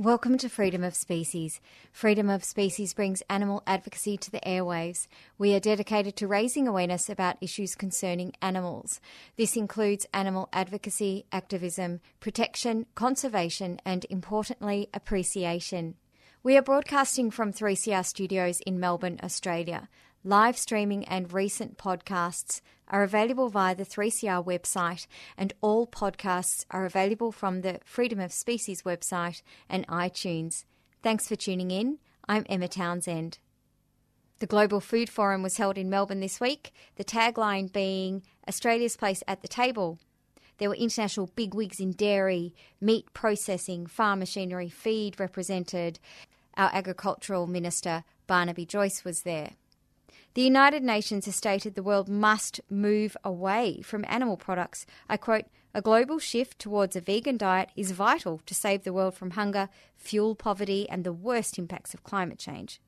Welcome 0.00 0.38
to 0.38 0.48
Freedom 0.48 0.84
of 0.84 0.94
Species. 0.94 1.60
Freedom 1.90 2.30
of 2.30 2.44
Species 2.44 2.94
brings 2.94 3.20
animal 3.28 3.64
advocacy 3.66 4.16
to 4.18 4.30
the 4.30 4.38
airwaves. 4.46 5.08
We 5.38 5.56
are 5.56 5.60
dedicated 5.60 6.14
to 6.18 6.28
raising 6.28 6.68
awareness 6.68 7.10
about 7.10 7.36
issues 7.40 7.74
concerning 7.74 8.32
animals. 8.40 9.00
This 9.36 9.56
includes 9.56 10.06
animal 10.14 10.50
advocacy, 10.52 11.26
activism, 11.32 11.98
protection, 12.20 12.86
conservation, 12.94 13.80
and 13.84 14.06
importantly, 14.08 14.88
appreciation. 14.94 15.96
We 16.44 16.56
are 16.56 16.62
broadcasting 16.62 17.32
from 17.32 17.52
3CR 17.52 18.06
studios 18.06 18.60
in 18.60 18.78
Melbourne, 18.78 19.18
Australia. 19.20 19.88
Live 20.24 20.58
streaming 20.58 21.04
and 21.04 21.32
recent 21.32 21.78
podcasts 21.78 22.60
are 22.88 23.04
available 23.04 23.50
via 23.50 23.76
the 23.76 23.84
3CR 23.84 24.44
website, 24.44 25.06
and 25.36 25.52
all 25.60 25.86
podcasts 25.86 26.64
are 26.72 26.84
available 26.84 27.30
from 27.30 27.60
the 27.60 27.78
Freedom 27.84 28.18
of 28.18 28.32
Species 28.32 28.82
website 28.82 29.42
and 29.68 29.86
iTunes. 29.86 30.64
Thanks 31.04 31.28
for 31.28 31.36
tuning 31.36 31.70
in. 31.70 31.98
I'm 32.28 32.44
Emma 32.48 32.66
Townsend. 32.66 33.38
The 34.40 34.46
Global 34.46 34.80
Food 34.80 35.08
Forum 35.08 35.40
was 35.40 35.56
held 35.56 35.78
in 35.78 35.88
Melbourne 35.88 36.20
this 36.20 36.40
week, 36.40 36.72
the 36.96 37.04
tagline 37.04 37.72
being 37.72 38.24
Australia's 38.48 38.96
place 38.96 39.22
at 39.28 39.42
the 39.42 39.48
table. 39.48 40.00
There 40.58 40.68
were 40.68 40.74
international 40.74 41.30
bigwigs 41.36 41.78
in 41.78 41.92
dairy, 41.92 42.56
meat 42.80 43.06
processing, 43.14 43.86
farm 43.86 44.18
machinery, 44.18 44.68
feed 44.68 45.20
represented. 45.20 46.00
Our 46.56 46.70
Agricultural 46.72 47.46
Minister, 47.46 48.02
Barnaby 48.26 48.66
Joyce, 48.66 49.04
was 49.04 49.22
there. 49.22 49.52
The 50.34 50.42
United 50.42 50.82
Nations 50.82 51.26
has 51.26 51.36
stated 51.36 51.74
the 51.74 51.82
world 51.82 52.08
must 52.08 52.60
move 52.70 53.16
away 53.24 53.80
from 53.82 54.04
animal 54.08 54.36
products. 54.36 54.86
I 55.08 55.16
quote, 55.16 55.46
a 55.74 55.82
global 55.82 56.18
shift 56.18 56.58
towards 56.58 56.96
a 56.96 57.00
vegan 57.00 57.36
diet 57.36 57.70
is 57.76 57.90
vital 57.90 58.40
to 58.46 58.54
save 58.54 58.84
the 58.84 58.92
world 58.92 59.14
from 59.14 59.32
hunger, 59.32 59.68
fuel 59.96 60.34
poverty, 60.34 60.88
and 60.88 61.04
the 61.04 61.12
worst 61.12 61.58
impacts 61.58 61.94
of 61.94 62.04
climate 62.04 62.38
change. 62.38 62.80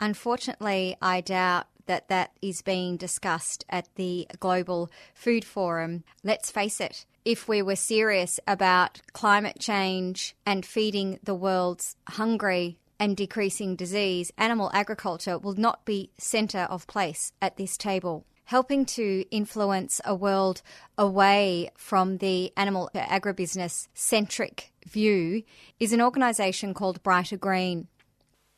Unfortunately, 0.00 0.96
I 1.02 1.20
doubt 1.20 1.66
that 1.86 2.08
that 2.08 2.32
is 2.40 2.62
being 2.62 2.96
discussed 2.96 3.64
at 3.68 3.88
the 3.96 4.28
Global 4.38 4.90
Food 5.14 5.44
Forum. 5.44 6.04
Let's 6.22 6.50
face 6.50 6.80
it, 6.80 7.06
if 7.24 7.48
we 7.48 7.62
were 7.62 7.76
serious 7.76 8.38
about 8.46 9.00
climate 9.12 9.58
change 9.58 10.36
and 10.46 10.64
feeding 10.64 11.18
the 11.22 11.34
world's 11.34 11.96
hungry 12.08 12.78
and 13.00 13.16
decreasing 13.16 13.76
disease, 13.76 14.32
animal 14.38 14.70
agriculture 14.72 15.38
will 15.38 15.54
not 15.54 15.84
be 15.84 16.10
centre 16.18 16.66
of 16.70 16.86
place 16.86 17.32
at 17.40 17.56
this 17.56 17.76
table. 17.76 18.24
Helping 18.44 18.86
to 18.86 19.24
influence 19.30 20.00
a 20.04 20.14
world 20.14 20.62
away 20.96 21.70
from 21.76 22.16
the 22.16 22.50
animal 22.56 22.90
agribusiness 22.94 23.88
centric 23.92 24.72
view 24.86 25.42
is 25.78 25.92
an 25.92 26.00
organisation 26.00 26.72
called 26.72 27.02
Brighter 27.02 27.36
Green. 27.36 27.88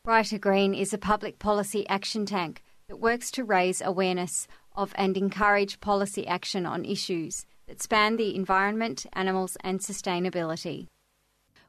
Brighter 0.04 0.38
Green 0.38 0.74
is 0.74 0.92
a 0.92 0.98
public 0.98 1.38
policy 1.38 1.88
action 1.88 2.24
tank 2.24 2.62
that 2.88 3.00
works 3.00 3.30
to 3.32 3.44
raise 3.44 3.80
awareness 3.80 4.46
of 4.76 4.92
and 4.94 5.16
encourage 5.16 5.80
policy 5.80 6.26
action 6.26 6.66
on 6.66 6.84
issues 6.84 7.44
that 7.66 7.82
span 7.82 8.16
the 8.16 8.34
environment, 8.34 9.06
animals, 9.12 9.56
and 9.60 9.80
sustainability. 9.80 10.86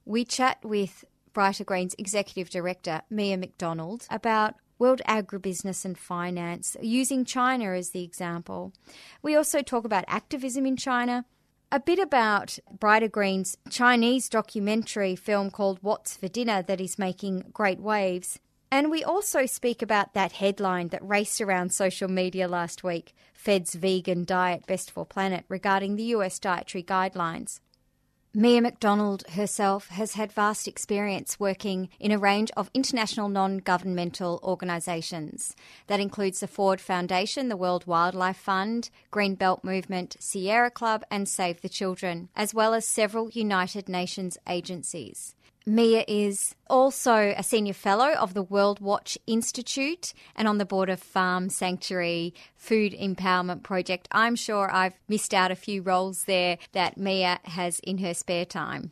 We 0.06 0.26
chat 0.26 0.58
with 0.64 1.06
Brighter 1.34 1.64
Green's 1.64 1.96
Executive 1.97 2.50
Director, 2.50 3.02
Mia 3.09 3.38
MacDonald, 3.38 4.08
about 4.09 4.56
world 4.78 5.02
agribusiness 5.08 5.86
and 5.86 5.97
finance, 5.97 6.75
using 6.81 7.24
China 7.24 7.74
as 7.74 7.92
the 7.92 8.03
example. 8.03 8.74
We 9.22 9.36
also 9.36 9.62
talk 9.62 9.86
about 9.86 10.06
activism 10.08 10.66
in 10.66 10.75
China, 10.75 11.25
a 11.72 11.80
bit 11.80 12.00
about 12.00 12.58
Brighter 12.80 13.08
Green's 13.08 13.58
Chinese 13.69 14.28
documentary 14.28 15.16
film 15.16 15.52
called 15.52 15.80
What's 15.81 16.18
for 16.18 16.28
Dinner 16.28 16.62
that 16.64 16.81
is 16.81 17.00
making 17.00 17.52
great 17.53 17.80
waves. 17.80 18.40
And 18.72 18.90
we 18.90 19.03
also 19.03 19.46
speak 19.46 19.81
about 19.81 20.13
that 20.13 20.34
headline 20.34 20.88
that 20.90 21.08
raced 21.08 21.42
around 21.42 21.74
social 21.74 22.08
media 22.09 22.48
last 22.48 22.84
week 22.84 23.13
Fed's 23.34 23.75
vegan 23.75 24.24
diet 24.24 24.66
best 24.66 24.92
for 24.92 25.06
planet 25.06 25.46
regarding 25.50 25.96
the 25.96 26.16
US 26.16 26.40
dietary 26.40 26.84
guidelines. 26.84 27.59
Mia 28.34 28.62
MacDonald 28.62 29.28
herself 29.31 29.90
has 29.90 30.14
had 30.14 30.31
vast 30.31 30.66
experience 30.66 31.38
working 31.38 31.90
in 32.00 32.14
a 32.14 32.18
range 32.18 32.50
of 32.56 32.72
international 32.74 33.28
non 33.28 33.58
governmental 33.58 34.40
organisations. 34.42 35.53
That 35.88 36.00
includes 36.00 36.40
the 36.40 36.47
Ford 36.47 36.80
Foundation, 36.80 37.50
the 37.50 37.58
World 37.58 37.88
Wildlife 37.88 38.38
Fund, 38.38 38.90
Green 39.12 39.36
Belt 39.36 39.66
Movement, 39.66 40.16
Sierra 40.22 40.72
Club, 40.72 41.03
and 41.12 41.28
Save 41.28 41.59
the 41.59 41.68
Children, 41.68 42.30
as 42.34 42.53
well 42.53 42.74
as 42.74 42.88
several 42.88 43.30
United 43.31 43.90
Nations 43.90 44.38
agencies. 44.48 45.36
Mia 45.66 46.04
is 46.08 46.56
also 46.72 47.36
a 47.38 47.44
senior 47.44 47.74
fellow 47.74 48.14
of 48.14 48.34
the 48.34 48.42
World 48.42 48.80
Watch 48.80 49.16
Institute 49.28 50.12
and 50.36 50.48
on 50.48 50.58
the 50.58 50.66
board 50.66 50.90
of 50.90 51.00
Farm 51.00 51.50
Sanctuary 51.50 52.34
Food 52.56 52.94
Empowerment 52.94 53.62
Project. 53.62 54.08
I'm 54.12 54.36
sure 54.36 54.74
I've 54.74 54.96
missed 55.08 55.36
out 55.36 55.52
a 55.52 55.56
few 55.56 55.84
roles 55.84 56.24
there 56.24 56.58
that 56.72 56.98
Mia 56.98 57.40
has 57.44 57.80
in 57.82 58.00
her 58.00 58.16
spare 58.16 58.46
time. 58.46 58.92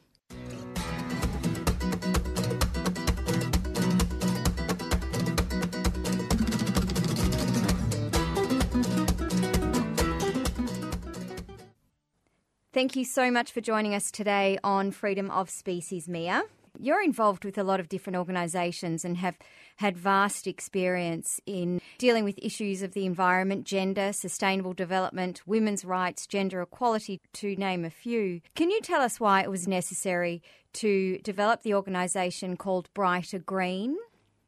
Thank 12.71 12.95
you 12.95 13.03
so 13.03 13.31
much 13.31 13.51
for 13.51 13.59
joining 13.59 13.95
us 13.95 14.11
today 14.11 14.59
on 14.63 14.91
Freedom 14.91 15.31
of 15.31 15.49
Species, 15.49 16.07
Mia 16.07 16.43
you're 16.77 17.01
involved 17.03 17.45
with 17.45 17.57
a 17.57 17.63
lot 17.63 17.79
of 17.79 17.89
different 17.89 18.17
organisations 18.17 19.05
and 19.05 19.17
have 19.17 19.37
had 19.77 19.97
vast 19.97 20.47
experience 20.47 21.39
in 21.45 21.81
dealing 21.97 22.23
with 22.23 22.37
issues 22.41 22.81
of 22.81 22.93
the 22.93 23.05
environment, 23.05 23.65
gender, 23.65 24.11
sustainable 24.11 24.73
development, 24.73 25.41
women's 25.45 25.85
rights, 25.85 26.27
gender 26.27 26.61
equality, 26.61 27.21
to 27.33 27.55
name 27.55 27.85
a 27.85 27.89
few. 27.89 28.41
Can 28.55 28.69
you 28.69 28.81
tell 28.81 29.01
us 29.01 29.19
why 29.19 29.41
it 29.41 29.49
was 29.49 29.67
necessary 29.67 30.41
to 30.73 31.17
develop 31.19 31.63
the 31.63 31.73
organisation 31.73 32.57
called 32.57 32.93
Brighter 32.93 33.39
Green? 33.39 33.97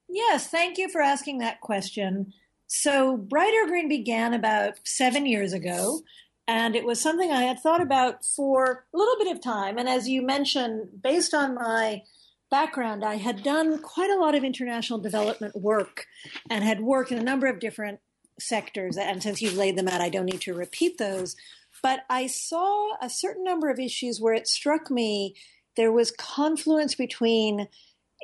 Yes, 0.10 0.48
thank 0.48 0.78
you 0.78 0.90
for 0.90 1.02
asking 1.02 1.38
that 1.40 1.62
question. 1.62 2.34
So, 2.68 3.18
Brighter 3.18 3.68
Green 3.68 3.90
began 3.90 4.34
about 4.34 4.74
seven 4.84 5.26
years 5.26 5.54
ago 5.54 6.02
and 6.52 6.76
it 6.76 6.84
was 6.84 7.00
something 7.00 7.32
I 7.32 7.44
had 7.44 7.62
thought 7.62 7.82
about 7.82 8.26
for 8.26 8.86
a 8.94 8.98
little 8.98 9.16
bit 9.18 9.34
of 9.34 9.42
time. 9.42 9.78
And 9.78 9.88
as 9.88 10.10
you 10.10 10.22
mentioned, 10.22 11.02
based 11.02 11.34
on 11.34 11.56
my 11.56 12.04
background, 12.50 13.06
I 13.06 13.16
had 13.16 13.42
done 13.42 13.82
quite 13.82 14.10
a 14.10 14.20
lot 14.20 14.36
of 14.36 14.44
international 14.44 15.00
development 15.00 15.56
work 15.56 16.08
and 16.50 16.62
had 16.62 16.82
worked 16.82 17.14
in 17.14 17.18
a 17.18 17.24
number 17.24 17.48
of 17.48 17.62
different 17.62 18.02
sectors. 18.38 18.98
And 18.98 19.24
since 19.24 19.42
you've 19.42 19.56
laid 19.56 19.78
them 19.78 19.88
out, 19.88 20.02
I 20.02 20.10
don't 20.10 20.26
need 20.26 20.42
to 20.42 20.54
repeat 20.54 20.98
those. 20.98 21.38
But 21.82 22.02
I 22.10 22.28
saw 22.28 22.98
a 23.02 23.10
certain 23.10 23.46
number 23.46 23.70
of 23.70 23.80
issues 23.80 24.20
where 24.20 24.34
it 24.34 24.46
struck 24.46 24.92
me 24.92 25.36
there 25.78 25.94
was 25.94 26.12
confluence 26.12 26.96
between 26.96 27.70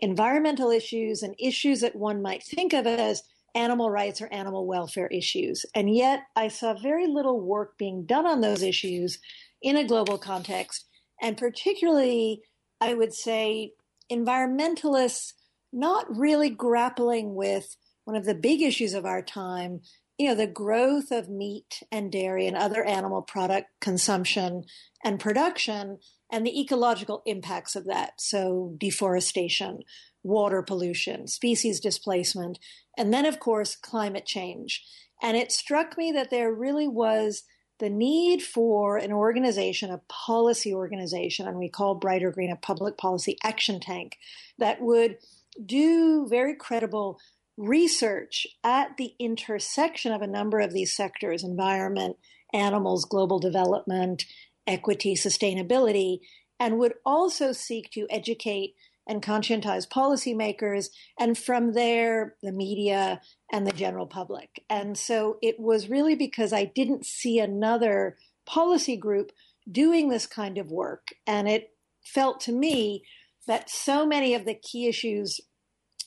environmental 0.01 0.69
issues 0.69 1.23
and 1.23 1.33
issues 1.39 1.79
that 1.79 1.95
one 1.95 2.21
might 2.21 2.43
think 2.43 2.73
of 2.73 2.85
as 2.85 3.23
animal 3.55 3.89
rights 3.89 4.21
or 4.21 4.27
animal 4.27 4.65
welfare 4.65 5.07
issues. 5.07 5.65
And 5.73 5.93
yet 5.93 6.23
I 6.35 6.47
saw 6.47 6.73
very 6.73 7.07
little 7.07 7.41
work 7.41 7.77
being 7.77 8.05
done 8.05 8.25
on 8.25 8.41
those 8.41 8.61
issues 8.61 9.19
in 9.61 9.75
a 9.75 9.87
global 9.87 10.17
context. 10.17 10.85
And 11.21 11.37
particularly, 11.37 12.41
I 12.79 12.93
would 12.93 13.13
say, 13.13 13.73
environmentalists 14.11 15.33
not 15.73 16.05
really 16.15 16.49
grappling 16.49 17.35
with 17.35 17.75
one 18.05 18.15
of 18.15 18.25
the 18.25 18.35
big 18.35 18.61
issues 18.61 18.93
of 18.93 19.05
our 19.05 19.21
time 19.21 19.81
you 20.17 20.27
know 20.27 20.35
the 20.35 20.47
growth 20.47 21.11
of 21.11 21.29
meat 21.29 21.83
and 21.91 22.11
dairy 22.11 22.47
and 22.47 22.57
other 22.57 22.83
animal 22.83 23.21
product 23.21 23.67
consumption 23.79 24.63
and 25.03 25.19
production 25.19 25.99
and 26.31 26.45
the 26.45 26.59
ecological 26.59 27.21
impacts 27.25 27.75
of 27.75 27.85
that 27.85 28.13
so 28.19 28.73
deforestation 28.77 29.79
water 30.23 30.61
pollution 30.61 31.27
species 31.27 31.79
displacement 31.79 32.59
and 32.97 33.13
then, 33.13 33.25
of 33.25 33.39
course, 33.39 33.75
climate 33.75 34.25
change. 34.25 34.83
And 35.21 35.37
it 35.37 35.51
struck 35.51 35.97
me 35.97 36.11
that 36.11 36.29
there 36.29 36.51
really 36.51 36.87
was 36.87 37.43
the 37.79 37.89
need 37.89 38.41
for 38.41 38.97
an 38.97 39.11
organization, 39.11 39.91
a 39.91 40.01
policy 40.09 40.73
organization, 40.73 41.47
and 41.47 41.57
we 41.57 41.69
call 41.69 41.95
Brighter 41.95 42.31
Green 42.31 42.51
a 42.51 42.55
public 42.55 42.97
policy 42.97 43.37
action 43.43 43.79
tank 43.79 44.17
that 44.57 44.81
would 44.81 45.17
do 45.63 46.27
very 46.27 46.55
credible 46.55 47.19
research 47.55 48.47
at 48.63 48.97
the 48.97 49.13
intersection 49.19 50.11
of 50.11 50.21
a 50.21 50.27
number 50.27 50.59
of 50.59 50.73
these 50.73 50.95
sectors 50.95 51.43
environment, 51.43 52.17
animals, 52.53 53.05
global 53.05 53.39
development, 53.39 54.25
equity, 54.65 55.15
sustainability, 55.15 56.19
and 56.59 56.79
would 56.79 56.93
also 57.05 57.51
seek 57.51 57.91
to 57.91 58.07
educate 58.09 58.75
and 59.07 59.23
conscientize 59.23 59.87
policymakers, 59.87 60.89
and 61.19 61.37
from 61.37 61.73
there, 61.73 62.35
the 62.43 62.51
media 62.51 63.21
and 63.51 63.65
the 63.65 63.71
general 63.71 64.05
public. 64.05 64.63
And 64.69 64.97
so 64.97 65.37
it 65.41 65.59
was 65.59 65.89
really 65.89 66.15
because 66.15 66.51
I 66.51 66.65
didn't 66.65 67.05
see 67.05 67.39
another 67.39 68.17
policy 68.45 68.97
group 68.97 69.31
doing 69.69 70.09
this 70.09 70.27
kind 70.27 70.57
of 70.57 70.71
work. 70.71 71.07
And 71.25 71.47
it 71.47 71.71
felt 72.03 72.39
to 72.41 72.51
me 72.51 73.03
that 73.47 73.69
so 73.69 74.05
many 74.05 74.33
of 74.33 74.45
the 74.45 74.55
key 74.55 74.87
issues 74.87 75.39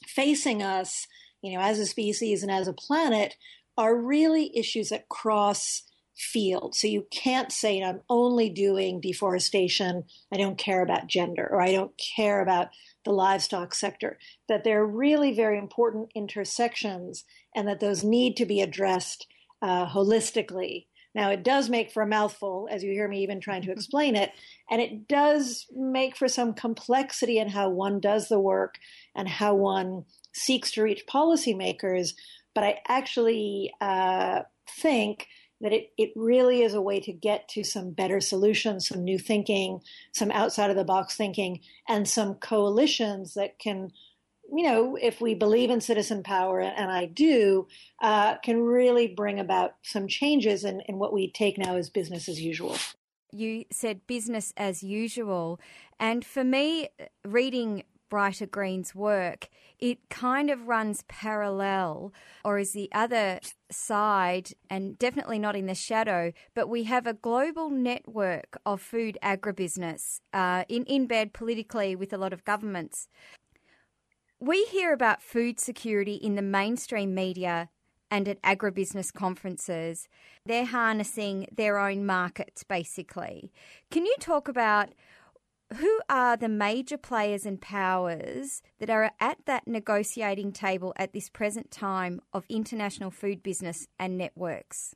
facing 0.06 0.62
us, 0.62 1.06
you 1.42 1.54
know, 1.54 1.60
as 1.60 1.78
a 1.78 1.86
species 1.86 2.42
and 2.42 2.52
as 2.52 2.68
a 2.68 2.72
planet, 2.72 3.36
are 3.78 3.96
really 3.96 4.56
issues 4.56 4.90
that 4.90 5.08
cross 5.08 5.84
field. 6.14 6.74
So 6.74 6.86
you 6.86 7.06
can't 7.10 7.50
say 7.50 7.80
I'm 7.80 8.02
only 8.10 8.50
doing 8.50 9.00
deforestation. 9.00 10.04
I 10.32 10.36
don't 10.36 10.58
care 10.58 10.82
about 10.82 11.06
gender 11.06 11.48
or 11.50 11.62
I 11.62 11.72
don't 11.72 11.92
care 12.16 12.42
about 12.42 12.68
the 13.04 13.12
livestock 13.12 13.74
sector. 13.74 14.18
That 14.48 14.64
they're 14.64 14.86
really 14.86 15.32
very 15.34 15.58
important 15.58 16.10
intersections 16.14 17.24
and 17.54 17.66
that 17.68 17.80
those 17.80 18.04
need 18.04 18.36
to 18.36 18.46
be 18.46 18.60
addressed 18.60 19.26
uh, 19.62 19.86
holistically. 19.86 20.86
Now, 21.14 21.30
it 21.30 21.42
does 21.42 21.68
make 21.68 21.90
for 21.90 22.02
a 22.02 22.06
mouthful, 22.06 22.68
as 22.70 22.84
you 22.84 22.92
hear 22.92 23.08
me 23.08 23.22
even 23.22 23.40
trying 23.40 23.62
to 23.62 23.72
explain 23.72 24.14
it, 24.14 24.30
and 24.70 24.80
it 24.80 25.08
does 25.08 25.66
make 25.74 26.16
for 26.16 26.28
some 26.28 26.54
complexity 26.54 27.38
in 27.38 27.48
how 27.48 27.68
one 27.68 27.98
does 27.98 28.28
the 28.28 28.38
work 28.38 28.76
and 29.16 29.28
how 29.28 29.54
one 29.54 30.04
seeks 30.32 30.70
to 30.72 30.82
reach 30.82 31.06
policymakers. 31.06 32.14
But 32.54 32.64
I 32.64 32.78
actually 32.86 33.72
uh, 33.80 34.42
think 34.68 35.26
that 35.60 35.72
it, 35.72 35.92
it 35.98 36.10
really 36.16 36.62
is 36.62 36.74
a 36.74 36.80
way 36.80 37.00
to 37.00 37.12
get 37.12 37.48
to 37.48 37.62
some 37.62 37.90
better 37.90 38.20
solutions, 38.20 38.88
some 38.88 39.04
new 39.04 39.18
thinking, 39.18 39.80
some 40.12 40.30
outside 40.30 40.70
of 40.70 40.76
the 40.76 40.84
box 40.84 41.16
thinking, 41.16 41.60
and 41.88 42.08
some 42.08 42.34
coalitions 42.34 43.34
that 43.34 43.58
can, 43.58 43.90
you 44.52 44.64
know, 44.64 44.96
if 45.00 45.20
we 45.20 45.34
believe 45.34 45.70
in 45.70 45.80
citizen 45.80 46.22
power, 46.22 46.60
and 46.60 46.90
I 46.90 47.06
do, 47.06 47.68
uh, 48.00 48.36
can 48.38 48.62
really 48.62 49.08
bring 49.08 49.38
about 49.38 49.72
some 49.82 50.08
changes 50.08 50.64
in, 50.64 50.80
in 50.88 50.98
what 50.98 51.12
we 51.12 51.30
take 51.30 51.58
now 51.58 51.76
as 51.76 51.90
business 51.90 52.28
as 52.28 52.40
usual. 52.40 52.76
You 53.32 53.64
said 53.70 54.06
business 54.06 54.52
as 54.56 54.82
usual. 54.82 55.60
And 56.00 56.24
for 56.24 56.42
me, 56.42 56.88
reading 57.24 57.84
Brighter 58.10 58.46
Green's 58.46 58.94
work, 58.94 59.48
it 59.78 60.10
kind 60.10 60.50
of 60.50 60.68
runs 60.68 61.04
parallel 61.08 62.12
or 62.44 62.58
is 62.58 62.72
the 62.72 62.90
other 62.92 63.40
side 63.70 64.50
and 64.68 64.98
definitely 64.98 65.38
not 65.38 65.56
in 65.56 65.66
the 65.66 65.74
shadow, 65.74 66.32
but 66.54 66.68
we 66.68 66.84
have 66.84 67.06
a 67.06 67.14
global 67.14 67.70
network 67.70 68.58
of 68.66 68.82
food 68.82 69.16
agribusiness 69.22 70.20
uh, 70.34 70.64
in, 70.68 70.84
in 70.84 71.06
bed 71.06 71.32
politically 71.32 71.96
with 71.96 72.12
a 72.12 72.18
lot 72.18 72.32
of 72.32 72.44
governments. 72.44 73.08
We 74.38 74.64
hear 74.64 74.92
about 74.92 75.22
food 75.22 75.60
security 75.60 76.14
in 76.14 76.34
the 76.34 76.42
mainstream 76.42 77.14
media 77.14 77.70
and 78.10 78.26
at 78.28 78.42
agribusiness 78.42 79.12
conferences. 79.12 80.08
They're 80.44 80.64
harnessing 80.64 81.46
their 81.54 81.78
own 81.78 82.04
markets, 82.04 82.64
basically. 82.64 83.52
Can 83.90 84.04
you 84.04 84.16
talk 84.18 84.48
about 84.48 84.88
who 85.76 86.00
are 86.08 86.36
the 86.36 86.48
major 86.48 86.98
players 86.98 87.46
and 87.46 87.60
powers 87.60 88.62
that 88.78 88.90
are 88.90 89.12
at 89.20 89.38
that 89.46 89.66
negotiating 89.66 90.52
table 90.52 90.92
at 90.96 91.12
this 91.12 91.28
present 91.28 91.70
time 91.70 92.20
of 92.32 92.44
international 92.48 93.10
food 93.10 93.42
business 93.42 93.86
and 93.98 94.18
networks? 94.18 94.94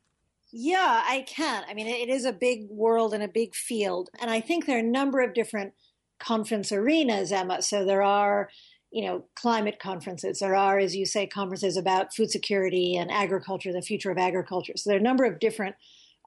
Yeah, 0.52 1.02
I 1.04 1.24
can. 1.26 1.64
I 1.68 1.74
mean, 1.74 1.88
it 1.88 2.08
is 2.08 2.24
a 2.24 2.32
big 2.32 2.68
world 2.70 3.12
and 3.12 3.22
a 3.22 3.28
big 3.28 3.54
field. 3.54 4.10
And 4.20 4.30
I 4.30 4.40
think 4.40 4.66
there 4.66 4.76
are 4.76 4.80
a 4.80 4.84
number 4.84 5.20
of 5.20 5.34
different 5.34 5.72
conference 6.20 6.70
arenas, 6.70 7.32
Emma. 7.32 7.60
So 7.60 7.84
there 7.84 8.02
are, 8.02 8.48
you 8.90 9.04
know, 9.04 9.24
climate 9.34 9.80
conferences. 9.80 10.38
There 10.38 10.54
are, 10.54 10.78
as 10.78 10.94
you 10.94 11.06
say, 11.06 11.26
conferences 11.26 11.76
about 11.76 12.14
food 12.14 12.30
security 12.30 12.96
and 12.96 13.10
agriculture, 13.10 13.72
the 13.72 13.82
future 13.82 14.12
of 14.12 14.18
agriculture. 14.18 14.74
So 14.76 14.90
there 14.90 14.96
are 14.96 15.00
a 15.00 15.02
number 15.02 15.24
of 15.24 15.40
different 15.40 15.74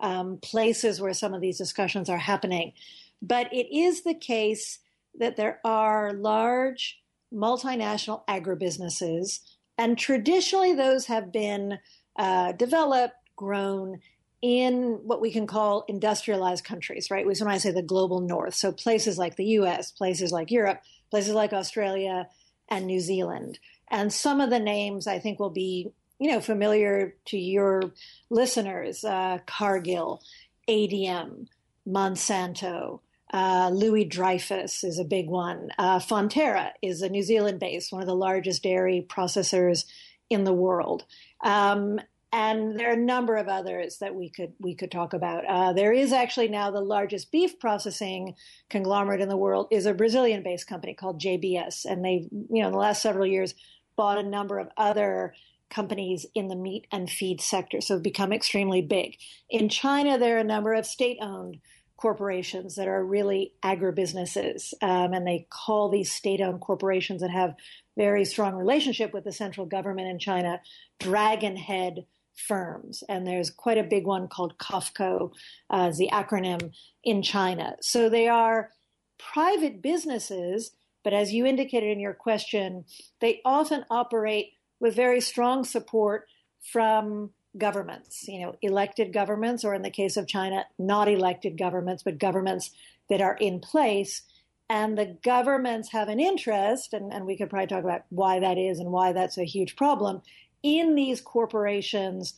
um, 0.01 0.39
places 0.41 1.01
where 1.01 1.13
some 1.13 1.33
of 1.33 1.41
these 1.41 1.57
discussions 1.57 2.09
are 2.09 2.17
happening. 2.17 2.73
But 3.21 3.51
it 3.53 3.75
is 3.75 4.03
the 4.03 4.13
case 4.13 4.79
that 5.17 5.35
there 5.35 5.59
are 5.63 6.13
large 6.13 6.99
multinational 7.33 8.25
agribusinesses, 8.27 9.39
and 9.77 9.97
traditionally 9.97 10.73
those 10.73 11.07
have 11.07 11.31
been 11.31 11.79
uh, 12.17 12.51
developed, 12.53 13.15
grown 13.35 13.99
in 14.41 14.99
what 15.03 15.21
we 15.21 15.31
can 15.31 15.47
call 15.47 15.83
industrialized 15.87 16.63
countries, 16.63 17.09
right? 17.09 17.25
When 17.25 17.35
I 17.47 17.57
say 17.57 17.71
the 17.71 17.81
global 17.81 18.21
north, 18.21 18.53
so 18.53 18.71
places 18.71 19.17
like 19.17 19.35
the 19.35 19.45
US, 19.45 19.91
places 19.91 20.31
like 20.31 20.51
Europe, 20.51 20.81
places 21.09 21.33
like 21.33 21.53
Australia 21.53 22.27
and 22.69 22.85
New 22.85 22.99
Zealand. 22.99 23.59
And 23.89 24.11
some 24.11 24.41
of 24.41 24.49
the 24.49 24.59
names 24.59 25.07
I 25.07 25.19
think 25.19 25.39
will 25.39 25.49
be, 25.49 25.91
you 26.19 26.31
know, 26.31 26.41
familiar 26.41 27.15
to 27.25 27.37
your 27.37 27.81
listeners: 28.29 29.03
uh, 29.03 29.39
Cargill, 29.45 30.21
ADM, 30.67 31.47
Monsanto, 31.87 32.99
uh, 33.33 33.69
Louis 33.73 34.05
Dreyfus 34.05 34.83
is 34.83 34.99
a 34.99 35.03
big 35.03 35.27
one. 35.27 35.69
Uh, 35.77 35.99
Fonterra 35.99 36.71
is 36.81 37.01
a 37.01 37.09
New 37.09 37.23
Zealand 37.23 37.59
based, 37.59 37.91
one 37.91 38.01
of 38.01 38.07
the 38.07 38.15
largest 38.15 38.63
dairy 38.63 39.05
processors 39.07 39.85
in 40.29 40.43
the 40.43 40.53
world. 40.53 41.05
Um, 41.43 41.99
and 42.33 42.77
there 42.77 42.89
are 42.89 42.93
a 42.93 42.97
number 42.97 43.37
of 43.37 43.47
others 43.47 43.99
that 43.99 44.13
we 44.13 44.29
could 44.29 44.53
we 44.59 44.75
could 44.75 44.91
talk 44.91 45.13
about. 45.13 45.45
Uh, 45.45 45.73
there 45.73 45.93
is 45.93 46.11
actually 46.11 46.49
now 46.49 46.69
the 46.69 46.81
largest 46.81 47.31
beef 47.31 47.57
processing 47.59 48.35
conglomerate 48.69 49.21
in 49.21 49.29
the 49.29 49.37
world 49.37 49.67
is 49.71 49.85
a 49.85 49.93
Brazilian 49.93 50.43
based 50.43 50.67
company 50.67 50.93
called 50.93 51.21
JBS, 51.21 51.85
and 51.85 52.03
they 52.03 52.27
you 52.31 52.61
know 52.61 52.67
in 52.67 52.73
the 52.73 52.77
last 52.77 53.01
several 53.01 53.25
years 53.25 53.55
bought 53.95 54.17
a 54.17 54.23
number 54.23 54.59
of 54.59 54.69
other 54.77 55.33
companies 55.69 56.25
in 56.35 56.47
the 56.47 56.55
meat 56.55 56.85
and 56.91 57.09
feed 57.09 57.41
sector, 57.41 57.81
so 57.81 57.99
become 57.99 58.31
extremely 58.31 58.81
big. 58.81 59.17
In 59.49 59.69
China, 59.69 60.17
there 60.17 60.37
are 60.37 60.41
a 60.41 60.43
number 60.43 60.73
of 60.73 60.85
state 60.85 61.17
owned 61.21 61.59
corporations 61.97 62.75
that 62.75 62.87
are 62.87 63.03
really 63.03 63.53
agribusinesses, 63.63 64.73
um, 64.81 65.13
and 65.13 65.25
they 65.25 65.47
call 65.49 65.89
these 65.89 66.11
state-owned 66.11 66.61
corporations 66.61 67.21
that 67.21 67.31
have 67.31 67.55
very 67.97 68.23
strong 68.23 68.53
relationship 68.53 69.13
with 69.13 69.23
the 69.23 69.31
central 69.31 69.65
government 69.65 70.07
in 70.07 70.19
China 70.19 70.61
dragon 70.99 71.55
head 71.57 72.05
firms. 72.35 73.03
And 73.09 73.25
there's 73.25 73.49
quite 73.49 73.79
a 73.79 73.83
big 73.83 74.05
one 74.05 74.27
called 74.27 74.59
COFCO, 74.59 75.31
uh, 75.71 75.91
the 75.97 76.09
acronym 76.13 76.71
in 77.03 77.23
China. 77.23 77.75
So 77.81 78.09
they 78.09 78.27
are 78.27 78.69
private 79.17 79.81
businesses, 79.81 80.71
but 81.03 81.13
as 81.13 81.33
you 81.33 81.45
indicated 81.47 81.89
in 81.89 81.99
your 81.99 82.13
question, 82.13 82.85
they 83.21 83.41
often 83.43 83.85
operate 83.89 84.51
with 84.79 84.95
very 84.95 85.19
strong 85.19 85.63
support 85.63 86.27
from 86.61 87.31
governments, 87.57 88.27
you 88.27 88.41
know, 88.41 88.55
elected 88.61 89.13
governments, 89.13 89.63
or 89.63 89.73
in 89.73 89.81
the 89.81 89.89
case 89.89 90.17
of 90.17 90.27
China, 90.27 90.65
not 90.77 91.07
elected 91.07 91.57
governments, 91.57 92.03
but 92.03 92.17
governments 92.17 92.71
that 93.09 93.21
are 93.21 93.35
in 93.39 93.59
place. 93.59 94.21
And 94.69 94.97
the 94.97 95.17
governments 95.23 95.91
have 95.91 96.09
an 96.09 96.19
interest, 96.19 96.93
and, 96.93 97.13
and 97.13 97.25
we 97.25 97.37
could 97.37 97.49
probably 97.49 97.67
talk 97.67 97.83
about 97.83 98.03
why 98.09 98.39
that 98.39 98.57
is 98.57 98.79
and 98.79 98.91
why 98.91 99.13
that's 99.13 99.37
a 99.37 99.45
huge 99.45 99.75
problem, 99.75 100.21
in 100.61 100.95
these 100.95 101.21
corporations 101.21 102.33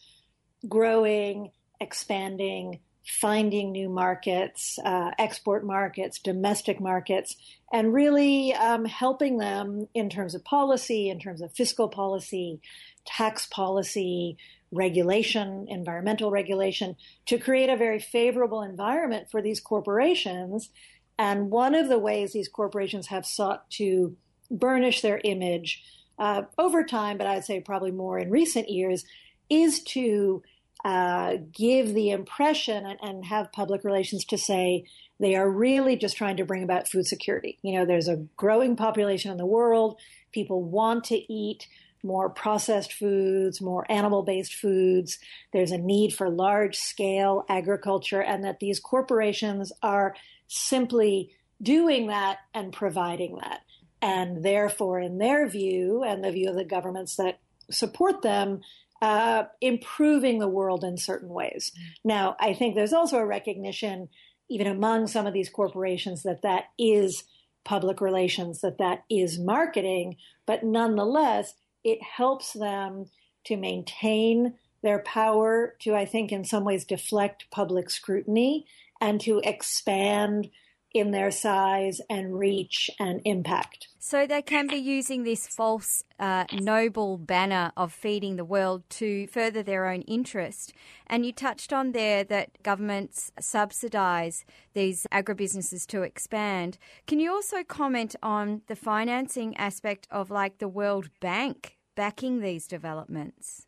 growing, 0.68 1.52
expanding, 1.80 2.80
finding 3.04 3.72
new 3.72 3.90
markets, 3.90 4.78
uh, 4.86 5.10
export 5.18 5.66
markets, 5.66 6.20
domestic 6.20 6.80
markets, 6.80 7.36
and 7.74 7.94
really 7.94 8.54
um, 8.54 8.86
helping 8.86 9.38
them 9.38 9.88
in 9.96 10.10
terms 10.10 10.36
of 10.36 10.44
policy, 10.44 11.10
in 11.10 11.20
terms 11.20 11.42
of 11.42 11.52
fiscal 11.54 11.88
policy, 11.88 12.62
tax 13.06 13.48
policy, 13.48 14.38
regulation, 14.72 15.66
environmental 15.70 16.32
regulation, 16.32 16.96
to 17.26 17.38
create 17.38 17.70
a 17.70 17.78
very 17.78 18.00
favorable 18.00 18.62
environment 18.62 19.30
for 19.32 19.42
these 19.42 19.60
corporations. 19.60 20.70
And 21.18 21.50
one 21.50 21.76
of 21.76 21.90
the 21.90 22.00
ways 22.00 22.34
these 22.34 22.48
corporations 22.48 23.08
have 23.08 23.26
sought 23.26 23.70
to 23.72 24.16
burnish 24.52 25.02
their 25.02 25.22
image 25.24 25.84
uh, 26.18 26.44
over 26.58 26.84
time, 26.84 27.18
but 27.18 27.28
I'd 27.28 27.46
say 27.46 27.62
probably 27.62 27.92
more 27.92 28.20
in 28.20 28.30
recent 28.30 28.70
years, 28.70 29.06
is 29.50 29.82
to 29.84 30.44
uh, 30.86 31.38
give 31.52 31.94
the 31.94 32.12
impression 32.12 32.86
and, 32.86 33.00
and, 33.02 33.26
have 33.26 33.52
public 33.52 33.84
relations 33.84 34.24
to 34.24 34.38
say 34.38 34.86
they 35.20 35.36
are 35.36 35.50
really 35.50 35.98
just 35.98 36.16
trying 36.16 36.38
to 36.38 36.46
bring 36.46 36.64
about 36.64 36.88
food 36.88 37.06
security. 37.06 37.60
You 37.62 37.78
know, 37.78 37.86
there's 37.86 38.08
a 38.08 38.26
growing 38.38 38.78
population 38.78 39.30
in 39.30 39.38
the 39.38 39.46
world. 39.46 40.00
People 40.32 40.64
want 40.64 41.04
to 41.06 41.34
eat 41.34 41.68
more 42.04 42.30
processed 42.30 42.94
foods, 42.94 43.62
more 43.62 43.90
animal 43.90 44.24
based 44.24 44.54
foods. 44.54 45.20
There's 45.54 45.72
a 45.72 45.78
need 45.78 46.14
for 46.14 46.30
large 46.30 46.78
scale 46.78 47.46
agriculture, 47.50 48.22
and 48.22 48.44
that 48.44 48.60
these 48.60 48.80
corporations 48.80 49.72
are 49.84 50.16
simply 50.48 51.32
doing 51.62 52.08
that 52.08 52.40
and 52.54 52.72
providing 52.74 53.36
that. 53.42 53.62
And 54.02 54.44
therefore, 54.44 55.00
in 55.00 55.18
their 55.18 55.48
view, 55.48 56.04
and 56.04 56.24
the 56.24 56.32
view 56.32 56.50
of 56.50 56.56
the 56.56 56.64
governments 56.64 57.18
that 57.18 57.40
support 57.70 58.22
them, 58.22 58.62
uh, 59.02 59.44
improving 59.62 60.40
the 60.40 60.48
world 60.48 60.84
in 60.84 60.98
certain 60.98 61.30
ways. 61.30 61.72
Now, 62.04 62.36
I 62.40 62.54
think 62.54 62.76
there's 62.76 62.94
also 62.94 63.18
a 63.18 63.26
recognition, 63.26 64.10
even 64.50 64.68
among 64.68 65.08
some 65.08 65.28
of 65.28 65.34
these 65.34 65.50
corporations, 65.50 66.24
that 66.24 66.42
that 66.44 66.66
is 66.78 67.24
public 67.64 68.02
relations, 68.02 68.62
that 68.62 68.78
that 68.80 69.04
is 69.10 69.40
marketing, 69.40 70.16
but 70.46 70.64
nonetheless, 70.64 71.54
it 71.84 72.02
helps 72.02 72.54
them 72.54 73.06
to 73.46 73.58
maintain 73.58 74.56
their 74.82 75.00
power 75.00 75.76
to, 75.80 75.96
I 75.96 76.06
think, 76.06 76.32
in 76.32 76.46
some 76.46 76.64
ways 76.64 76.86
deflect 76.86 77.50
public 77.52 77.90
scrutiny 77.90 78.66
and 79.02 79.20
to 79.22 79.42
expand 79.44 80.50
in 80.94 81.12
their 81.12 81.32
size 81.32 82.02
and 82.10 82.38
reach 82.38 82.90
and 83.00 83.22
impact. 83.26 83.88
So 84.00 84.26
they 84.26 84.42
can 84.42 84.68
be 84.68 84.78
using 84.78 85.24
this 85.24 85.46
false 85.46 86.04
uh, 86.20 86.46
noble 86.54 87.18
banner 87.18 87.72
of 87.78 87.94
feeding 87.94 88.38
the 88.38 88.46
world 88.46 88.84
to 88.92 89.28
further 89.28 89.62
their 89.62 89.88
own 89.88 90.02
interest. 90.04 90.74
And 91.06 91.26
you 91.26 91.32
touched 91.32 91.72
on 91.72 91.92
there 91.92 92.24
that 92.24 92.64
governments 92.64 93.32
subsidise 93.40 94.46
these 94.74 95.06
agribusinesses 95.12 95.86
to 95.88 96.02
expand. 96.02 96.78
Can 97.06 97.20
you 97.20 97.32
also 97.32 97.64
comment 97.64 98.16
on 98.24 98.62
the 98.68 98.76
financing 98.76 99.56
aspect 99.58 100.08
of 100.10 100.32
like 100.32 100.58
the 100.58 100.68
World 100.68 101.10
Bank 101.20 101.78
backing 101.96 102.40
these 102.40 102.66
developments? 102.66 103.68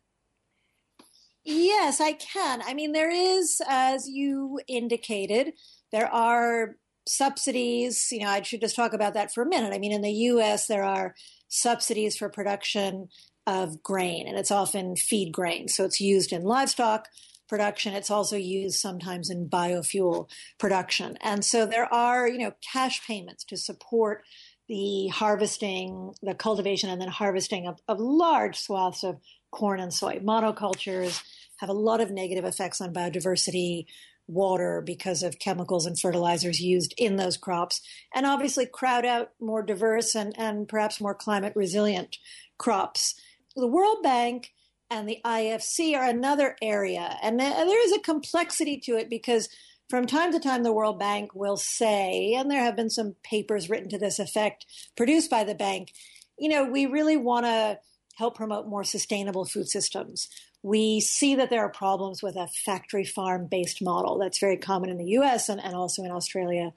Yes, 1.44 2.00
I 2.00 2.12
can. 2.12 2.62
I 2.62 2.72
mean, 2.72 2.92
there 2.92 3.10
is, 3.10 3.60
as 3.68 4.08
you 4.08 4.60
indicated, 4.68 5.54
there 5.90 6.12
are 6.12 6.76
subsidies, 7.06 8.08
you 8.10 8.20
know, 8.20 8.28
I 8.28 8.42
should 8.42 8.60
just 8.60 8.76
talk 8.76 8.92
about 8.92 9.14
that 9.14 9.32
for 9.32 9.42
a 9.42 9.48
minute. 9.48 9.72
I 9.72 9.78
mean, 9.78 9.92
in 9.92 10.02
the 10.02 10.12
US, 10.12 10.66
there 10.66 10.84
are 10.84 11.14
subsidies 11.48 12.16
for 12.16 12.28
production 12.28 13.08
of 13.46 13.82
grain, 13.82 14.28
and 14.28 14.38
it's 14.38 14.50
often 14.50 14.96
feed 14.96 15.32
grain. 15.32 15.68
So 15.68 15.84
it's 15.84 16.00
used 16.00 16.32
in 16.32 16.42
livestock 16.42 17.08
production. 17.48 17.92
It's 17.92 18.10
also 18.10 18.36
used 18.36 18.80
sometimes 18.80 19.28
in 19.28 19.48
biofuel 19.48 20.30
production. 20.58 21.18
And 21.20 21.44
so 21.44 21.66
there 21.66 21.92
are, 21.92 22.28
you 22.28 22.38
know, 22.38 22.52
cash 22.72 23.06
payments 23.06 23.44
to 23.44 23.56
support 23.56 24.22
the 24.68 25.08
harvesting, 25.08 26.14
the 26.22 26.34
cultivation, 26.34 26.88
and 26.88 27.00
then 27.00 27.08
harvesting 27.08 27.66
of, 27.66 27.80
of 27.88 28.00
large 28.00 28.58
swaths 28.58 29.02
of 29.02 29.20
corn 29.50 29.80
and 29.80 29.92
soy. 29.92 30.18
Monocultures 30.20 31.22
have 31.58 31.68
a 31.68 31.74
lot 31.74 32.00
of 32.00 32.10
negative 32.10 32.44
effects 32.44 32.80
on 32.80 32.94
biodiversity, 32.94 33.84
water 34.26 34.82
because 34.84 35.22
of 35.22 35.38
chemicals 35.38 35.86
and 35.86 35.98
fertilizers 35.98 36.60
used 36.60 36.94
in 36.96 37.16
those 37.16 37.36
crops, 37.36 37.80
and 38.14 38.26
obviously 38.26 38.66
crowd 38.66 39.04
out 39.04 39.30
more 39.40 39.62
diverse 39.62 40.14
and, 40.14 40.34
and 40.38 40.68
perhaps 40.68 41.00
more 41.00 41.14
climate 41.14 41.52
resilient 41.54 42.18
crops. 42.58 43.14
The 43.56 43.66
World 43.66 44.02
Bank 44.02 44.52
and 44.90 45.08
the 45.08 45.18
IFC 45.24 45.96
are 45.96 46.08
another 46.08 46.56
area, 46.62 47.16
and 47.22 47.38
there 47.40 47.84
is 47.84 47.92
a 47.92 48.00
complexity 48.00 48.78
to 48.84 48.96
it 48.96 49.10
because 49.10 49.48
from 49.88 50.06
time 50.06 50.32
to 50.32 50.40
time 50.40 50.62
the 50.62 50.72
World 50.72 50.98
Bank 50.98 51.34
will 51.34 51.56
say, 51.58 52.34
and 52.34 52.50
there 52.50 52.62
have 52.62 52.76
been 52.76 52.90
some 52.90 53.16
papers 53.22 53.68
written 53.68 53.90
to 53.90 53.98
this 53.98 54.18
effect 54.18 54.64
produced 54.96 55.30
by 55.30 55.44
the 55.44 55.54
bank, 55.54 55.92
you 56.38 56.48
know, 56.48 56.64
we 56.64 56.86
really 56.86 57.16
want 57.16 57.44
to 57.44 57.78
help 58.16 58.34
promote 58.34 58.66
more 58.66 58.84
sustainable 58.84 59.44
food 59.44 59.68
systems 59.68 60.28
we 60.62 61.00
see 61.00 61.34
that 61.34 61.50
there 61.50 61.64
are 61.64 61.70
problems 61.70 62.22
with 62.22 62.36
a 62.36 62.48
factory 62.64 63.04
farm 63.04 63.48
based 63.50 63.82
model 63.82 64.18
that's 64.18 64.38
very 64.38 64.56
common 64.56 64.90
in 64.90 64.98
the 64.98 65.10
US 65.18 65.48
and, 65.48 65.60
and 65.60 65.74
also 65.74 66.02
in 66.02 66.10
Australia 66.10 66.72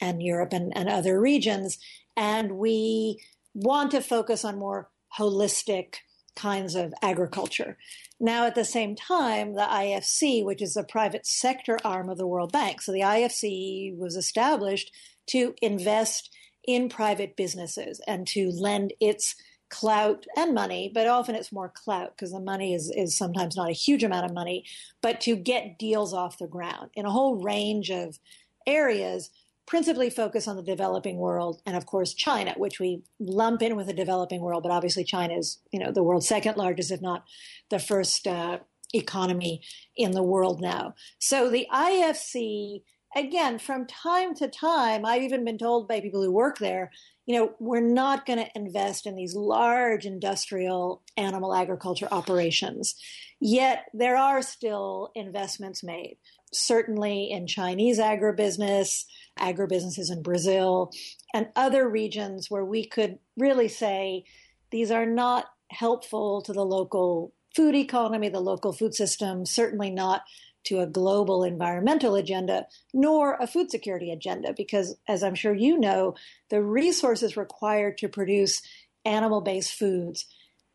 and 0.00 0.22
Europe 0.22 0.52
and, 0.52 0.76
and 0.76 0.88
other 0.88 1.20
regions. 1.20 1.78
And 2.16 2.52
we 2.52 3.22
want 3.54 3.92
to 3.92 4.00
focus 4.00 4.44
on 4.44 4.58
more 4.58 4.90
holistic 5.18 5.96
kinds 6.36 6.74
of 6.74 6.94
agriculture. 7.02 7.76
Now, 8.20 8.46
at 8.46 8.54
the 8.54 8.64
same 8.64 8.94
time, 8.94 9.54
the 9.54 9.62
IFC, 9.62 10.44
which 10.44 10.62
is 10.62 10.74
the 10.74 10.84
private 10.84 11.26
sector 11.26 11.78
arm 11.84 12.08
of 12.08 12.18
the 12.18 12.26
World 12.26 12.52
Bank, 12.52 12.80
so 12.80 12.92
the 12.92 13.00
IFC 13.00 13.96
was 13.96 14.16
established 14.16 14.92
to 15.28 15.54
invest 15.60 16.30
in 16.64 16.88
private 16.88 17.36
businesses 17.36 18.00
and 18.06 18.26
to 18.28 18.50
lend 18.50 18.92
its 19.00 19.34
clout 19.70 20.26
and 20.36 20.54
money, 20.54 20.90
but 20.92 21.06
often 21.06 21.34
it's 21.34 21.52
more 21.52 21.68
clout 21.68 22.12
because 22.16 22.32
the 22.32 22.40
money 22.40 22.74
is, 22.74 22.90
is 22.90 23.16
sometimes 23.16 23.56
not 23.56 23.68
a 23.68 23.74
huge 23.74 24.02
amount 24.02 24.26
of 24.26 24.32
money, 24.32 24.64
but 25.02 25.20
to 25.22 25.36
get 25.36 25.78
deals 25.78 26.14
off 26.14 26.38
the 26.38 26.46
ground 26.46 26.90
in 26.94 27.04
a 27.04 27.10
whole 27.10 27.36
range 27.36 27.90
of 27.90 28.18
areas, 28.66 29.30
principally 29.66 30.08
focus 30.10 30.48
on 30.48 30.56
the 30.56 30.62
developing 30.62 31.18
world 31.18 31.60
and 31.66 31.76
of 31.76 31.86
course 31.86 32.14
China, 32.14 32.54
which 32.56 32.80
we 32.80 33.02
lump 33.20 33.62
in 33.62 33.76
with 33.76 33.86
the 33.86 33.92
developing 33.92 34.40
world, 34.40 34.62
but 34.62 34.72
obviously 34.72 35.04
China 35.04 35.36
is, 35.36 35.58
you 35.70 35.78
know, 35.78 35.92
the 35.92 36.02
world's 36.02 36.28
second 36.28 36.56
largest, 36.56 36.90
if 36.90 37.02
not 37.02 37.24
the 37.70 37.78
first 37.78 38.26
uh, 38.26 38.58
economy 38.94 39.60
in 39.96 40.12
the 40.12 40.22
world 40.22 40.60
now. 40.60 40.94
So 41.18 41.50
the 41.50 41.66
IFC 41.72 42.82
again, 43.14 43.58
from 43.58 43.86
time 43.86 44.34
to 44.36 44.48
time, 44.48 45.04
I've 45.04 45.22
even 45.22 45.44
been 45.44 45.58
told 45.58 45.88
by 45.88 46.00
people 46.00 46.22
who 46.22 46.32
work 46.32 46.58
there, 46.58 46.90
you 47.26 47.36
know, 47.36 47.52
we're 47.58 47.80
not 47.80 48.26
going 48.26 48.38
to 48.38 48.50
invest 48.54 49.06
in 49.06 49.14
these 49.14 49.34
large 49.34 50.06
industrial 50.06 51.02
animal 51.16 51.54
agriculture 51.54 52.08
operations. 52.10 52.94
Yet 53.40 53.84
there 53.92 54.16
are 54.16 54.42
still 54.42 55.10
investments 55.14 55.84
made, 55.84 56.16
certainly 56.52 57.30
in 57.30 57.46
Chinese 57.46 57.98
agribusiness, 57.98 59.04
agribusinesses 59.38 60.10
in 60.10 60.22
Brazil, 60.22 60.90
and 61.34 61.48
other 61.54 61.88
regions 61.88 62.50
where 62.50 62.64
we 62.64 62.86
could 62.86 63.18
really 63.36 63.68
say 63.68 64.24
these 64.70 64.90
are 64.90 65.06
not 65.06 65.46
helpful 65.70 66.40
to 66.42 66.52
the 66.52 66.64
local 66.64 67.32
food 67.54 67.74
economy, 67.74 68.28
the 68.28 68.40
local 68.40 68.72
food 68.72 68.94
system, 68.94 69.44
certainly 69.44 69.90
not 69.90 70.22
to 70.68 70.80
a 70.80 70.86
global 70.86 71.44
environmental 71.44 72.14
agenda, 72.14 72.66
nor 72.94 73.36
a 73.40 73.46
food 73.46 73.70
security 73.70 74.10
agenda, 74.10 74.52
because 74.56 74.96
as 75.08 75.22
I'm 75.22 75.34
sure 75.34 75.54
you 75.54 75.78
know, 75.78 76.14
the 76.50 76.62
resources 76.62 77.36
required 77.36 77.98
to 77.98 78.08
produce 78.08 78.62
animal 79.04 79.40
based 79.40 79.72
foods 79.72 80.26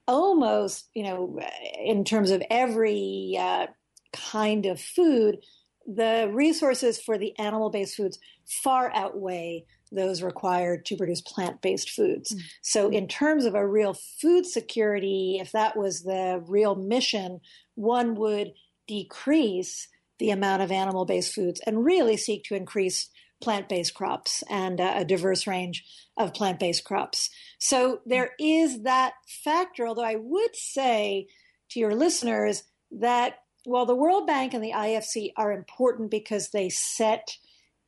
almost, 0.07 0.89
you 0.93 1.03
know, 1.03 1.39
in 1.83 2.03
terms 2.03 2.31
of 2.31 2.43
every 2.49 3.37
uh, 3.39 3.67
kind 4.11 4.65
of 4.65 4.79
food, 4.79 5.37
the 5.85 6.29
resources 6.31 6.99
for 6.99 7.17
the 7.17 7.37
animal 7.39 7.69
based 7.69 7.95
foods 7.95 8.19
far 8.45 8.91
outweigh 8.93 9.65
those 9.91 10.23
required 10.23 10.85
to 10.85 10.95
produce 10.95 11.21
plant 11.21 11.61
based 11.61 11.89
foods. 11.89 12.33
Mm. 12.33 12.41
So, 12.61 12.89
in 12.89 13.07
terms 13.07 13.45
of 13.45 13.55
a 13.55 13.67
real 13.67 13.93
food 13.93 14.45
security, 14.45 15.37
if 15.39 15.51
that 15.51 15.77
was 15.77 16.03
the 16.03 16.43
real 16.47 16.75
mission, 16.75 17.39
one 17.75 18.15
would 18.15 18.53
decrease 18.87 19.87
the 20.19 20.31
amount 20.31 20.61
of 20.61 20.71
animal 20.71 21.05
based 21.05 21.33
foods 21.33 21.61
and 21.65 21.85
really 21.85 22.17
seek 22.17 22.43
to 22.45 22.55
increase 22.55 23.09
plant 23.41 23.67
based 23.67 23.93
crops 23.93 24.43
and 24.49 24.79
uh, 24.79 24.93
a 24.95 25.05
diverse 25.05 25.45
range 25.45 25.83
of 26.17 26.33
plant 26.33 26.59
based 26.59 26.83
crops. 26.83 27.29
So 27.59 27.99
there 28.05 28.31
is 28.39 28.83
that 28.83 29.13
factor, 29.43 29.85
although 29.85 30.03
I 30.03 30.15
would 30.15 30.55
say 30.55 31.27
to 31.71 31.79
your 31.79 31.93
listeners 31.93 32.63
that 32.91 33.39
while 33.65 33.85
the 33.85 33.95
World 33.95 34.27
Bank 34.27 34.53
and 34.53 34.63
the 34.63 34.71
IFC 34.71 35.33
are 35.37 35.51
important 35.51 36.11
because 36.11 36.49
they 36.49 36.69
set 36.69 37.37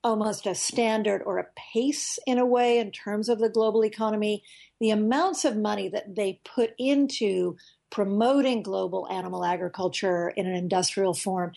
almost 0.03 0.45
a 0.45 0.53
standard 0.55 1.23
or 1.25 1.39
a 1.39 1.47
pace 1.73 2.19
in 2.27 2.37
a 2.37 2.45
way 2.45 2.77
in 2.77 2.91
terms 2.91 3.27
of 3.27 3.39
the 3.39 3.49
global 3.49 3.83
economy, 3.83 4.43
the 4.79 4.91
amounts 4.91 5.45
of 5.45 5.57
money 5.57 5.89
that 5.89 6.15
they 6.15 6.39
put 6.45 6.71
into 6.77 7.55
promoting 7.95 8.61
global 8.61 9.07
animal 9.09 9.45
agriculture 9.45 10.27
in 10.35 10.45
an 10.45 10.53
industrial 10.53 11.13
form, 11.13 11.53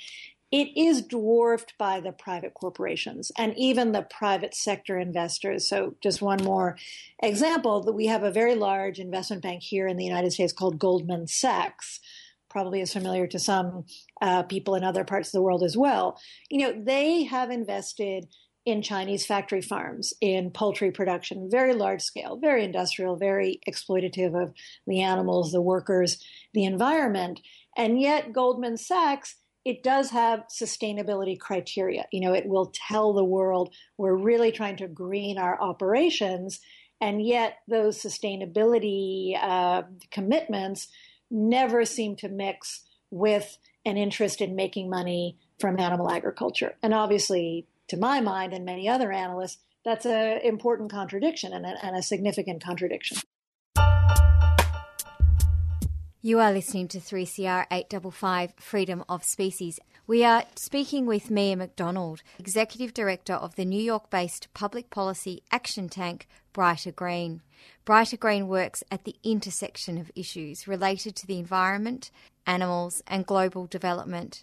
it 0.52 0.68
is 0.76 1.02
dwarfed 1.02 1.74
by 1.78 1.98
the 2.00 2.12
private 2.12 2.54
corporations 2.54 3.32
and 3.36 3.52
even 3.58 3.90
the 3.90 4.02
private 4.02 4.54
sector 4.54 5.00
investors. 5.00 5.68
So, 5.68 5.96
just 6.00 6.22
one 6.22 6.40
more 6.44 6.76
example 7.20 7.82
that 7.82 7.92
we 7.92 8.06
have 8.06 8.22
a 8.22 8.30
very 8.30 8.54
large 8.54 9.00
investment 9.00 9.42
bank 9.42 9.64
here 9.64 9.88
in 9.88 9.96
the 9.96 10.04
United 10.04 10.32
States 10.32 10.52
called 10.52 10.78
Goldman 10.78 11.26
Sachs. 11.26 11.98
Probably 12.48 12.82
is 12.82 12.92
familiar 12.92 13.26
to 13.26 13.38
some 13.40 13.84
uh, 14.22 14.44
people 14.44 14.76
in 14.76 14.84
other 14.84 15.02
parts 15.02 15.30
of 15.30 15.32
the 15.32 15.42
world 15.42 15.64
as 15.64 15.76
well. 15.76 16.20
You 16.50 16.60
know, 16.60 16.84
they 16.84 17.24
have 17.24 17.50
invested 17.50 18.28
in 18.70 18.82
Chinese 18.82 19.24
factory 19.26 19.62
farms 19.62 20.12
in 20.20 20.50
poultry 20.50 20.90
production, 20.90 21.50
very 21.50 21.74
large 21.74 22.02
scale, 22.02 22.36
very 22.36 22.64
industrial, 22.64 23.16
very 23.16 23.60
exploitative 23.68 24.40
of 24.40 24.52
the 24.86 25.00
animals, 25.00 25.52
the 25.52 25.60
workers, 25.60 26.22
the 26.54 26.64
environment. 26.64 27.40
And 27.76 28.00
yet, 28.00 28.32
Goldman 28.32 28.76
Sachs, 28.76 29.36
it 29.64 29.82
does 29.82 30.10
have 30.10 30.44
sustainability 30.48 31.38
criteria. 31.38 32.06
You 32.12 32.20
know, 32.20 32.32
it 32.32 32.46
will 32.46 32.72
tell 32.74 33.12
the 33.12 33.24
world 33.24 33.74
we're 33.96 34.16
really 34.16 34.52
trying 34.52 34.76
to 34.78 34.88
green 34.88 35.38
our 35.38 35.60
operations. 35.60 36.60
And 37.00 37.24
yet, 37.24 37.58
those 37.68 38.02
sustainability 38.02 39.36
uh, 39.40 39.82
commitments 40.10 40.88
never 41.30 41.84
seem 41.84 42.16
to 42.16 42.28
mix 42.28 42.84
with 43.10 43.58
an 43.84 43.96
interest 43.96 44.40
in 44.40 44.56
making 44.56 44.90
money 44.90 45.38
from 45.58 45.78
animal 45.78 46.10
agriculture. 46.10 46.74
And 46.82 46.94
obviously, 46.94 47.66
to 47.88 47.96
my 47.96 48.20
mind 48.20 48.52
and 48.52 48.64
many 48.64 48.88
other 48.88 49.12
analysts, 49.12 49.58
that's 49.84 50.06
an 50.06 50.40
important 50.42 50.90
contradiction 50.90 51.52
and 51.52 51.64
a, 51.64 51.74
and 51.82 51.96
a 51.96 52.02
significant 52.02 52.62
contradiction. 52.62 53.18
You 56.20 56.40
are 56.40 56.52
listening 56.52 56.88
to 56.88 56.98
3CR 56.98 57.66
855 57.70 58.52
Freedom 58.58 59.04
of 59.08 59.24
Species. 59.24 59.78
We 60.06 60.24
are 60.24 60.44
speaking 60.56 61.06
with 61.06 61.30
Mia 61.30 61.56
MacDonald, 61.56 62.22
Executive 62.38 62.92
Director 62.92 63.34
of 63.34 63.54
the 63.54 63.64
New 63.64 63.80
York 63.80 64.10
based 64.10 64.48
public 64.52 64.90
policy 64.90 65.42
action 65.52 65.88
tank 65.88 66.26
Brighter 66.52 66.92
Green. 66.92 67.40
Brighter 67.84 68.16
Green 68.16 68.48
works 68.48 68.82
at 68.90 69.04
the 69.04 69.16
intersection 69.22 69.96
of 69.96 70.10
issues 70.16 70.66
related 70.66 71.14
to 71.16 71.26
the 71.26 71.38
environment, 71.38 72.10
animals, 72.46 73.00
and 73.06 73.24
global 73.24 73.66
development. 73.66 74.42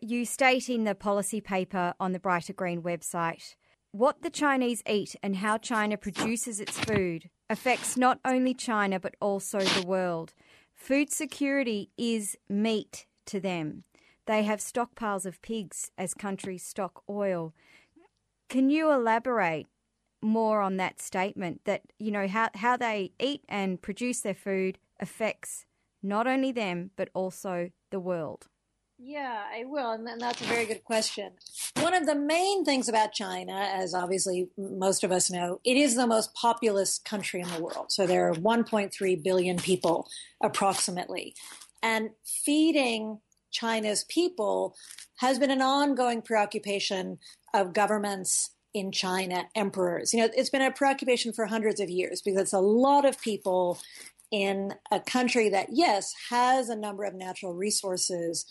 You 0.00 0.26
state 0.26 0.68
in 0.68 0.84
the 0.84 0.94
policy 0.94 1.40
paper 1.40 1.94
on 1.98 2.12
the 2.12 2.18
Brighter 2.18 2.52
Green 2.52 2.82
website 2.82 3.54
what 3.92 4.20
the 4.20 4.28
Chinese 4.28 4.82
eat 4.86 5.16
and 5.22 5.36
how 5.36 5.56
China 5.56 5.96
produces 5.96 6.60
its 6.60 6.78
food 6.78 7.30
affects 7.48 7.96
not 7.96 8.20
only 8.26 8.52
China 8.52 9.00
but 9.00 9.14
also 9.22 9.60
the 9.60 9.86
world. 9.86 10.34
Food 10.74 11.10
security 11.10 11.88
is 11.96 12.36
meat 12.46 13.06
to 13.24 13.40
them. 13.40 13.84
They 14.26 14.42
have 14.42 14.58
stockpiles 14.58 15.24
of 15.24 15.40
pigs 15.40 15.90
as 15.96 16.12
countries 16.12 16.62
stock 16.62 17.02
oil. 17.08 17.54
Can 18.50 18.68
you 18.68 18.92
elaborate 18.92 19.66
more 20.20 20.60
on 20.60 20.76
that 20.76 21.00
statement 21.00 21.62
that, 21.64 21.82
you 21.98 22.10
know, 22.10 22.28
how, 22.28 22.50
how 22.54 22.76
they 22.76 23.12
eat 23.18 23.44
and 23.48 23.80
produce 23.80 24.20
their 24.20 24.34
food 24.34 24.78
affects 25.00 25.64
not 26.02 26.26
only 26.26 26.52
them 26.52 26.90
but 26.96 27.08
also 27.14 27.70
the 27.90 28.00
world? 28.00 28.48
Yeah, 28.98 29.42
I 29.54 29.64
will. 29.64 29.90
And 29.90 30.08
that's 30.20 30.40
a 30.40 30.44
very 30.44 30.64
good 30.64 30.82
question. 30.84 31.32
One 31.80 31.92
of 31.92 32.06
the 32.06 32.14
main 32.14 32.64
things 32.64 32.88
about 32.88 33.12
China, 33.12 33.52
as 33.52 33.94
obviously 33.94 34.48
most 34.56 35.04
of 35.04 35.12
us 35.12 35.30
know, 35.30 35.60
it 35.64 35.76
is 35.76 35.96
the 35.96 36.06
most 36.06 36.34
populous 36.34 36.98
country 36.98 37.40
in 37.40 37.48
the 37.50 37.62
world. 37.62 37.86
So 37.92 38.06
there 38.06 38.28
are 38.28 38.34
1.3 38.34 39.22
billion 39.22 39.58
people 39.58 40.08
approximately. 40.42 41.34
And 41.82 42.10
feeding 42.24 43.20
China's 43.50 44.04
people 44.04 44.74
has 45.18 45.38
been 45.38 45.50
an 45.50 45.62
ongoing 45.62 46.22
preoccupation 46.22 47.18
of 47.52 47.74
governments 47.74 48.50
in 48.72 48.92
China, 48.92 49.44
emperors. 49.54 50.12
You 50.12 50.20
know, 50.20 50.30
it's 50.34 50.50
been 50.50 50.62
a 50.62 50.70
preoccupation 50.70 51.32
for 51.32 51.46
hundreds 51.46 51.80
of 51.80 51.90
years 51.90 52.22
because 52.22 52.40
it's 52.40 52.52
a 52.52 52.60
lot 52.60 53.04
of 53.04 53.20
people 53.20 53.78
in 54.30 54.74
a 54.90 55.00
country 55.00 55.48
that, 55.50 55.68
yes, 55.70 56.12
has 56.30 56.68
a 56.68 56.76
number 56.76 57.04
of 57.04 57.14
natural 57.14 57.54
resources, 57.54 58.44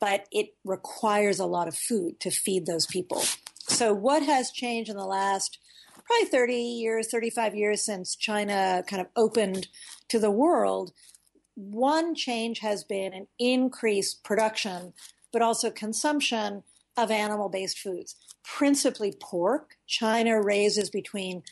but 0.00 0.26
it 0.30 0.54
requires 0.64 1.38
a 1.38 1.46
lot 1.46 1.68
of 1.68 1.76
food 1.76 2.20
to 2.20 2.30
feed 2.30 2.66
those 2.66 2.86
people. 2.86 3.22
So, 3.68 3.92
what 3.92 4.22
has 4.22 4.50
changed 4.50 4.90
in 4.90 4.96
the 4.96 5.06
last 5.06 5.58
probably 6.04 6.28
30 6.28 6.54
years, 6.54 7.10
35 7.10 7.54
years 7.54 7.84
since 7.84 8.14
China 8.14 8.84
kind 8.86 9.00
of 9.00 9.08
opened 9.16 9.68
to 10.08 10.18
the 10.18 10.30
world? 10.30 10.92
One 11.54 12.14
change 12.14 12.60
has 12.60 12.84
been 12.84 13.12
an 13.14 13.26
increased 13.38 14.22
production, 14.22 14.92
but 15.32 15.42
also 15.42 15.70
consumption 15.70 16.62
of 16.96 17.10
animal 17.10 17.48
based 17.48 17.78
foods, 17.78 18.14
principally 18.44 19.12
pork. 19.18 19.76
China 19.86 20.40
raises 20.40 20.90
between 20.90 21.42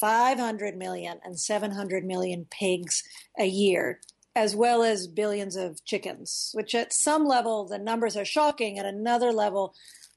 500 0.00 0.76
million 0.76 1.18
and 1.24 1.38
700 1.38 2.04
million 2.04 2.46
pigs 2.50 3.02
a 3.38 3.46
year 3.46 4.00
as 4.36 4.56
well 4.56 4.82
as 4.82 5.06
billions 5.06 5.56
of 5.56 5.84
chickens, 5.84 6.50
which 6.54 6.74
at 6.74 6.92
some 6.92 7.24
level 7.24 7.66
the 7.66 7.78
numbers 7.78 8.16
are 8.16 8.24
shocking. 8.24 8.78
At 8.78 8.86
another 8.86 9.32
level, 9.32 9.74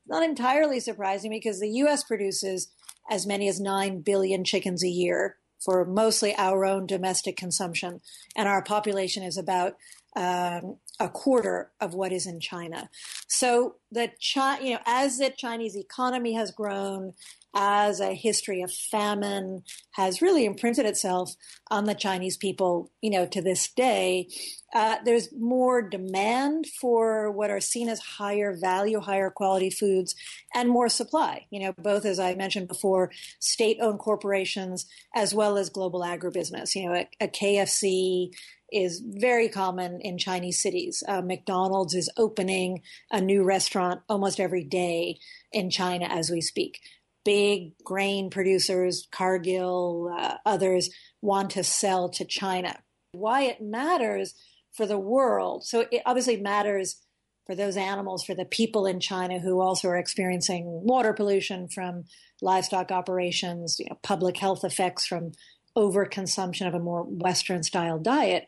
not 0.08 0.24
entirely 0.24 0.80
surprising 0.80 1.32
because 1.32 1.60
the 1.60 1.70
US 1.70 2.04
produces 2.04 2.70
as 3.10 3.26
many 3.26 3.48
as 3.48 3.60
9 3.60 4.02
billion 4.02 4.44
chickens 4.44 4.84
a 4.84 4.90
year 4.90 5.38
for 5.64 5.86
mostly 5.86 6.36
our 6.36 6.66
own 6.66 6.86
domestic 6.86 7.38
consumption. 7.38 8.02
And 8.36 8.48
our 8.48 8.64
population 8.64 9.24
is 9.24 9.38
about 9.38 9.76
um, 10.16 10.78
a 11.00 11.10
quarter 11.10 11.72
of 11.80 11.94
what 11.94 12.12
is 12.12 12.26
in 12.26 12.40
China. 12.40 12.90
So 13.28 13.76
the 13.92 14.12
Chi- 14.34 14.60
you 14.62 14.74
know, 14.74 14.80
as 14.86 15.18
the 15.18 15.30
Chinese 15.30 15.76
economy 15.76 16.34
has 16.34 16.52
grown, 16.52 17.14
as 17.56 18.00
a 18.00 18.14
history 18.14 18.62
of 18.62 18.72
famine 18.72 19.64
has 19.92 20.22
really 20.22 20.46
imprinted 20.46 20.86
itself 20.86 21.34
on 21.72 21.86
the 21.86 21.96
Chinese 21.96 22.38
people, 22.38 22.92
you 23.02 23.10
know, 23.10 23.26
to 23.26 23.42
this 23.42 23.72
day. 23.72 24.28
Uh, 24.74 24.98
there's 25.06 25.30
more 25.34 25.82
demand 25.82 26.66
for 26.80 27.32
what 27.32 27.50
are 27.50 27.60
seen 27.60 27.90
as 27.90 28.00
higher 28.00 28.56
value, 28.56 29.00
higher 29.00 29.30
quality 29.30 29.70
foods, 29.70 30.14
and 30.54 30.70
more 30.70 30.90
supply. 30.90 31.46
You 31.50 31.62
know, 31.62 31.74
both 31.78 32.06
as 32.06 32.20
I 32.20 32.36
mentioned 32.36 32.68
before, 32.68 33.12
state-owned 33.40 34.00
corporations 34.00 34.86
as 35.16 35.34
well 35.34 35.58
as 35.58 35.70
global 35.70 36.02
agribusiness. 36.02 36.76
You 36.76 36.90
know, 36.90 36.96
a, 36.96 37.10
a 37.22 37.28
KFC 37.28 38.32
is 38.72 39.02
very 39.06 39.48
common 39.48 40.02
in 40.02 40.18
Chinese 40.18 40.62
cities. 40.62 41.02
Uh, 41.08 41.22
McDonald's 41.22 41.96
is 41.96 42.10
opening 42.18 42.82
a 43.12 43.22
new 43.22 43.44
restaurant 43.44 44.02
almost 44.10 44.40
every 44.40 44.64
day 44.64 45.20
in 45.54 45.70
China 45.70 46.06
as 46.06 46.30
we 46.30 46.42
speak 46.42 46.82
big 47.28 47.74
grain 47.84 48.30
producers, 48.30 49.06
Cargill, 49.12 50.16
uh, 50.18 50.36
others, 50.46 50.90
want 51.22 51.50
to 51.50 51.62
sell 51.62 52.08
to 52.08 52.24
China. 52.24 52.80
Why 53.12 53.42
it 53.42 53.60
matters 53.60 54.34
for 54.72 54.86
the 54.86 54.98
world. 54.98 55.66
So 55.66 55.86
it 55.92 56.04
obviously 56.06 56.38
matters 56.38 57.02
for 57.46 57.54
those 57.54 57.76
animals, 57.76 58.24
for 58.24 58.34
the 58.34 58.46
people 58.46 58.86
in 58.86 59.02
China 59.02 59.40
who 59.40 59.60
also 59.60 59.90
are 59.90 59.98
experiencing 59.98 60.64
water 60.86 61.12
pollution 61.12 61.68
from 61.68 62.06
livestock 62.42 62.92
operations, 62.92 63.76
you 63.78 63.88
know, 63.90 63.98
public 64.04 64.38
health 64.38 64.64
effects 64.64 65.06
from 65.06 65.34
overconsumption 65.76 66.66
of 66.66 66.76
a 66.76 66.80
more 66.80 67.04
Western 67.04 67.62
style 67.62 68.00
diet. 68.00 68.46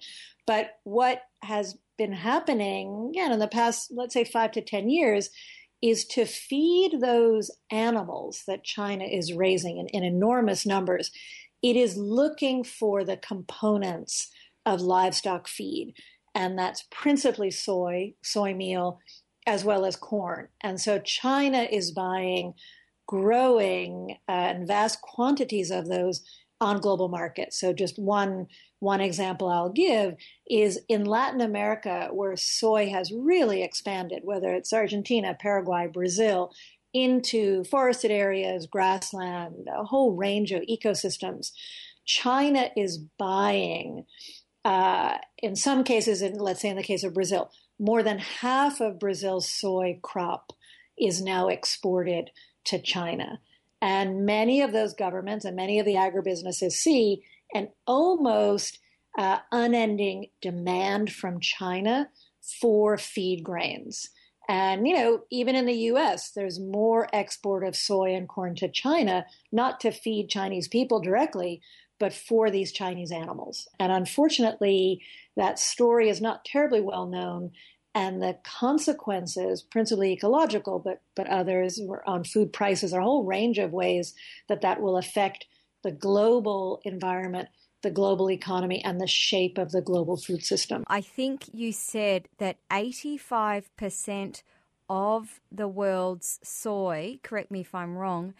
But 0.47 0.71
what 0.85 1.23
has 1.43 1.77
been 1.97 2.13
happening, 2.13 3.11
again, 3.11 3.33
in 3.33 3.39
the 3.39 3.47
past, 3.49 3.91
let's 3.93 4.13
say 4.13 4.23
five 4.23 4.53
to 4.53 4.61
10 4.61 4.89
years, 4.89 5.31
is 5.81 6.05
to 6.05 6.25
feed 6.25 6.99
those 7.01 7.51
animals 7.71 8.43
that 8.47 8.63
China 8.63 9.05
is 9.05 9.33
raising 9.33 9.77
in, 9.77 9.87
in 9.87 10.03
enormous 10.03 10.65
numbers. 10.65 11.11
It 11.61 11.75
is 11.75 11.97
looking 11.97 12.63
for 12.63 13.03
the 13.03 13.17
components 13.17 14.29
of 14.65 14.81
livestock 14.81 15.47
feed, 15.47 15.93
and 16.35 16.57
that's 16.57 16.85
principally 16.91 17.51
soy, 17.51 18.13
soy 18.21 18.53
meal, 18.53 18.99
as 19.47 19.63
well 19.63 19.85
as 19.85 19.95
corn. 19.95 20.49
And 20.61 20.79
so 20.79 20.99
China 20.99 21.67
is 21.69 21.91
buying 21.91 22.53
growing 23.07 24.17
uh, 24.27 24.31
and 24.31 24.67
vast 24.67 25.01
quantities 25.01 25.71
of 25.71 25.87
those 25.87 26.21
on 26.61 26.79
global 26.79 27.07
markets. 27.07 27.59
So 27.59 27.73
just 27.73 27.97
one 27.97 28.47
one 28.79 29.01
example 29.01 29.49
I'll 29.49 29.71
give 29.71 30.15
is 30.49 30.79
in 30.87 31.03
Latin 31.03 31.41
America, 31.41 32.09
where 32.11 32.35
soy 32.37 32.89
has 32.89 33.11
really 33.11 33.61
expanded, 33.61 34.21
whether 34.23 34.53
it's 34.53 34.71
Argentina, 34.71 35.35
Paraguay, 35.37 35.87
Brazil, 35.87 36.53
into 36.93 37.63
forested 37.65 38.09
areas, 38.11 38.67
grassland, 38.67 39.67
a 39.67 39.83
whole 39.83 40.15
range 40.15 40.51
of 40.51 40.63
ecosystems. 40.63 41.51
China 42.05 42.69
is 42.75 42.97
buying, 43.17 44.05
uh, 44.65 45.17
in 45.37 45.55
some 45.55 45.83
cases, 45.83 46.21
in, 46.21 46.37
let's 46.39 46.61
say 46.61 46.69
in 46.69 46.77
the 46.77 46.83
case 46.83 47.03
of 47.03 47.13
Brazil, 47.13 47.51
more 47.77 48.01
than 48.01 48.17
half 48.17 48.79
of 48.79 48.99
Brazil's 48.99 49.49
soy 49.49 49.99
crop 50.01 50.53
is 50.97 51.21
now 51.21 51.47
exported 51.49 52.31
to 52.65 52.81
China. 52.81 53.39
And 53.81 54.25
many 54.25 54.61
of 54.61 54.71
those 54.71 54.93
governments 54.93 55.45
and 55.45 55.55
many 55.55 55.79
of 55.79 55.85
the 55.85 55.95
agribusinesses 55.95 56.71
see 56.71 57.23
an 57.53 57.69
almost 57.87 58.79
uh, 59.17 59.39
unending 59.51 60.27
demand 60.41 61.11
from 61.11 61.39
China 61.39 62.09
for 62.61 62.97
feed 62.97 63.43
grains. 63.43 64.09
And, 64.47 64.87
you 64.87 64.95
know, 64.95 65.21
even 65.29 65.55
in 65.55 65.65
the 65.67 65.91
US, 65.91 66.31
there's 66.31 66.59
more 66.59 67.07
export 67.13 67.63
of 67.63 67.75
soy 67.75 68.15
and 68.15 68.27
corn 68.27 68.55
to 68.55 68.67
China, 68.67 69.25
not 69.51 69.79
to 69.81 69.91
feed 69.91 70.29
Chinese 70.29 70.67
people 70.67 70.99
directly, 70.99 71.61
but 71.99 72.13
for 72.13 72.49
these 72.49 72.71
Chinese 72.71 73.11
animals. 73.11 73.67
And 73.79 73.91
unfortunately, 73.91 75.01
that 75.35 75.59
story 75.59 76.09
is 76.09 76.19
not 76.19 76.45
terribly 76.45 76.81
well 76.81 77.05
known. 77.05 77.51
And 77.95 78.21
the 78.21 78.37
consequences, 78.43 79.63
principally 79.63 80.13
ecological, 80.13 80.79
but, 80.79 81.01
but 81.15 81.27
others 81.27 81.81
on 82.05 82.23
food 82.23 82.53
prices, 82.53 82.93
a 82.93 83.01
whole 83.01 83.25
range 83.25 83.57
of 83.57 83.71
ways 83.71 84.13
that 84.47 84.61
that 84.61 84.79
will 84.79 84.97
affect 84.97 85.45
the 85.83 85.91
global 85.91 86.81
environment 86.85 87.49
the 87.81 87.89
global 87.89 88.29
economy 88.29 88.83
and 88.83 88.99
the 88.99 89.07
shape 89.07 89.57
of 89.57 89.71
the 89.71 89.81
global 89.81 90.17
food 90.17 90.43
system. 90.43 90.83
I 90.87 91.01
think 91.01 91.45
you 91.53 91.71
said 91.71 92.27
that 92.37 92.57
85% 92.69 94.43
of 94.89 95.39
the 95.51 95.67
world's 95.67 96.39
soy, 96.43 97.19
correct 97.23 97.51
me 97.51 97.61
if 97.61 97.73
I'm 97.73 97.95
wrong, 97.95 98.33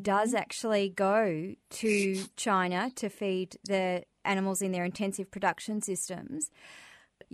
does 0.00 0.30
mm-hmm. 0.30 0.38
actually 0.38 0.88
go 0.88 1.54
to 1.70 2.24
China 2.36 2.90
to 2.96 3.08
feed 3.08 3.58
the 3.64 4.04
animals 4.24 4.62
in 4.62 4.72
their 4.72 4.84
intensive 4.84 5.30
production 5.30 5.82
systems. 5.82 6.50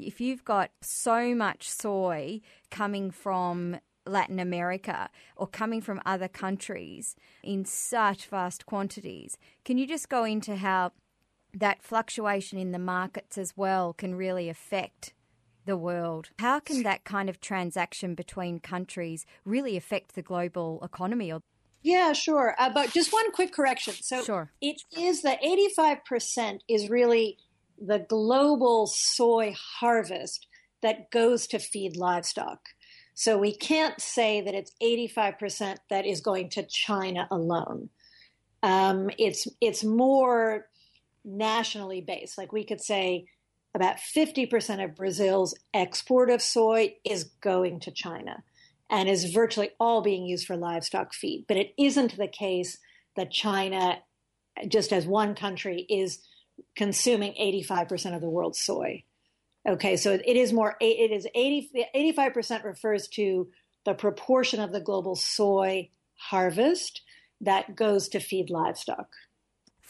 If 0.07 0.21
you've 0.21 0.45
got 0.45 0.71
so 0.81 1.35
much 1.35 1.69
soy 1.69 2.41
coming 2.71 3.11
from 3.11 3.79
Latin 4.07 4.41
America 4.41 5.11
or 5.37 5.47
coming 5.47 5.81
from 5.81 6.01
other 6.05 6.29
countries 6.29 7.17
in 7.43 7.65
such 7.65 8.27
vast 8.27 8.67
quantities, 8.67 9.37
can 9.65 9.79
you 9.79 9.87
just 9.87 10.09
go 10.09 10.25
into 10.25 10.57
how 10.57 10.93
that 11.53 11.83
fluctuation 11.83 12.59
in 12.59 12.73
the 12.73 12.79
markets 12.79 13.37
as 13.37 13.57
well 13.57 13.93
can 13.93 14.15
really 14.15 14.49
affect 14.49 15.15
the 15.65 15.77
world. 15.77 16.31
How 16.39 16.61
can 16.61 16.83
that 16.83 17.05
kind 17.05 17.29
of 17.29 17.41
transaction 17.41 18.15
between 18.15 18.61
countries 18.61 19.27
really 19.45 19.77
affect 19.77 20.15
the 20.15 20.23
global 20.23 20.81
economy? 20.83 21.33
Or 21.33 21.41
Yeah, 21.83 22.13
sure. 22.13 22.55
Uh, 22.59 22.71
but 22.71 22.93
just 22.93 23.13
one 23.13 23.31
quick 23.33 23.53
correction. 23.53 23.95
So 24.01 24.25
sure. 24.25 24.51
it 24.61 24.83
is 24.97 25.23
that 25.23 25.41
85% 25.43 26.61
is 26.69 26.89
really 26.89 27.39
the 27.81 27.99
global 27.99 28.87
soy 28.87 29.55
harvest 29.81 30.47
that 30.83 31.11
goes 31.11 31.47
to 31.49 31.59
feed 31.59 31.97
livestock. 31.97 32.61
So 33.15 33.37
we 33.37 33.55
can't 33.55 34.01
say 34.01 34.41
that 34.41 34.55
it's 34.55 34.73
85% 34.83 35.77
that 35.91 36.07
is 36.07 36.21
going 36.21 36.51
to 36.51 36.63
China 36.63 37.27
alone. 37.31 37.91
Um, 38.63 39.11
it's 39.19 39.47
it's 39.61 39.85
more 39.85 40.67
nationally 41.25 42.01
based. 42.01 42.39
Like 42.39 42.53
we 42.53 42.65
could 42.65 42.81
say 42.81 43.27
about 43.75 43.97
50% 43.99 44.85
of 44.85 44.97
Brazil's 44.97 45.55
export 45.73 46.31
of 46.31 46.43
soy 46.43 46.97
is 47.05 47.25
going 47.41 47.81
to 47.81 47.91
China 47.91 48.43
and 48.91 49.09
is 49.09 49.33
virtually 49.33 49.71
all 49.79 50.03
being 50.03 50.27
used 50.27 50.47
for 50.47 50.57
livestock 50.57 51.15
feed. 51.15 51.45
But 51.47 51.57
it 51.57 51.73
isn't 51.79 52.17
the 52.17 52.27
case 52.27 52.79
that 53.17 53.31
China, 53.31 53.99
just 54.69 54.93
as 54.93 55.07
one 55.07 55.35
country, 55.35 55.87
is 55.89 56.19
consuming 56.77 57.35
85% 57.41 58.15
of 58.15 58.21
the 58.21 58.31
world's 58.31 58.61
soy. 58.61 59.05
Okay, 59.69 59.97
so 59.97 60.13
it 60.13 60.37
is 60.37 60.53
more, 60.53 60.77
it 60.81 61.11
is 61.11 61.27
80, 61.35 61.87
85% 61.95 62.65
refers 62.65 63.09
to 63.09 63.49
the 63.85 63.95
proportion 63.95 64.61
of 64.61 64.73
the 64.73 64.81
global 64.81 65.17
soy 65.17 65.91
harvest 66.17 67.03
that 67.41 67.77
goes 67.77 68.09
to 68.09 68.21
feed 68.21 68.51
livestock 68.51 69.09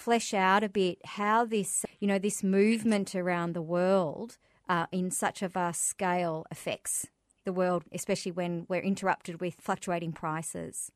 flesh 0.00 0.32
out 0.32 0.64
a 0.64 0.68
bit 0.68 0.98
how 1.04 1.44
this, 1.44 1.84
you 2.00 2.08
know, 2.08 2.18
this 2.18 2.42
movement 2.42 3.14
around 3.14 3.52
the 3.52 3.62
world 3.62 4.38
uh, 4.68 4.86
in 4.90 5.10
such 5.10 5.42
a 5.42 5.48
vast 5.48 5.86
scale 5.86 6.46
affects 6.50 7.06
the 7.44 7.52
world, 7.52 7.84
especially 7.92 8.32
when 8.32 8.66
we're 8.68 8.80
interrupted 8.80 9.40
with 9.40 9.56
fluctuating 9.60 10.12
prices. 10.12 10.90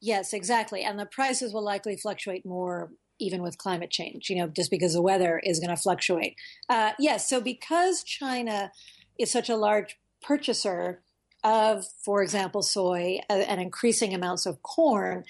Yes, 0.00 0.32
exactly. 0.32 0.82
And 0.82 0.98
the 0.98 1.06
prices 1.06 1.52
will 1.52 1.64
likely 1.64 1.96
fluctuate 1.96 2.46
more 2.46 2.90
even 3.24 3.42
with 3.42 3.58
climate 3.58 3.90
change, 3.90 4.30
you 4.30 4.36
know, 4.36 4.46
just 4.46 4.70
because 4.70 4.92
the 4.92 5.02
weather 5.02 5.40
is 5.42 5.58
going 5.58 5.74
to 5.74 5.80
fluctuate. 5.80 6.36
Uh, 6.68 6.92
yes, 6.98 7.28
so 7.28 7.40
because 7.40 8.02
China 8.02 8.70
is 9.18 9.30
such 9.30 9.48
a 9.48 9.56
large 9.56 9.98
purchaser 10.22 11.00
of, 11.42 11.86
for 12.04 12.22
example, 12.22 12.62
soy 12.62 13.18
uh, 13.28 13.34
and 13.34 13.60
increasing 13.60 14.14
amounts 14.14 14.46
of 14.46 14.62
corn, 14.62 15.24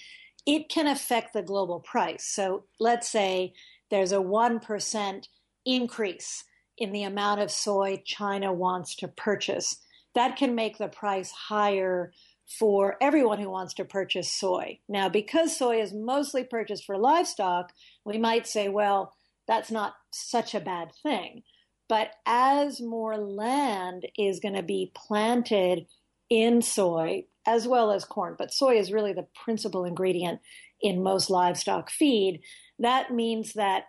it 0.46 0.68
can 0.68 0.87
affect 0.87 1.33
the 1.33 1.42
global 1.42 1.80
price. 1.80 2.24
So 2.24 2.64
let's 2.78 3.09
say 3.09 3.54
there's 3.90 4.12
a 4.12 4.16
1% 4.16 5.28
increase 5.64 6.44
in 6.76 6.92
the 6.92 7.02
amount 7.04 7.40
of 7.40 7.50
soy 7.50 8.02
China 8.04 8.52
wants 8.52 8.94
to 8.96 9.09
purchase. 9.09 9.76
That 10.14 10.37
can 10.37 10.54
make 10.54 10.78
the 10.78 10.88
price 10.88 11.30
higher 11.30 12.12
for 12.46 12.96
everyone 13.00 13.40
who 13.40 13.50
wants 13.50 13.74
to 13.74 13.85
purchase 13.85 14.30
soy. 14.30 14.78
Now, 14.88 15.09
because 15.09 15.57
soy 15.57 15.80
is 15.80 15.92
mostly 15.92 16.44
purchased 16.44 16.85
for 16.85 16.98
livestock, 16.98 17.72
we 18.04 18.18
might 18.18 18.46
say, 18.46 18.68
well, 18.68 19.14
that's 19.46 19.70
not 19.70 19.94
such 20.12 20.54
a 20.54 20.61
bad 20.61 20.92
thing. 21.02 21.42
But 21.88 22.11
as 22.26 22.80
more 22.80 23.16
land 23.16 24.07
is 24.16 24.40
going 24.40 24.54
to 24.54 24.62
be 24.62 24.92
planted 24.94 25.87
in 26.30 26.62
soy, 26.62 27.24
as 27.46 27.68
well 27.68 27.90
as 27.92 28.04
corn, 28.04 28.37
but 28.38 28.52
soy 28.52 28.78
is 28.78 28.92
really 28.92 29.12
the 29.12 29.26
principal 29.44 29.85
ingredient 29.85 30.40
in 30.80 31.02
most 31.02 31.28
livestock 31.28 31.90
feed. 31.90 32.40
That 32.78 33.12
means 33.12 33.52
that, 33.54 33.85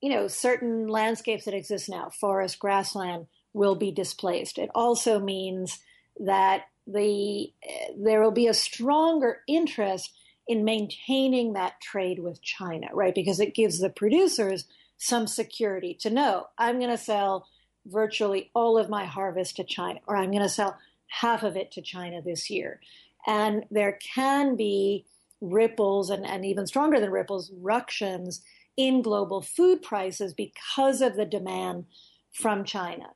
you 0.00 0.10
know, 0.10 0.28
certain 0.28 0.86
landscapes 0.86 1.44
that 1.44 1.54
exist 1.54 1.88
now, 1.88 2.10
forest, 2.20 2.58
grassland, 2.58 3.26
will 3.52 3.74
be 3.74 3.90
displaced. 3.90 4.58
It 4.58 4.70
also 4.74 5.18
means 5.18 5.80
that 6.20 6.62
the 6.92 7.52
there 7.96 8.22
will 8.22 8.30
be 8.30 8.46
a 8.46 8.54
stronger 8.54 9.40
interest 9.46 10.12
in 10.48 10.64
maintaining 10.64 11.52
that 11.52 11.80
trade 11.80 12.18
with 12.18 12.42
China, 12.42 12.88
right? 12.92 13.14
Because 13.14 13.40
it 13.40 13.54
gives 13.54 13.78
the 13.78 13.90
producers 13.90 14.64
some 14.98 15.26
security 15.26 15.94
to 16.00 16.10
know 16.10 16.46
I'm 16.58 16.78
going 16.78 16.90
to 16.90 16.98
sell 16.98 17.46
virtually 17.86 18.50
all 18.54 18.76
of 18.78 18.90
my 18.90 19.04
harvest 19.04 19.56
to 19.56 19.64
China, 19.64 20.00
or 20.06 20.16
I'm 20.16 20.30
going 20.30 20.42
to 20.42 20.48
sell 20.48 20.76
half 21.06 21.42
of 21.42 21.56
it 21.56 21.72
to 21.72 21.82
China 21.82 22.20
this 22.22 22.50
year. 22.50 22.80
And 23.26 23.64
there 23.70 23.98
can 24.14 24.56
be 24.56 25.06
ripples 25.40 26.10
and, 26.10 26.26
and 26.26 26.44
even 26.44 26.66
stronger 26.66 27.00
than 27.00 27.10
ripples, 27.10 27.50
ructions 27.56 28.42
in 28.76 29.02
global 29.02 29.40
food 29.40 29.82
prices 29.82 30.34
because 30.34 31.00
of 31.00 31.16
the 31.16 31.24
demand 31.24 31.86
from 32.32 32.64
China. 32.64 33.06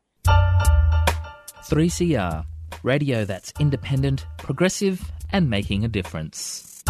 3CR, 1.64 2.44
radio 2.82 3.24
that's 3.24 3.52
independent, 3.60 4.26
progressive, 4.38 5.00
and 5.32 5.48
making 5.48 5.84
a 5.84 5.88
difference. 5.88 6.82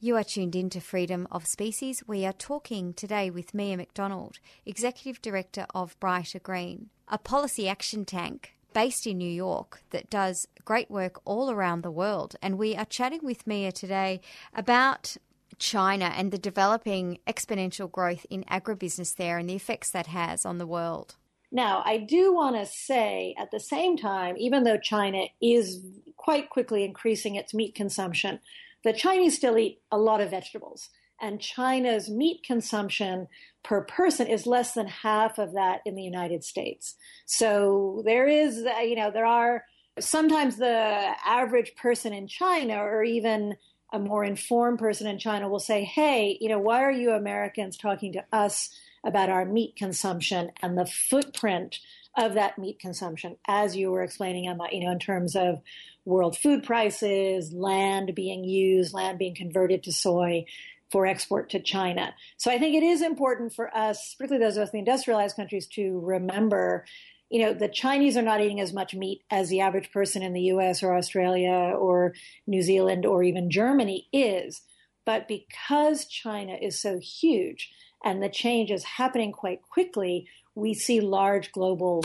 You 0.00 0.16
are 0.16 0.24
tuned 0.24 0.54
in 0.54 0.68
to 0.68 0.80
Freedom 0.80 1.26
of 1.30 1.46
Species. 1.46 2.02
We 2.06 2.26
are 2.26 2.34
talking 2.34 2.92
today 2.92 3.30
with 3.30 3.54
Mia 3.54 3.78
MacDonald, 3.78 4.38
Executive 4.66 5.22
Director 5.22 5.66
of 5.74 5.98
Brighter 5.98 6.38
Green, 6.38 6.90
a 7.08 7.16
policy 7.16 7.68
action 7.68 8.04
tank 8.04 8.54
based 8.74 9.06
in 9.06 9.16
New 9.16 9.30
York 9.30 9.82
that 9.90 10.10
does 10.10 10.46
great 10.64 10.90
work 10.90 11.22
all 11.24 11.50
around 11.50 11.82
the 11.82 11.90
world. 11.90 12.36
And 12.42 12.58
we 12.58 12.76
are 12.76 12.84
chatting 12.84 13.20
with 13.22 13.46
Mia 13.46 13.72
today 13.72 14.20
about 14.52 15.16
China 15.58 16.12
and 16.14 16.30
the 16.30 16.38
developing 16.38 17.18
exponential 17.26 17.90
growth 17.90 18.26
in 18.28 18.44
agribusiness 18.44 19.16
there 19.16 19.38
and 19.38 19.48
the 19.48 19.54
effects 19.54 19.90
that 19.90 20.08
has 20.08 20.44
on 20.44 20.58
the 20.58 20.66
world. 20.66 21.16
Now, 21.54 21.84
I 21.86 21.98
do 21.98 22.34
want 22.34 22.56
to 22.56 22.66
say 22.66 23.36
at 23.38 23.52
the 23.52 23.60
same 23.60 23.96
time, 23.96 24.36
even 24.36 24.64
though 24.64 24.76
China 24.76 25.26
is 25.40 25.80
quite 26.16 26.50
quickly 26.50 26.82
increasing 26.82 27.36
its 27.36 27.54
meat 27.54 27.76
consumption, 27.76 28.40
the 28.82 28.92
Chinese 28.92 29.36
still 29.36 29.56
eat 29.56 29.80
a 29.92 29.96
lot 29.96 30.20
of 30.20 30.30
vegetables. 30.30 30.90
And 31.20 31.40
China's 31.40 32.10
meat 32.10 32.42
consumption 32.44 33.28
per 33.62 33.82
person 33.82 34.26
is 34.26 34.48
less 34.48 34.72
than 34.72 34.88
half 34.88 35.38
of 35.38 35.52
that 35.54 35.80
in 35.86 35.94
the 35.94 36.02
United 36.02 36.42
States. 36.42 36.96
So 37.24 38.02
there 38.04 38.26
is, 38.26 38.66
uh, 38.66 38.80
you 38.80 38.96
know, 38.96 39.12
there 39.12 39.24
are 39.24 39.64
sometimes 40.00 40.56
the 40.56 41.14
average 41.24 41.76
person 41.76 42.12
in 42.12 42.26
China 42.26 42.78
or 42.78 43.04
even 43.04 43.54
a 43.92 44.00
more 44.00 44.24
informed 44.24 44.80
person 44.80 45.06
in 45.06 45.20
China 45.20 45.48
will 45.48 45.60
say, 45.60 45.84
hey, 45.84 46.36
you 46.40 46.48
know, 46.48 46.58
why 46.58 46.82
are 46.82 46.90
you 46.90 47.12
Americans 47.12 47.76
talking 47.76 48.12
to 48.14 48.24
us 48.32 48.70
about 49.04 49.30
our 49.30 49.44
meat 49.44 49.76
consumption 49.76 50.50
and 50.62 50.78
the 50.78 50.86
footprint 50.86 51.78
of 52.16 52.34
that 52.34 52.58
meat 52.58 52.78
consumption, 52.78 53.36
as 53.46 53.76
you 53.76 53.90
were 53.90 54.02
explaining, 54.02 54.48
Emma, 54.48 54.68
you 54.70 54.84
know, 54.84 54.92
in 54.92 54.98
terms 54.98 55.34
of 55.34 55.60
world 56.04 56.36
food 56.36 56.62
prices, 56.62 57.52
land 57.52 58.14
being 58.14 58.44
used, 58.44 58.94
land 58.94 59.18
being 59.18 59.34
converted 59.34 59.82
to 59.82 59.92
soy 59.92 60.44
for 60.90 61.06
export 61.06 61.50
to 61.50 61.60
China. 61.60 62.14
So 62.36 62.50
I 62.52 62.58
think 62.58 62.76
it 62.76 62.82
is 62.84 63.02
important 63.02 63.52
for 63.52 63.74
us, 63.76 64.14
particularly 64.16 64.44
those 64.44 64.56
of 64.56 64.62
us 64.62 64.68
in 64.68 64.74
the 64.74 64.90
industrialized 64.90 65.34
countries, 65.34 65.66
to 65.68 65.98
remember, 66.00 66.84
you 67.30 67.42
know, 67.42 67.52
the 67.52 67.68
Chinese 67.68 68.16
are 68.16 68.22
not 68.22 68.40
eating 68.40 68.60
as 68.60 68.72
much 68.72 68.94
meat 68.94 69.22
as 69.30 69.48
the 69.48 69.60
average 69.60 69.90
person 69.90 70.22
in 70.22 70.34
the 70.34 70.42
US 70.42 70.82
or 70.82 70.94
Australia 70.96 71.74
or 71.76 72.14
New 72.46 72.62
Zealand 72.62 73.04
or 73.04 73.24
even 73.24 73.50
Germany 73.50 74.06
is. 74.12 74.62
But 75.04 75.26
because 75.26 76.06
China 76.06 76.56
is 76.60 76.80
so 76.80 76.98
huge 76.98 77.72
and 78.04 78.22
the 78.22 78.28
change 78.28 78.70
is 78.70 78.84
happening 78.84 79.32
quite 79.32 79.62
quickly, 79.62 80.28
we 80.54 80.74
see 80.74 81.00
large 81.00 81.50
global 81.50 82.04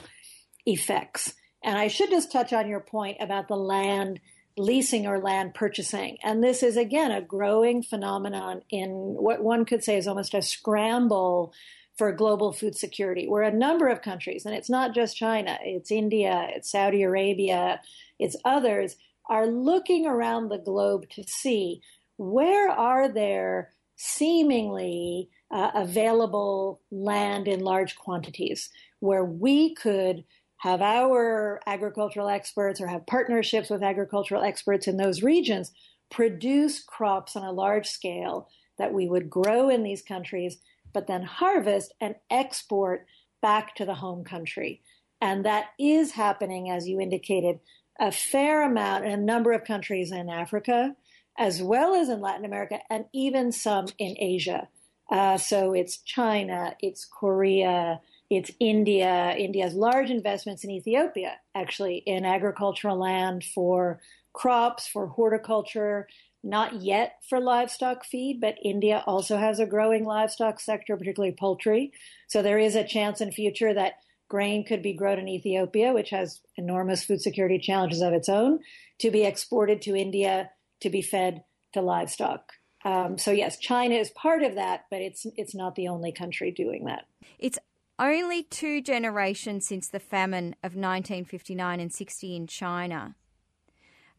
effects. 0.65 1.33
And 1.63 1.77
I 1.77 1.87
should 1.87 2.09
just 2.09 2.31
touch 2.31 2.53
on 2.53 2.69
your 2.69 2.79
point 2.79 3.17
about 3.19 3.47
the 3.47 3.57
land 3.57 4.19
leasing 4.57 5.07
or 5.07 5.19
land 5.19 5.53
purchasing. 5.53 6.17
And 6.23 6.43
this 6.43 6.63
is, 6.63 6.77
again, 6.77 7.11
a 7.11 7.21
growing 7.21 7.83
phenomenon 7.83 8.61
in 8.69 8.89
what 8.89 9.43
one 9.43 9.65
could 9.65 9.83
say 9.83 9.97
is 9.97 10.07
almost 10.07 10.33
a 10.33 10.41
scramble 10.41 11.53
for 11.97 12.11
global 12.13 12.53
food 12.53 12.77
security, 12.77 13.27
where 13.27 13.43
a 13.43 13.51
number 13.51 13.89
of 13.89 14.01
countries, 14.01 14.45
and 14.45 14.55
it's 14.55 14.69
not 14.69 14.95
just 14.95 15.17
China, 15.17 15.57
it's 15.63 15.91
India, 15.91 16.47
it's 16.51 16.71
Saudi 16.71 17.03
Arabia, 17.03 17.81
it's 18.17 18.37
others, 18.45 18.95
are 19.29 19.47
looking 19.47 20.05
around 20.05 20.47
the 20.47 20.57
globe 20.57 21.09
to 21.09 21.23
see 21.23 21.81
where 22.15 22.69
are 22.69 23.09
there 23.09 23.73
seemingly 23.97 25.29
uh, 25.51 25.71
available 25.75 26.81
land 26.91 27.47
in 27.47 27.59
large 27.61 27.95
quantities 27.95 28.69
where 28.99 29.25
we 29.25 29.73
could 29.73 30.23
have 30.57 30.81
our 30.81 31.61
agricultural 31.65 32.27
experts 32.27 32.81
or 32.81 32.87
have 32.87 33.07
partnerships 33.07 33.69
with 33.69 33.81
agricultural 33.81 34.43
experts 34.43 34.87
in 34.87 34.97
those 34.97 35.23
regions 35.23 35.71
produce 36.09 36.83
crops 36.83 37.35
on 37.35 37.43
a 37.43 37.51
large 37.51 37.87
scale 37.87 38.49
that 38.77 38.93
we 38.93 39.07
would 39.07 39.29
grow 39.29 39.69
in 39.69 39.83
these 39.83 40.01
countries, 40.01 40.57
but 40.93 41.07
then 41.07 41.23
harvest 41.23 41.93
and 42.01 42.15
export 42.29 43.05
back 43.41 43.75
to 43.75 43.85
the 43.85 43.95
home 43.95 44.23
country. 44.23 44.81
And 45.21 45.45
that 45.45 45.67
is 45.79 46.11
happening, 46.11 46.69
as 46.69 46.87
you 46.87 46.99
indicated, 46.99 47.59
a 47.99 48.11
fair 48.11 48.63
amount 48.63 49.05
in 49.05 49.11
a 49.11 49.17
number 49.17 49.51
of 49.51 49.65
countries 49.65 50.11
in 50.11 50.29
Africa, 50.29 50.95
as 51.37 51.61
well 51.61 51.93
as 51.93 52.09
in 52.09 52.21
Latin 52.21 52.45
America, 52.45 52.79
and 52.89 53.05
even 53.13 53.51
some 53.51 53.87
in 53.97 54.15
Asia. 54.17 54.67
Uh, 55.11 55.37
so 55.37 55.73
it's 55.73 55.97
China, 55.99 56.75
it's 56.81 57.05
Korea, 57.05 57.99
it's 58.29 58.51
India. 58.59 59.35
India 59.35 59.63
has 59.63 59.73
large 59.73 60.11
investments 60.11 60.63
in 60.63 60.69
Ethiopia, 60.69 61.37
actually, 61.55 61.97
in 62.05 62.25
agricultural 62.25 62.97
land 62.97 63.43
for 63.43 63.99
crops, 64.33 64.87
for 64.87 65.07
horticulture, 65.07 66.07
not 66.43 66.81
yet 66.81 67.15
for 67.27 67.39
livestock 67.39 68.05
feed, 68.05 68.39
but 68.39 68.55
India 68.63 69.03
also 69.07 69.37
has 69.37 69.59
a 69.59 69.65
growing 69.65 70.05
livestock 70.05 70.59
sector, 70.59 70.95
particularly 70.95 71.35
poultry. 71.37 71.91
So 72.27 72.41
there 72.41 72.59
is 72.59 72.75
a 72.75 72.83
chance 72.83 73.19
in 73.19 73.31
future 73.31 73.73
that 73.73 73.93
grain 74.29 74.63
could 74.63 74.83
be 74.83 74.93
grown 74.93 75.17
in 75.17 75.27
Ethiopia, 75.27 75.91
which 75.91 76.11
has 76.11 76.39
enormous 76.55 77.03
food 77.03 77.19
security 77.19 77.57
challenges 77.57 78.01
of 78.01 78.13
its 78.13 78.29
own, 78.29 78.59
to 78.99 79.09
be 79.09 79.23
exported 79.23 79.81
to 79.81 79.95
India 79.95 80.51
to 80.81 80.89
be 80.89 81.01
fed 81.01 81.43
to 81.73 81.81
livestock. 81.81 82.53
Um, 82.85 83.17
so 83.17 83.31
yes, 83.31 83.57
China 83.57 83.95
is 83.95 84.09
part 84.11 84.43
of 84.43 84.55
that, 84.55 84.85
but 84.89 85.01
it's 85.01 85.25
it's 85.35 85.53
not 85.53 85.75
the 85.75 85.87
only 85.87 86.11
country 86.11 86.51
doing 86.51 86.85
that. 86.85 87.07
It's 87.37 87.59
only 87.97 88.43
two 88.43 88.81
generations 88.81 89.67
since 89.67 89.89
the 89.89 89.99
famine 89.99 90.55
of 90.63 90.75
1959 90.75 91.79
and 91.79 91.91
60 91.93 92.35
in 92.35 92.47
China, 92.47 93.15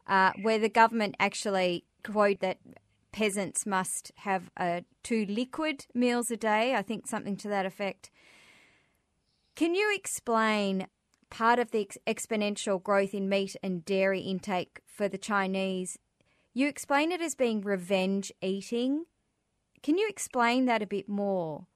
uh, 0.05 0.31
where 0.41 0.59
the 0.59 0.69
government 0.69 1.15
actually 1.19 1.85
quote 2.03 2.39
that 2.41 2.59
peasants 3.11 3.65
must 3.65 4.11
have 4.17 4.51
uh, 4.55 4.81
two 5.03 5.25
liquid 5.25 5.85
meals 5.93 6.29
a 6.29 6.37
day. 6.37 6.75
I 6.75 6.83
think 6.83 7.07
something 7.07 7.35
to 7.37 7.47
that 7.49 7.65
effect. 7.65 8.11
Can 9.55 9.75
you 9.75 9.91
explain 9.93 10.87
part 11.29 11.59
of 11.59 11.71
the 11.71 11.81
ex- 11.81 11.97
exponential 12.07 12.81
growth 12.81 13.13
in 13.13 13.27
meat 13.27 13.55
and 13.63 13.83
dairy 13.83 14.21
intake 14.21 14.81
for 14.85 15.09
the 15.09 15.17
Chinese? 15.17 15.97
You 16.53 16.67
explain 16.67 17.11
it 17.11 17.21
as 17.21 17.35
being 17.35 17.61
revenge 17.61 18.31
eating. 18.41 19.05
Can 19.83 19.97
you 19.97 20.07
explain 20.09 20.65
that 20.65 20.81
a 20.81 20.87
bit 20.87 21.07
more? 21.07 21.67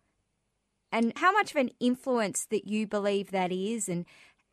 And 0.92 1.14
how 1.18 1.32
much 1.32 1.52
of 1.52 1.58
an 1.58 1.72
influence 1.80 2.46
that 2.46 2.68
you 2.68 2.86
believe 2.86 3.32
that 3.32 3.52
is, 3.52 3.90
and 3.90 4.06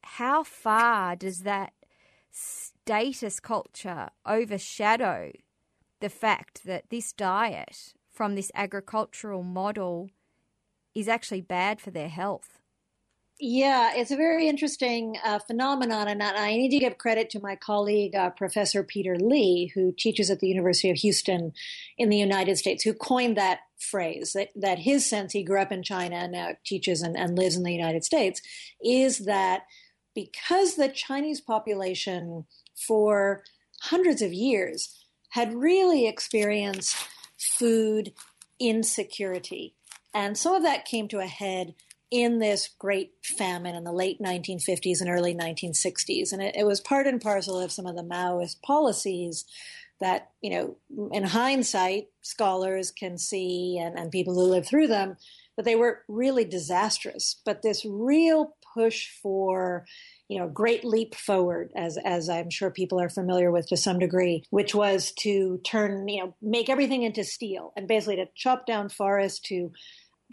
how 0.02 0.42
far 0.42 1.16
does 1.16 1.40
that 1.40 1.72
status 2.30 3.40
culture 3.40 4.10
overshadow 4.24 5.32
the 6.00 6.08
fact 6.08 6.64
that 6.64 6.88
this 6.90 7.12
diet 7.12 7.94
from 8.10 8.34
this 8.34 8.50
agricultural 8.54 9.42
model 9.42 10.10
is 10.94 11.08
actually 11.08 11.42
bad 11.42 11.80
for 11.80 11.90
their 11.90 12.08
health? 12.08 12.61
Yeah, 13.40 13.92
it's 13.96 14.12
a 14.12 14.16
very 14.16 14.46
interesting 14.46 15.16
uh, 15.24 15.40
phenomenon, 15.40 16.06
and 16.06 16.22
I 16.22 16.52
need 16.52 16.70
to 16.70 16.78
give 16.78 16.98
credit 16.98 17.28
to 17.30 17.40
my 17.40 17.56
colleague, 17.56 18.14
uh, 18.14 18.30
Professor 18.30 18.84
Peter 18.84 19.16
Li, 19.16 19.72
who 19.74 19.92
teaches 19.98 20.30
at 20.30 20.38
the 20.38 20.46
University 20.46 20.90
of 20.90 20.98
Houston 20.98 21.52
in 21.98 22.08
the 22.08 22.18
United 22.18 22.56
States, 22.56 22.84
who 22.84 22.94
coined 22.94 23.36
that 23.36 23.60
phrase. 23.80 24.34
That, 24.34 24.50
that 24.54 24.78
his 24.78 25.08
sense, 25.08 25.32
he 25.32 25.42
grew 25.42 25.60
up 25.60 25.72
in 25.72 25.82
China 25.82 26.16
and 26.16 26.32
now 26.32 26.50
teaches 26.64 27.02
and, 27.02 27.16
and 27.16 27.36
lives 27.36 27.56
in 27.56 27.64
the 27.64 27.72
United 27.72 28.04
States, 28.04 28.40
is 28.80 29.24
that 29.24 29.62
because 30.14 30.76
the 30.76 30.88
Chinese 30.88 31.40
population 31.40 32.44
for 32.76 33.42
hundreds 33.80 34.22
of 34.22 34.32
years 34.32 35.04
had 35.30 35.54
really 35.54 36.06
experienced 36.06 36.94
food 37.36 38.12
insecurity. 38.60 39.74
And 40.14 40.38
some 40.38 40.54
of 40.54 40.62
that 40.62 40.84
came 40.84 41.08
to 41.08 41.18
a 41.18 41.26
head 41.26 41.74
in 42.12 42.38
this 42.38 42.68
great 42.78 43.12
famine 43.22 43.74
in 43.74 43.84
the 43.84 43.92
late 43.92 44.20
1950s 44.20 45.00
and 45.00 45.08
early 45.08 45.34
1960s. 45.34 46.32
And 46.32 46.42
it, 46.42 46.54
it, 46.54 46.66
was 46.66 46.78
part 46.78 47.06
and 47.06 47.20
parcel 47.20 47.58
of 47.58 47.72
some 47.72 47.86
of 47.86 47.96
the 47.96 48.02
Maoist 48.02 48.60
policies 48.60 49.46
that, 49.98 50.30
you 50.42 50.50
know, 50.50 50.76
in 51.10 51.24
hindsight, 51.24 52.08
scholars 52.20 52.90
can 52.90 53.16
see 53.16 53.78
and, 53.82 53.98
and 53.98 54.10
people 54.10 54.34
who 54.34 54.42
lived 54.42 54.68
through 54.68 54.88
them 54.88 55.16
that 55.56 55.64
they 55.64 55.74
were 55.74 56.02
really 56.06 56.44
disastrous. 56.44 57.40
But 57.46 57.62
this 57.62 57.84
real 57.86 58.56
push 58.74 59.08
for 59.22 59.86
you 60.32 60.38
know, 60.38 60.48
great 60.48 60.82
leap 60.82 61.14
forward, 61.14 61.70
as 61.76 61.98
as 62.02 62.30
I'm 62.30 62.48
sure 62.48 62.70
people 62.70 62.98
are 62.98 63.10
familiar 63.10 63.50
with 63.50 63.66
to 63.66 63.76
some 63.76 63.98
degree, 63.98 64.44
which 64.48 64.74
was 64.74 65.12
to 65.18 65.60
turn, 65.62 66.08
you 66.08 66.24
know, 66.24 66.34
make 66.40 66.70
everything 66.70 67.02
into 67.02 67.22
steel 67.22 67.74
and 67.76 67.86
basically 67.86 68.16
to 68.16 68.28
chop 68.34 68.64
down 68.64 68.88
forests 68.88 69.40
to 69.48 69.72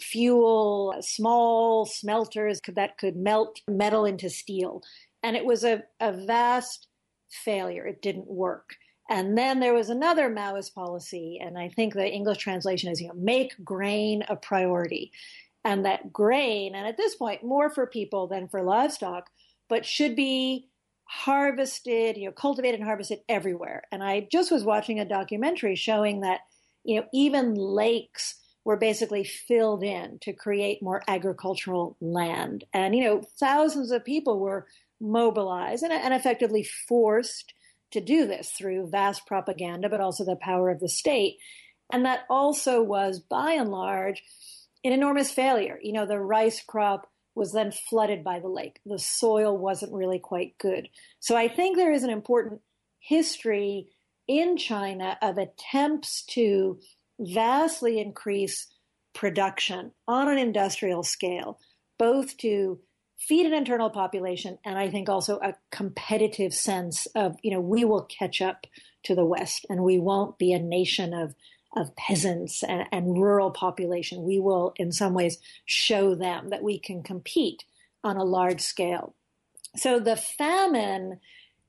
fuel 0.02 0.96
small 1.02 1.86
smelters 1.86 2.60
that 2.68 2.98
could 2.98 3.16
melt 3.16 3.62
metal 3.68 4.06
into 4.06 4.30
steel. 4.30 4.82
And 5.24 5.36
it 5.36 5.46
was 5.46 5.64
a, 5.64 5.84
a 6.00 6.12
vast 6.14 6.88
failure. 7.30 7.86
It 7.86 8.02
didn't 8.02 8.28
work. 8.28 8.76
And 9.10 9.38
then 9.38 9.60
there 9.60 9.74
was 9.74 9.90
another 9.90 10.30
Maoist 10.30 10.76
policy, 10.76 11.40
and 11.42 11.58
I 11.58 11.70
think 11.70 11.94
the 11.94 12.08
English 12.08 12.38
translation 12.38 12.92
is, 12.92 13.02
you 13.02 13.08
know, 13.08 13.16
make 13.16 13.54
grain 13.64 14.24
a 14.30 14.36
priority. 14.36 15.12
And 15.66 15.84
that 15.86 16.14
grain, 16.14 16.76
and 16.76 16.88
at 16.88 16.96
this 16.96 17.16
point, 17.16 17.44
more 17.44 17.70
for 17.72 17.88
people 17.88 18.28
than 18.28 18.48
for 18.48 18.62
livestock, 18.62 19.30
but 19.68 19.86
should 19.86 20.16
be 20.16 20.70
harvested, 21.06 22.18
you 22.18 22.28
know, 22.28 22.32
cultivated 22.32 22.80
and 22.80 22.88
harvested 22.88 23.20
everywhere. 23.28 23.84
And 23.92 24.04
I 24.04 24.28
just 24.32 24.52
was 24.52 24.64
watching 24.64 25.00
a 25.00 25.06
documentary 25.06 25.76
showing 25.76 26.22
that, 26.22 26.42
you 26.84 27.00
know, 27.00 27.08
even 27.12 27.56
lakes 27.56 28.36
were 28.70 28.78
basically 28.78 29.24
filled 29.24 29.82
in 29.82 30.20
to 30.22 30.32
create 30.32 30.84
more 30.84 31.02
agricultural 31.08 31.98
land. 32.00 32.66
And, 32.72 32.96
you 32.96 33.04
know, 33.04 33.24
thousands 33.40 33.90
of 33.90 34.06
people 34.06 34.40
were 34.40 34.68
mobilized 35.02 35.82
and, 35.82 35.92
and 35.92 36.14
effectively 36.14 36.62
forced 36.88 37.56
to 37.90 38.00
do 38.00 38.28
this 38.28 38.52
through 38.52 38.92
vast 38.92 39.26
propaganda, 39.26 39.90
but 39.90 40.02
also 40.02 40.24
the 40.24 40.36
power 40.36 40.70
of 40.70 40.82
the 40.82 40.88
state. 40.88 41.38
And 41.92 42.06
that 42.06 42.26
also 42.30 42.84
was, 42.84 43.20
by 43.20 43.54
and 43.54 43.72
large, 43.72 44.22
an 44.84 44.92
enormous 44.92 45.32
failure. 45.32 45.80
You 45.82 45.94
know, 45.94 46.06
the 46.06 46.20
rice 46.20 46.62
crop 46.62 47.10
was 47.34 47.52
then 47.52 47.72
flooded 47.72 48.24
by 48.24 48.40
the 48.40 48.50
lake. 48.50 48.82
The 48.86 49.00
soil 49.00 49.58
wasn't 49.58 49.94
really 49.94 50.20
quite 50.20 50.60
good. 50.60 50.90
So 51.20 51.36
I 51.36 51.48
think 51.48 51.76
there 51.76 51.92
is 51.92 52.04
an 52.04 52.12
important 52.12 52.62
history 53.00 53.88
in 54.28 54.58
China 54.58 55.18
of 55.24 55.40
attempts 55.40 56.24
to 56.28 56.78
vastly 57.20 58.00
increase 58.00 58.68
production 59.14 59.92
on 60.08 60.30
an 60.30 60.38
industrial 60.38 61.04
scale, 61.04 61.60
both 61.98 62.38
to 62.38 62.80
feed 63.18 63.46
an 63.46 63.54
internal 63.54 63.90
population 63.90 64.58
and 64.64 64.78
I 64.78 64.90
think 64.90 65.10
also 65.10 65.40
a 65.40 65.56
competitive 65.72 66.54
sense 66.54 67.06
of, 67.16 67.36
you 67.44 67.52
know, 67.52 67.60
we 67.60 67.84
will 67.84 68.04
catch 68.04 68.42
up 68.42 68.66
to 69.04 69.16
the 69.16 69.26
West 69.26 69.66
and 69.70 69.84
we 69.84 70.00
won't 70.00 70.38
be 70.38 70.54
a 70.54 70.60
nation 70.60 71.14
of 71.14 71.36
of 71.76 71.96
peasants 71.96 72.64
and, 72.64 72.88
and 72.92 73.22
rural 73.22 73.52
population. 73.52 74.24
We 74.24 74.40
will 74.40 74.74
in 74.78 74.92
some 74.92 75.14
ways 75.14 75.38
show 75.66 76.16
them 76.16 76.50
that 76.50 76.64
we 76.64 76.80
can 76.80 77.04
compete 77.04 77.64
on 78.04 78.18
a 78.18 78.24
large 78.24 78.62
scale. 78.62 79.14
So 79.76 80.00
the 80.00 80.16
famine 80.16 81.20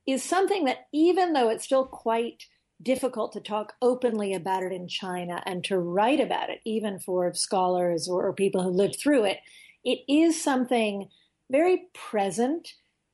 is 0.07 0.23
something 0.23 0.65
that 0.65 0.87
even 0.91 1.33
though 1.33 1.49
it's 1.49 1.65
still 1.65 1.85
quite 1.85 2.47
difficult 2.81 3.33
to 3.33 3.39
talk 3.39 3.73
openly 3.81 4.33
about 4.33 4.63
it 4.63 4.71
in 4.71 4.87
China 4.87 5.41
and 5.45 5.63
to 5.65 5.77
write 5.77 6.19
about 6.19 6.49
it, 6.49 6.59
even 6.65 6.99
for 6.99 7.33
scholars 7.33 8.07
or, 8.07 8.31
people 8.33 8.63
who 8.63 8.69
lived 8.69 8.97
through 8.97 9.25
it. 9.25 9.39
It 9.83 9.99
is 10.07 10.41
something 10.41 11.09
very 11.51 11.83
present 11.93 12.69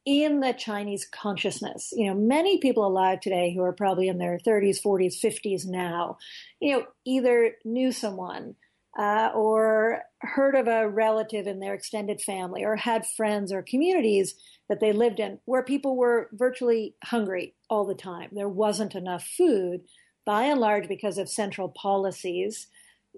in 0.05 0.39
the 0.39 0.53
Chinese 0.53 1.05
consciousness. 1.05 1.91
You 1.91 2.07
know, 2.07 2.13
many 2.13 2.59
people 2.59 2.85
alive 2.85 3.19
today 3.19 3.53
who 3.53 3.61
are 3.61 3.73
probably 3.73 4.07
in 4.07 4.19
their 4.19 4.39
30s, 4.45 4.77
40s, 4.81 5.19
50s 5.19 5.65
now, 5.65 6.17
you 6.61 6.73
know, 6.73 6.85
either 7.05 7.55
knew 7.65 7.91
someone 7.91 8.55
uh, 8.97 9.31
or 9.35 10.03
heard 10.21 10.55
of 10.55 10.67
a 10.67 10.87
relative 10.87 11.45
in 11.45 11.59
their 11.59 11.73
extended 11.73 12.21
family 12.21 12.63
or 12.63 12.75
had 12.75 13.05
friends 13.05 13.51
or 13.51 13.61
communities 13.61 14.35
that 14.69 14.79
they 14.79 14.93
lived 14.93 15.19
in 15.19 15.39
where 15.45 15.63
people 15.63 15.97
were 15.97 16.29
virtually 16.33 16.95
hungry 17.03 17.53
all 17.69 17.85
the 17.85 17.95
time. 17.95 18.29
There 18.31 18.49
wasn't 18.49 18.95
enough 18.95 19.23
food, 19.25 19.81
by 20.25 20.43
and 20.43 20.59
large, 20.59 20.87
because 20.87 21.17
of 21.17 21.29
central 21.29 21.69
policies. 21.69 22.67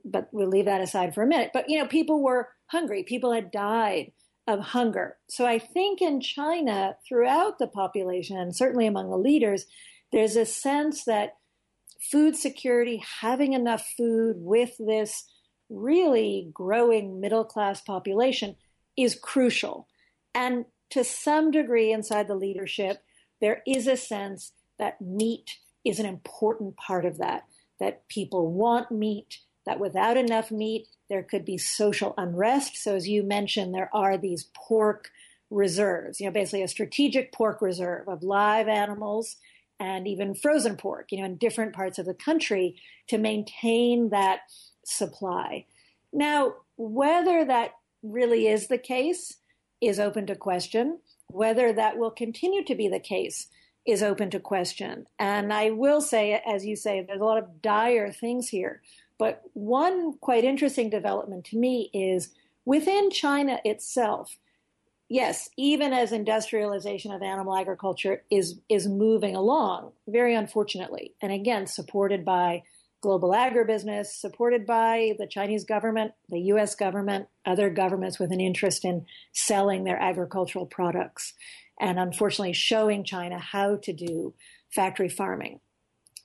But 0.05 0.29
we'll 0.31 0.47
leave 0.47 0.65
that 0.65 0.81
aside 0.81 1.13
for 1.13 1.23
a 1.23 1.27
minute. 1.27 1.51
But, 1.53 1.69
you 1.69 1.77
know, 1.77 1.87
people 1.87 2.21
were 2.23 2.49
hungry. 2.67 3.03
People 3.03 3.33
had 3.33 3.51
died 3.51 4.11
of 4.47 4.59
hunger. 4.59 5.17
So 5.29 5.45
I 5.45 5.59
think 5.59 6.01
in 6.01 6.21
China, 6.21 6.95
throughout 7.07 7.59
the 7.59 7.67
population, 7.67 8.37
and 8.37 8.55
certainly 8.55 8.87
among 8.87 9.09
the 9.09 9.17
leaders, 9.17 9.65
there's 10.11 10.35
a 10.35 10.45
sense 10.45 11.03
that 11.05 11.37
food 12.11 12.35
security, 12.35 13.03
having 13.21 13.53
enough 13.53 13.85
food 13.97 14.37
with 14.39 14.71
this 14.79 15.25
really 15.69 16.49
growing 16.53 17.19
middle 17.19 17.45
class 17.45 17.81
population 17.81 18.55
is 18.97 19.15
crucial. 19.15 19.87
And 20.33 20.65
to 20.91 21.03
some 21.03 21.51
degree 21.51 21.91
inside 21.91 22.27
the 22.27 22.35
leadership, 22.35 23.03
there 23.41 23.61
is 23.65 23.87
a 23.87 23.97
sense 23.97 24.51
that 24.77 25.01
meat 25.01 25.57
is 25.85 25.99
an 25.99 26.05
important 26.05 26.77
part 26.77 27.05
of 27.05 27.17
that. 27.17 27.45
That 27.79 28.07
people 28.09 28.51
want 28.51 28.91
meat, 28.91 29.39
that 29.65 29.79
without 29.79 30.17
enough 30.17 30.51
meat, 30.51 30.87
there 31.09 31.23
could 31.23 31.45
be 31.45 31.57
social 31.57 32.13
unrest. 32.17 32.75
So, 32.77 32.95
as 32.95 33.07
you 33.07 33.23
mentioned, 33.23 33.73
there 33.73 33.89
are 33.93 34.17
these 34.17 34.49
pork 34.53 35.09
reserves, 35.49 36.19
you 36.19 36.25
know, 36.25 36.31
basically 36.31 36.61
a 36.61 36.67
strategic 36.67 37.31
pork 37.31 37.61
reserve 37.61 38.07
of 38.07 38.21
live 38.21 38.67
animals 38.67 39.37
and 39.79 40.07
even 40.07 40.35
frozen 40.35 40.75
pork, 40.75 41.11
you 41.11 41.19
know, 41.19 41.25
in 41.25 41.37
different 41.37 41.73
parts 41.73 41.97
of 41.97 42.05
the 42.05 42.13
country 42.13 42.75
to 43.07 43.17
maintain 43.17 44.09
that 44.09 44.41
supply. 44.85 45.65
Now, 46.11 46.55
whether 46.77 47.45
that 47.45 47.71
really 48.03 48.47
is 48.47 48.67
the 48.67 48.77
case 48.77 49.37
is 49.81 49.99
open 49.99 50.25
to 50.27 50.35
question. 50.35 50.99
Whether 51.29 51.73
that 51.73 51.97
will 51.97 52.11
continue 52.11 52.63
to 52.65 52.75
be 52.75 52.87
the 52.87 52.99
case 52.99 53.47
is 53.85 54.03
open 54.03 54.29
to 54.31 54.39
question. 54.39 55.05
And 55.17 55.53
I 55.53 55.71
will 55.71 56.01
say, 56.01 56.41
as 56.45 56.65
you 56.65 56.75
say, 56.75 57.01
there's 57.01 57.21
a 57.21 57.25
lot 57.25 57.41
of 57.41 57.61
dire 57.61 58.11
things 58.11 58.49
here. 58.49 58.81
But 59.17 59.41
one 59.53 60.13
quite 60.19 60.43
interesting 60.43 60.89
development 60.89 61.45
to 61.45 61.57
me 61.57 61.89
is 61.93 62.29
within 62.65 63.09
China 63.09 63.59
itself, 63.65 64.37
yes, 65.09 65.49
even 65.57 65.91
as 65.91 66.11
industrialization 66.11 67.11
of 67.11 67.21
animal 67.21 67.55
agriculture 67.55 68.23
is, 68.29 68.59
is 68.69 68.87
moving 68.87 69.35
along, 69.35 69.91
very 70.07 70.35
unfortunately, 70.35 71.13
and 71.21 71.31
again, 71.31 71.67
supported 71.67 72.23
by 72.23 72.63
global 73.01 73.31
agribusiness, 73.31 74.07
supported 74.07 74.65
by 74.65 75.13
the 75.17 75.27
Chinese 75.27 75.63
government, 75.63 76.11
the 76.29 76.41
US 76.53 76.75
government, 76.75 77.27
other 77.45 77.69
governments 77.69 78.19
with 78.19 78.31
an 78.31 78.41
interest 78.41 78.83
in 78.83 79.05
selling 79.33 79.83
their 79.83 79.99
agricultural 79.99 80.65
products, 80.65 81.33
and 81.79 81.99
unfortunately 81.99 82.53
showing 82.53 83.03
China 83.03 83.39
how 83.39 83.77
to 83.77 83.93
do 83.93 84.33
factory 84.69 85.09
farming. 85.09 85.59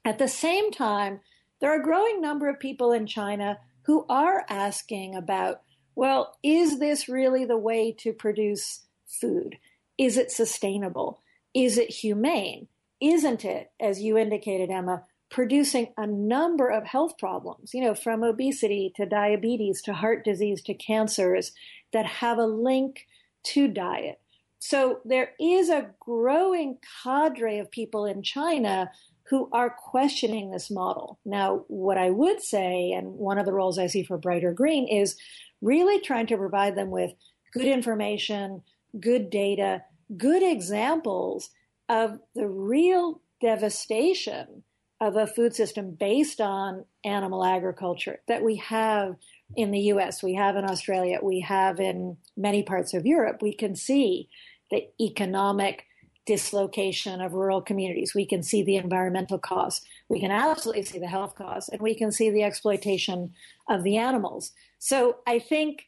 At 0.04 0.18
the 0.18 0.28
same 0.28 0.70
time, 0.70 1.20
there 1.60 1.72
are 1.72 1.80
a 1.80 1.84
growing 1.84 2.20
number 2.20 2.48
of 2.48 2.60
people 2.60 2.92
in 2.92 3.06
China 3.06 3.58
who 3.82 4.04
are 4.08 4.44
asking 4.48 5.14
about, 5.14 5.62
well, 5.94 6.36
is 6.42 6.78
this 6.78 7.08
really 7.08 7.44
the 7.44 7.56
way 7.56 7.92
to 8.00 8.12
produce 8.12 8.80
food? 9.06 9.56
Is 9.96 10.16
it 10.16 10.30
sustainable? 10.30 11.22
Is 11.54 11.78
it 11.78 11.90
humane? 11.90 12.68
Isn't 13.00 13.44
it, 13.44 13.70
as 13.80 14.00
you 14.00 14.18
indicated, 14.18 14.70
Emma, 14.70 15.04
producing 15.34 15.92
a 15.96 16.06
number 16.06 16.68
of 16.68 16.86
health 16.86 17.18
problems, 17.18 17.74
you 17.74 17.82
know, 17.82 17.92
from 17.92 18.22
obesity 18.22 18.92
to 18.94 19.04
diabetes 19.04 19.82
to 19.82 19.92
heart 19.92 20.24
disease 20.24 20.62
to 20.62 20.72
cancers 20.72 21.50
that 21.92 22.06
have 22.06 22.38
a 22.38 22.46
link 22.46 23.08
to 23.42 23.66
diet. 23.66 24.20
So 24.60 25.00
there 25.04 25.32
is 25.40 25.70
a 25.70 25.90
growing 25.98 26.78
cadre 27.02 27.58
of 27.58 27.68
people 27.72 28.06
in 28.06 28.22
China 28.22 28.92
who 29.28 29.50
are 29.52 29.70
questioning 29.76 30.52
this 30.52 30.70
model. 30.70 31.18
Now, 31.24 31.64
what 31.66 31.98
I 31.98 32.10
would 32.10 32.40
say, 32.40 32.92
and 32.92 33.14
one 33.14 33.36
of 33.36 33.44
the 33.44 33.52
roles 33.52 33.76
I 33.76 33.88
see 33.88 34.04
for 34.04 34.16
Brighter 34.16 34.52
Green, 34.52 34.86
is 34.86 35.16
really 35.60 36.00
trying 36.00 36.28
to 36.28 36.36
provide 36.36 36.76
them 36.76 36.92
with 36.92 37.10
good 37.52 37.66
information, 37.66 38.62
good 39.00 39.30
data, 39.30 39.82
good 40.16 40.44
examples 40.44 41.50
of 41.88 42.20
the 42.36 42.46
real 42.46 43.20
devastation 43.40 44.62
of 45.04 45.16
a 45.16 45.26
food 45.26 45.54
system 45.54 45.90
based 45.90 46.40
on 46.40 46.84
animal 47.04 47.44
agriculture 47.44 48.20
that 48.26 48.42
we 48.42 48.56
have 48.56 49.16
in 49.54 49.70
the 49.70 49.80
US, 49.92 50.22
we 50.22 50.34
have 50.34 50.56
in 50.56 50.64
Australia, 50.64 51.18
we 51.22 51.40
have 51.40 51.78
in 51.78 52.16
many 52.36 52.62
parts 52.62 52.94
of 52.94 53.04
Europe, 53.04 53.42
we 53.42 53.54
can 53.54 53.76
see 53.76 54.28
the 54.70 54.88
economic 55.00 55.84
dislocation 56.26 57.20
of 57.20 57.34
rural 57.34 57.60
communities. 57.60 58.14
We 58.14 58.24
can 58.24 58.42
see 58.42 58.62
the 58.62 58.76
environmental 58.76 59.38
costs. 59.38 59.84
We 60.08 60.20
can 60.20 60.30
absolutely 60.30 60.84
see 60.84 60.98
the 60.98 61.06
health 61.06 61.34
costs, 61.34 61.68
and 61.68 61.82
we 61.82 61.94
can 61.94 62.10
see 62.10 62.30
the 62.30 62.42
exploitation 62.42 63.34
of 63.68 63.82
the 63.82 63.98
animals. 63.98 64.52
So 64.78 65.18
I 65.26 65.38
think 65.38 65.84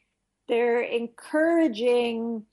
they're 0.47 0.81
encouraging 0.81 2.45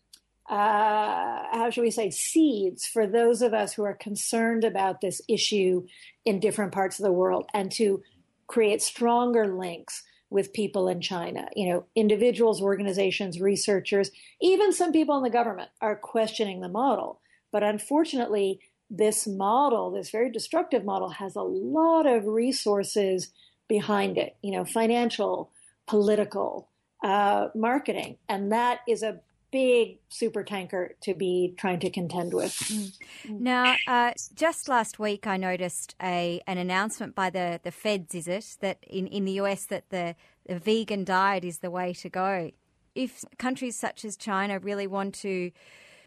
uh, 0.48 1.42
how 1.52 1.70
should 1.70 1.82
we 1.82 1.90
say, 1.90 2.10
seeds 2.10 2.84
for 2.84 3.06
those 3.06 3.40
of 3.40 3.54
us 3.54 3.72
who 3.72 3.82
are 3.84 3.94
concerned 3.94 4.64
about 4.64 5.00
this 5.00 5.22
issue 5.28 5.86
in 6.24 6.40
different 6.40 6.72
parts 6.72 6.98
of 6.98 7.04
the 7.04 7.12
world 7.12 7.46
and 7.54 7.72
to 7.72 8.02
create 8.46 8.82
stronger 8.82 9.56
links 9.56 10.02
with 10.28 10.52
people 10.52 10.88
in 10.88 11.00
China. 11.00 11.48
You 11.56 11.70
know, 11.70 11.86
individuals, 11.94 12.60
organizations, 12.60 13.40
researchers, 13.40 14.10
even 14.42 14.72
some 14.72 14.92
people 14.92 15.16
in 15.16 15.22
the 15.22 15.30
government 15.30 15.70
are 15.80 15.96
questioning 15.96 16.60
the 16.60 16.68
model. 16.68 17.20
But 17.50 17.62
unfortunately, 17.62 18.60
this 18.90 19.26
model, 19.26 19.92
this 19.92 20.10
very 20.10 20.30
destructive 20.30 20.84
model, 20.84 21.08
has 21.08 21.36
a 21.36 21.42
lot 21.42 22.06
of 22.06 22.26
resources 22.26 23.30
behind 23.68 24.18
it, 24.18 24.36
you 24.42 24.52
know, 24.52 24.64
financial, 24.64 25.50
political, 25.86 26.68
uh, 27.02 27.48
marketing. 27.54 28.18
And 28.28 28.52
that 28.52 28.80
is 28.88 29.02
a 29.02 29.20
big 29.54 29.98
super 30.08 30.42
tanker 30.42 30.96
to 31.00 31.14
be 31.14 31.54
trying 31.56 31.78
to 31.78 31.88
contend 31.88 32.34
with. 32.34 32.50
Mm. 32.54 32.92
Now, 33.38 33.76
uh, 33.86 34.10
just 34.34 34.68
last 34.68 34.98
week, 34.98 35.28
I 35.28 35.36
noticed 35.36 35.94
a 36.02 36.40
an 36.48 36.58
announcement 36.58 37.14
by 37.14 37.30
the, 37.30 37.60
the 37.62 37.70
feds, 37.70 38.16
is 38.16 38.26
it, 38.26 38.56
that 38.62 38.78
in, 38.82 39.06
in 39.06 39.24
the 39.24 39.32
US 39.42 39.66
that 39.66 39.90
the, 39.90 40.16
the 40.44 40.58
vegan 40.58 41.04
diet 41.04 41.44
is 41.44 41.60
the 41.60 41.70
way 41.70 41.92
to 41.94 42.08
go. 42.08 42.50
If 42.96 43.24
countries 43.38 43.78
such 43.78 44.04
as 44.04 44.16
China 44.16 44.58
really 44.58 44.88
want 44.88 45.14
to 45.16 45.52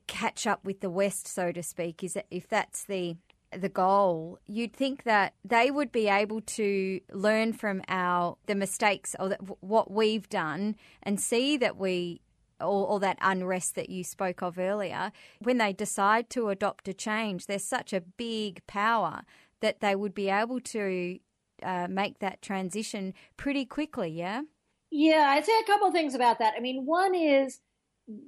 catch 0.08 0.46
up 0.46 0.66
with 0.66 0.82
the 0.82 0.90
West, 0.90 1.26
so 1.26 1.54
to 1.54 1.64
speak, 1.64 2.04
is 2.04 2.16
that 2.16 2.26
if 2.30 2.50
that's 2.50 2.84
the 2.84 3.16
the 3.58 3.70
goal, 3.70 4.40
you'd 4.46 4.74
think 4.74 5.04
that 5.04 5.34
they 5.46 5.72
would 5.72 5.94
be 5.94 6.10
able 6.10 6.42
to 6.42 7.00
learn 7.14 7.54
from 7.54 7.82
our 7.88 8.36
the 8.46 8.56
mistakes 8.56 9.16
or 9.18 9.30
the, 9.30 9.38
what 9.62 9.90
we've 9.90 10.28
done 10.28 10.76
and 11.02 11.22
see 11.22 11.56
that 11.56 11.78
we 11.78 12.20
or, 12.60 13.00
that 13.00 13.18
unrest 13.22 13.76
that 13.76 13.90
you 13.90 14.04
spoke 14.04 14.42
of 14.42 14.58
earlier, 14.58 15.12
when 15.40 15.58
they 15.58 15.74
decide 15.74 16.30
to 16.32 16.50
adopt 16.50 16.88
a 16.88 16.94
change, 16.94 17.46
there's 17.46 17.64
such 17.64 17.94
a 17.94 18.02
big 18.02 18.66
power 18.68 19.22
that 19.62 19.80
they 19.80 19.96
would 19.96 20.14
be 20.14 20.30
able 20.30 20.60
to 20.60 21.20
uh, 21.64 21.88
make 21.90 22.20
that 22.20 22.42
transition 22.42 23.14
pretty 23.36 23.66
quickly, 23.66 24.10
yeah? 24.10 24.42
Yeah, 24.90 25.28
I'd 25.30 25.46
say 25.46 25.60
a 25.60 25.66
couple 25.66 25.92
things 25.92 26.16
about 26.16 26.40
that. 26.40 26.54
I 26.58 26.62
mean, 26.62 26.86
one 26.86 27.14
is 27.14 27.60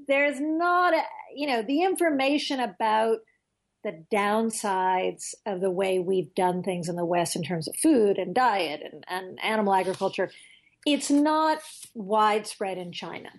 there's 0.07 0.39
not, 0.39 0.93
a, 0.93 1.01
you 1.33 1.47
know, 1.47 1.61
the 1.61 1.83
information 1.83 2.59
about 2.59 3.19
the 3.83 4.03
downsides 4.13 5.33
of 5.45 5.61
the 5.61 5.71
way 5.71 5.99
we've 5.99 6.35
done 6.35 6.63
things 6.63 6.89
in 6.89 6.97
the 6.97 7.05
West 7.05 7.35
in 7.35 7.43
terms 7.43 7.67
of 7.67 7.75
food 7.77 8.17
and 8.17 8.35
diet 8.35 8.81
and, 8.83 9.05
and 9.07 9.39
animal 9.41 9.73
agriculture. 9.73 10.31
It's 10.85 11.09
not 11.09 11.59
widespread 11.93 12.77
in 12.77 12.91
China. 12.91 13.29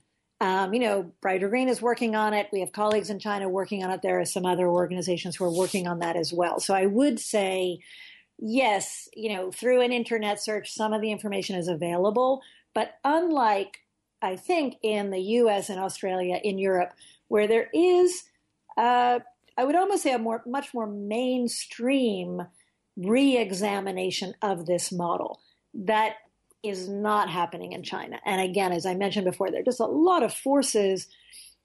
Um, 0.40 0.72
you 0.72 0.80
know, 0.80 1.12
Brighter 1.20 1.48
Green 1.48 1.68
is 1.68 1.82
working 1.82 2.16
on 2.16 2.32
it. 2.32 2.48
We 2.50 2.60
have 2.60 2.72
colleagues 2.72 3.10
in 3.10 3.18
China 3.18 3.48
working 3.48 3.84
on 3.84 3.90
it. 3.90 4.00
There 4.02 4.20
are 4.20 4.24
some 4.24 4.46
other 4.46 4.66
organizations 4.66 5.36
who 5.36 5.44
are 5.44 5.52
working 5.54 5.86
on 5.86 5.98
that 5.98 6.16
as 6.16 6.32
well. 6.32 6.60
So 6.60 6.74
I 6.74 6.86
would 6.86 7.20
say, 7.20 7.80
yes, 8.38 9.08
you 9.14 9.34
know, 9.34 9.50
through 9.50 9.82
an 9.82 9.92
internet 9.92 10.42
search, 10.42 10.72
some 10.72 10.94
of 10.94 11.02
the 11.02 11.12
information 11.12 11.56
is 11.56 11.68
available. 11.68 12.40
But 12.74 12.94
unlike, 13.04 13.80
I 14.22 14.36
think, 14.36 14.76
in 14.82 15.10
the 15.10 15.20
US 15.20 15.68
and 15.68 15.78
Australia, 15.78 16.40
in 16.42 16.58
Europe, 16.58 16.92
where 17.28 17.46
there 17.46 17.68
is, 17.74 18.24
uh, 18.78 19.20
I 19.58 19.64
would 19.64 19.76
almost 19.76 20.02
say, 20.02 20.12
a 20.12 20.18
more, 20.18 20.42
much 20.46 20.72
more 20.72 20.86
mainstream 20.86 22.46
re 22.96 23.36
examination 23.36 24.34
of 24.40 24.64
this 24.64 24.90
model 24.90 25.40
that 25.74 26.14
is 26.62 26.88
not 26.88 27.30
happening 27.30 27.72
in 27.72 27.82
China. 27.82 28.20
And 28.24 28.40
again, 28.40 28.72
as 28.72 28.86
I 28.86 28.94
mentioned 28.94 29.24
before, 29.24 29.50
there 29.50 29.60
are 29.60 29.64
just 29.64 29.80
a 29.80 29.86
lot 29.86 30.22
of 30.22 30.32
forces 30.32 31.06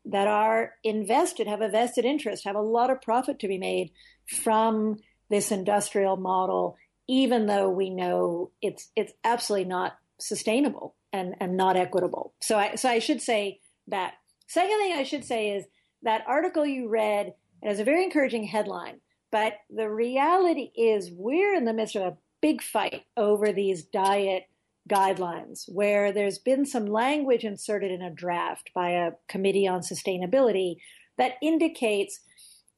that 0.06 0.28
are 0.28 0.74
invested, 0.84 1.48
have 1.48 1.62
a 1.62 1.70
vested 1.70 2.06
interest, 2.06 2.46
have 2.46 2.56
a 2.56 2.62
lot 2.62 2.90
of 2.90 3.02
profit 3.02 3.40
to 3.40 3.48
be 3.48 3.58
made 3.58 3.92
from 4.28 4.98
this 5.30 5.52
industrial 5.52 6.18
model, 6.18 6.78
even 7.08 7.48
though 7.48 7.70
we 7.70 7.90
know 7.90 8.52
it's 8.62 8.90
it's 8.96 9.14
absolutely 9.24 9.68
not 9.68 9.98
sustainable 10.20 10.96
and, 11.12 11.36
and 11.40 11.58
not 11.58 11.76
equitable. 11.76 12.34
So 12.42 12.58
I 12.58 12.76
so 12.76 12.90
I 12.90 13.00
should 13.00 13.22
say 13.22 13.60
that. 13.88 14.14
Second 14.48 14.78
thing 14.78 14.94
I 14.94 15.04
should 15.04 15.26
say 15.26 15.56
is 15.56 15.66
that 16.04 16.24
article 16.28 16.68
you 16.68 16.88
read 16.88 17.34
has 17.64 17.80
a 17.80 17.84
very 17.84 18.04
encouraging 18.04 18.44
headline, 18.44 19.00
but 19.32 19.54
the 19.72 19.90
reality 19.90 20.70
is 20.76 21.10
we're 21.12 21.56
in 21.56 21.66
the 21.66 21.74
midst 21.74 21.96
of 21.96 22.04
a 22.04 22.18
big 22.42 22.62
fight 22.62 23.06
over 23.18 23.52
these 23.52 23.84
diet 23.86 24.44
guidelines 24.90 25.64
where 25.68 26.12
there's 26.12 26.38
been 26.38 26.66
some 26.66 26.86
language 26.86 27.44
inserted 27.44 27.92
in 27.92 28.02
a 28.02 28.12
draft 28.12 28.72
by 28.74 28.92
a 28.92 29.12
committee 29.28 29.68
on 29.68 29.82
sustainability 29.82 30.78
that 31.18 31.34
indicates 31.42 32.20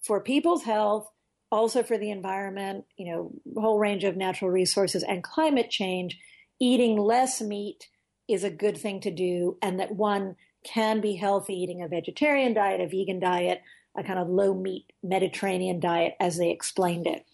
for 0.01 0.21
people's 0.21 0.63
health, 0.63 1.09
also 1.51 1.83
for 1.83 1.97
the 1.97 2.11
environment, 2.11 2.85
you 2.97 3.11
know, 3.11 3.31
whole 3.59 3.79
range 3.79 4.03
of 4.03 4.15
natural 4.15 4.49
resources 4.49 5.03
and 5.03 5.23
climate 5.23 5.69
change, 5.69 6.17
eating 6.59 6.97
less 6.97 7.41
meat 7.41 7.89
is 8.27 8.43
a 8.43 8.49
good 8.49 8.77
thing 8.77 8.99
to 9.01 9.11
do 9.11 9.57
and 9.61 9.79
that 9.79 9.95
one 9.95 10.35
can 10.63 10.99
be 11.01 11.15
healthy 11.15 11.53
eating 11.53 11.81
a 11.81 11.87
vegetarian 11.87 12.53
diet, 12.53 12.81
a 12.81 12.87
vegan 12.87 13.19
diet, 13.19 13.61
a 13.97 14.03
kind 14.03 14.19
of 14.19 14.29
low 14.29 14.53
meat 14.53 14.91
Mediterranean 15.01 15.79
diet 15.79 16.15
as 16.19 16.37
they 16.37 16.51
explained 16.51 17.07
it. 17.07 17.25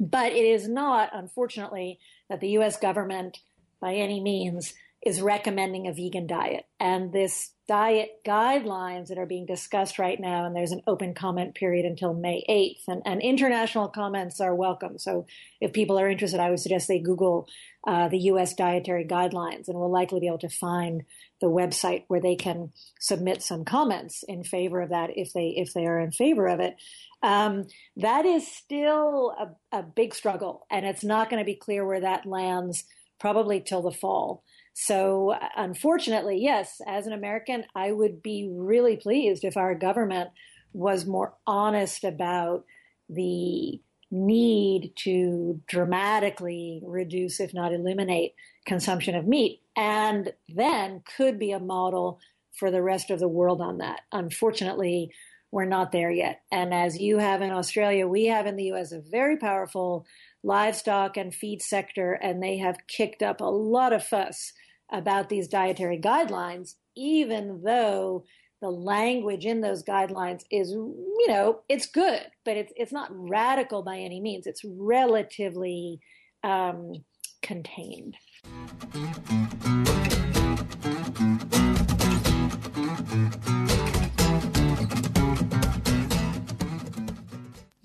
But 0.00 0.32
it 0.32 0.44
is 0.44 0.68
not, 0.68 1.10
unfortunately, 1.12 1.98
that 2.30 2.40
the 2.40 2.50
US 2.50 2.76
government 2.76 3.38
by 3.80 3.94
any 3.94 4.20
means 4.20 4.74
is 5.04 5.20
recommending 5.20 5.86
a 5.86 5.92
vegan 5.92 6.26
diet. 6.26 6.64
And 6.80 7.12
this 7.12 7.52
diet 7.68 8.08
guidelines 8.26 9.08
that 9.08 9.18
are 9.18 9.26
being 9.26 9.46
discussed 9.46 9.98
right 9.98 10.18
now, 10.18 10.44
and 10.44 10.56
there's 10.56 10.72
an 10.72 10.82
open 10.86 11.14
comment 11.14 11.54
period 11.54 11.84
until 11.84 12.14
May 12.14 12.44
8th, 12.48 12.92
and, 12.92 13.02
and 13.04 13.22
international 13.22 13.88
comments 13.88 14.40
are 14.40 14.54
welcome. 14.54 14.98
So 14.98 15.26
if 15.60 15.72
people 15.72 16.00
are 16.00 16.08
interested, 16.08 16.40
I 16.40 16.50
would 16.50 16.58
suggest 16.58 16.88
they 16.88 16.98
Google 16.98 17.46
uh, 17.86 18.08
the 18.08 18.18
U.S. 18.18 18.54
dietary 18.54 19.04
guidelines, 19.04 19.68
and 19.68 19.78
will 19.78 19.92
likely 19.92 20.18
be 20.18 20.26
able 20.26 20.38
to 20.38 20.48
find 20.48 21.04
the 21.40 21.46
website 21.46 22.04
where 22.08 22.20
they 22.20 22.34
can 22.34 22.72
submit 22.98 23.42
some 23.42 23.64
comments 23.64 24.24
in 24.26 24.42
favor 24.42 24.80
of 24.80 24.90
that 24.90 25.10
if 25.14 25.32
they 25.32 25.54
if 25.56 25.72
they 25.72 25.86
are 25.86 26.00
in 26.00 26.10
favor 26.10 26.48
of 26.48 26.58
it. 26.58 26.74
Um, 27.22 27.66
that 27.96 28.26
is 28.26 28.50
still 28.50 29.34
a, 29.38 29.78
a 29.78 29.82
big 29.82 30.14
struggle, 30.14 30.66
and 30.70 30.84
it's 30.84 31.04
not 31.04 31.30
going 31.30 31.40
to 31.40 31.46
be 31.46 31.54
clear 31.54 31.86
where 31.86 32.00
that 32.00 32.26
lands 32.26 32.84
probably 33.18 33.60
till 33.60 33.82
the 33.82 33.90
fall. 33.90 34.42
So, 34.74 35.30
uh, 35.32 35.48
unfortunately, 35.56 36.38
yes, 36.40 36.80
as 36.86 37.06
an 37.06 37.12
American, 37.12 37.64
I 37.74 37.92
would 37.92 38.22
be 38.22 38.48
really 38.52 38.96
pleased 38.96 39.44
if 39.44 39.56
our 39.56 39.74
government 39.74 40.30
was 40.72 41.06
more 41.06 41.34
honest 41.46 42.04
about 42.04 42.64
the 43.08 43.80
need 44.10 44.92
to 44.96 45.60
dramatically 45.66 46.80
reduce, 46.84 47.40
if 47.40 47.52
not 47.52 47.72
eliminate, 47.72 48.34
consumption 48.66 49.14
of 49.14 49.26
meat, 49.26 49.60
and 49.76 50.32
then 50.48 51.02
could 51.16 51.38
be 51.38 51.52
a 51.52 51.58
model 51.58 52.20
for 52.52 52.70
the 52.70 52.82
rest 52.82 53.10
of 53.10 53.20
the 53.20 53.28
world 53.28 53.60
on 53.60 53.78
that. 53.78 54.00
Unfortunately, 54.12 55.10
we're 55.50 55.64
not 55.64 55.92
there 55.92 56.10
yet. 56.10 56.42
And 56.52 56.74
as 56.74 56.98
you 56.98 57.18
have 57.18 57.40
in 57.40 57.50
Australia, 57.50 58.06
we 58.06 58.26
have 58.26 58.46
in 58.46 58.56
the 58.56 58.72
US 58.72 58.92
a 58.92 59.00
very 59.00 59.36
powerful 59.36 60.06
livestock 60.42 61.16
and 61.16 61.34
feed 61.34 61.62
sector, 61.62 62.12
and 62.12 62.42
they 62.42 62.58
have 62.58 62.86
kicked 62.86 63.22
up 63.22 63.40
a 63.40 63.44
lot 63.44 63.92
of 63.92 64.04
fuss 64.04 64.52
about 64.90 65.28
these 65.28 65.48
dietary 65.48 65.98
guidelines, 65.98 66.74
even 66.96 67.62
though 67.64 68.24
the 68.60 68.70
language 68.70 69.44
in 69.44 69.60
those 69.60 69.84
guidelines 69.84 70.42
is, 70.50 70.70
you 70.70 71.26
know, 71.28 71.60
it's 71.68 71.86
good, 71.86 72.26
but 72.44 72.56
it's 72.56 72.72
it's 72.76 72.92
not 72.92 73.08
radical 73.10 73.82
by 73.82 73.98
any 73.98 74.20
means. 74.20 74.46
It's 74.46 74.62
relatively 74.64 76.00
um, 76.42 77.04
contained. 77.42 78.16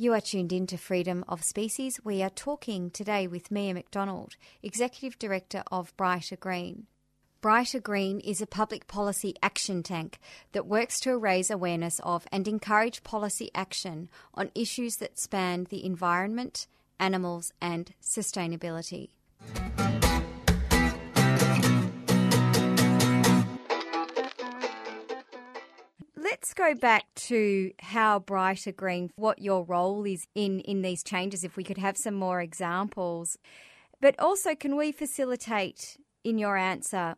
You 0.04 0.12
are 0.12 0.20
tuned 0.20 0.52
in 0.52 0.68
to 0.68 0.76
Freedom 0.76 1.24
of 1.30 1.46
Species. 1.46 1.98
We 2.04 2.22
are 2.22 2.30
talking 2.30 2.92
today 2.92 3.26
with 3.26 3.50
Mia 3.50 3.74
MacDonald, 3.74 4.36
Executive 4.62 5.18
Director 5.18 5.64
of 5.72 5.96
Brighter 5.96 6.36
Green. 6.36 6.88
Brighter 7.40 7.80
Green 7.80 8.20
is 8.20 8.42
a 8.42 8.46
public 8.46 8.88
policy 8.88 9.34
action 9.42 9.82
tank 9.82 10.20
that 10.52 10.68
works 10.68 11.00
to 11.00 11.18
raise 11.18 11.50
awareness 11.50 12.02
of 12.04 12.28
and 12.34 12.50
encourage 12.50 13.06
policy 13.06 13.50
action 13.56 14.10
on 14.34 14.52
issues 14.54 14.98
that 14.98 15.18
span 15.18 15.68
the 15.70 15.86
environment, 15.86 16.68
animals, 17.00 17.54
and 17.62 17.94
sustainability. 18.02 19.12
Let's 26.34 26.56
go 26.56 26.74
back 26.74 27.04
to 27.28 27.74
how 27.78 28.18
Brighter 28.18 28.72
Green, 28.72 29.12
what 29.16 29.40
your 29.40 29.64
role 29.64 30.04
is 30.04 30.26
in, 30.34 30.62
in 30.62 30.82
these 30.82 31.04
changes, 31.04 31.44
if 31.44 31.56
we 31.56 31.64
could 31.64 31.78
have 31.78 31.96
some 31.96 32.16
more 32.16 32.42
examples. 32.42 33.38
But 34.02 34.20
also, 34.20 34.56
can 34.56 34.76
we 34.76 34.92
facilitate 34.92 36.00
in 36.24 36.40
your 36.40 36.58
answer 36.58 37.18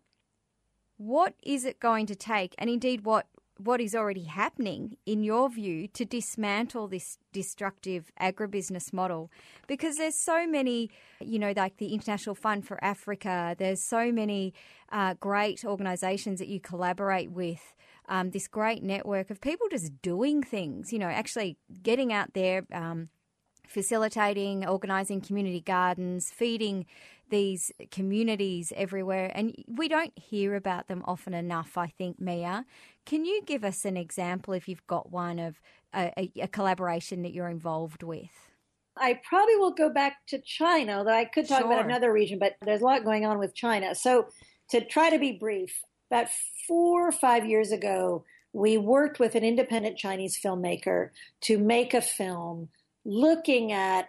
what 0.98 1.34
is 1.42 1.64
it 1.64 1.80
going 1.80 2.08
to 2.08 2.16
take, 2.16 2.56
and 2.58 2.70
indeed 2.70 3.06
what 3.06 3.28
what 3.58 3.80
is 3.80 3.96
already 3.96 4.26
happening, 4.26 4.98
in 5.06 5.24
your 5.24 5.50
view, 5.50 5.88
to 5.94 6.04
dismantle 6.04 6.90
this 6.90 7.18
destructive 7.32 8.12
agribusiness 8.20 8.92
model? 8.92 9.32
Because 9.66 9.96
there's 9.96 10.22
so 10.22 10.46
many, 10.46 10.90
you 11.22 11.40
know, 11.40 11.54
like 11.56 11.78
the 11.78 11.94
International 11.94 12.36
Fund 12.36 12.68
for 12.68 12.84
Africa, 12.84 13.56
there's 13.58 13.82
so 13.82 14.12
many 14.12 14.54
uh, 14.92 15.14
great 15.22 15.64
organisations 15.64 16.40
that 16.40 16.50
you 16.50 16.60
collaborate 16.60 17.32
with. 17.32 17.62
Um, 18.08 18.32
this 18.32 18.48
great 18.48 18.84
network 18.84 19.30
of 19.30 19.42
people 19.42 19.68
just 19.70 20.02
doing 20.02 20.44
things, 20.44 20.94
you 20.94 21.00
know, 21.00 21.08
actually 21.08 21.58
getting 21.82 22.14
out 22.14 22.34
there, 22.34 22.66
um, 22.72 23.10
facilitating, 23.68 24.68
organising 24.68 25.22
community 25.22 25.62
gardens, 25.62 26.30
feeding 26.32 26.86
these 27.30 27.72
communities 27.90 28.72
everywhere, 28.76 29.32
and 29.34 29.56
we 29.68 29.88
don't 29.88 30.14
hear 30.18 30.56
about 30.56 30.88
them 30.88 31.04
often 31.08 31.34
enough, 31.34 31.78
I 31.78 31.88
think, 31.88 32.20
Mia. 32.20 32.66
Can 33.06 33.26
you 33.26 33.42
give 33.44 33.64
us 33.64 33.84
an 33.86 33.98
example, 33.98 34.54
if 34.54 34.68
you've 34.68 34.86
got 34.86 35.12
one, 35.12 35.40
of 35.40 35.60
a, 35.96 36.32
a 36.40 36.48
collaboration 36.48 37.24
that 37.24 37.34
you're 37.34 37.50
involved 37.50 38.04
with? 38.04 38.30
I 38.98 39.20
probably 39.28 39.56
will 39.58 39.74
go 39.74 39.90
back 39.90 40.26
to 40.28 40.40
China, 40.40 41.00
although 41.00 41.12
I 41.12 41.26
could 41.26 41.48
talk 41.48 41.62
sure. 41.62 41.72
about 41.72 41.86
another 41.86 42.14
region, 42.14 42.40
but 42.40 42.54
there's 42.62 42.82
a 42.82 42.86
lot 42.86 43.04
going 43.04 43.26
on 43.26 43.40
with 43.40 43.54
China. 43.54 43.94
So, 43.96 44.28
to 44.70 44.84
try 44.84 45.10
to 45.10 45.20
be 45.20 45.34
brief, 45.34 45.82
about 46.10 46.28
four 46.68 47.08
or 47.08 47.12
five 47.12 47.46
years 47.46 47.72
ago, 47.72 48.24
we 48.54 48.78
worked 48.78 49.20
with 49.20 49.36
an 49.36 49.44
independent 49.44 49.98
Chinese 49.98 50.40
filmmaker 50.44 51.10
to 51.42 51.58
make 51.58 51.94
a 51.94 52.02
film 52.02 52.70
looking 53.04 53.72
at 53.72 54.08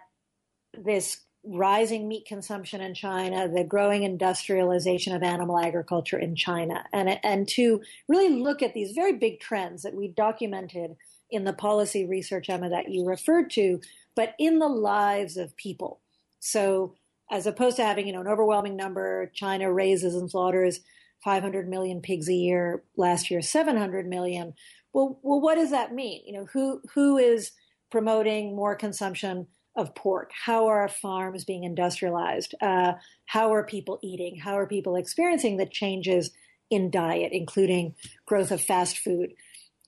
this 0.73 1.21
rising 1.43 2.07
meat 2.07 2.25
consumption 2.25 2.81
in 2.81 2.93
China, 2.93 3.47
the 3.47 3.63
growing 3.63 4.03
industrialization 4.03 5.15
of 5.15 5.23
animal 5.23 5.59
agriculture 5.59 6.17
in 6.17 6.35
China, 6.35 6.83
and, 6.93 7.19
and 7.23 7.47
to 7.47 7.81
really 8.07 8.41
look 8.41 8.61
at 8.61 8.73
these 8.73 8.91
very 8.91 9.13
big 9.13 9.39
trends 9.39 9.83
that 9.83 9.93
we 9.93 10.07
documented 10.09 10.95
in 11.29 11.43
the 11.43 11.53
policy 11.53 12.05
research, 12.05 12.49
Emma, 12.49 12.69
that 12.69 12.89
you 12.89 13.05
referred 13.05 13.49
to, 13.51 13.79
but 14.15 14.33
in 14.39 14.59
the 14.59 14.67
lives 14.67 15.37
of 15.37 15.55
people. 15.57 15.99
So, 16.39 16.95
as 17.29 17.45
opposed 17.45 17.75
to 17.77 17.83
having 17.83 18.07
you 18.07 18.13
know 18.13 18.21
an 18.21 18.27
overwhelming 18.27 18.77
number, 18.77 19.29
China 19.33 19.71
raises 19.71 20.15
and 20.15 20.31
slaughters 20.31 20.79
500 21.23 21.67
million 21.67 22.01
pigs 22.01 22.29
a 22.29 22.33
year. 22.33 22.83
Last 22.95 23.31
year, 23.31 23.41
700 23.41 24.07
million. 24.07 24.53
Well, 24.93 25.19
well, 25.21 25.41
what 25.41 25.55
does 25.55 25.71
that 25.71 25.93
mean? 25.93 26.21
You 26.25 26.33
know, 26.33 26.45
who 26.51 26.81
who 26.93 27.17
is 27.17 27.51
promoting 27.91 28.55
more 28.55 28.75
consumption 28.75 29.47
of 29.75 29.93
pork? 29.95 30.31
How 30.45 30.67
are 30.67 30.87
farms 30.87 31.45
being 31.45 31.63
industrialized? 31.63 32.55
Uh, 32.61 32.93
how 33.25 33.53
are 33.53 33.63
people 33.63 33.99
eating? 34.01 34.37
How 34.37 34.57
are 34.57 34.67
people 34.67 34.95
experiencing 34.95 35.57
the 35.57 35.67
changes 35.67 36.31
in 36.69 36.89
diet, 36.89 37.31
including 37.31 37.95
growth 38.25 38.51
of 38.51 38.61
fast 38.61 38.97
food? 38.97 39.33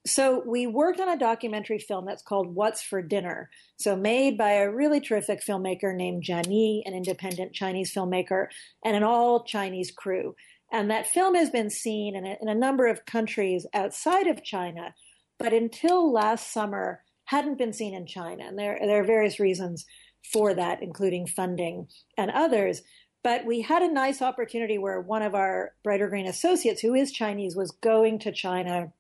So 0.06 0.42
we 0.46 0.66
worked 0.66 1.00
on 1.00 1.10
a 1.10 1.18
documentary 1.20 1.80
film 1.80 2.06
that's 2.06 2.24
called 2.24 2.56
What's 2.56 2.82
for 2.82 3.02
Dinner. 3.02 3.50
So 3.78 3.96
made 3.96 4.38
by 4.38 4.52
a 4.52 4.72
really 4.72 5.02
terrific 5.02 5.44
filmmaker 5.46 5.94
named 5.94 6.24
Jian 6.24 6.82
an 6.86 6.94
independent 6.94 7.54
Chinese 7.54 7.94
filmmaker, 7.94 8.48
and 8.86 8.96
an 8.96 9.04
all 9.04 9.44
Chinese 9.44 9.92
crew. 9.92 10.36
And 10.72 10.90
that 10.92 11.08
film 11.08 11.36
has 11.36 11.50
been 11.50 11.70
seen 11.70 12.16
in 12.16 12.26
a, 12.26 12.38
in 12.42 12.48
a 12.48 12.56
number 12.56 12.88
of 12.88 13.06
countries 13.06 13.66
outside 13.74 14.28
of 14.28 14.44
China. 14.44 14.94
But 15.38 15.54
until 15.54 16.12
last 16.12 16.52
summer, 16.52 17.02
hadn't 17.26 17.58
been 17.58 17.74
seen 17.74 17.94
in 17.94 18.08
China. 18.08 18.44
And 18.48 18.58
there, 18.58 18.78
there 18.82 19.02
are 19.02 19.06
various 19.06 19.40
reasons 19.40 19.86
for 20.34 20.54
that, 20.56 20.82
including 20.82 21.28
funding 21.28 21.88
and 22.18 22.32
others. 22.32 22.82
But 23.24 23.46
we 23.46 23.62
had 23.62 23.82
a 23.82 23.92
nice 23.92 24.22
opportunity 24.22 24.78
where 24.78 25.00
one 25.00 25.22
of 25.22 25.36
our 25.36 25.74
Brighter 25.84 26.08
Green 26.08 26.26
associates, 26.26 26.82
who 26.82 26.96
is 26.96 27.12
Chinese, 27.12 27.56
was 27.56 27.72
going 27.72 28.20
to 28.20 28.32
China 28.32 28.92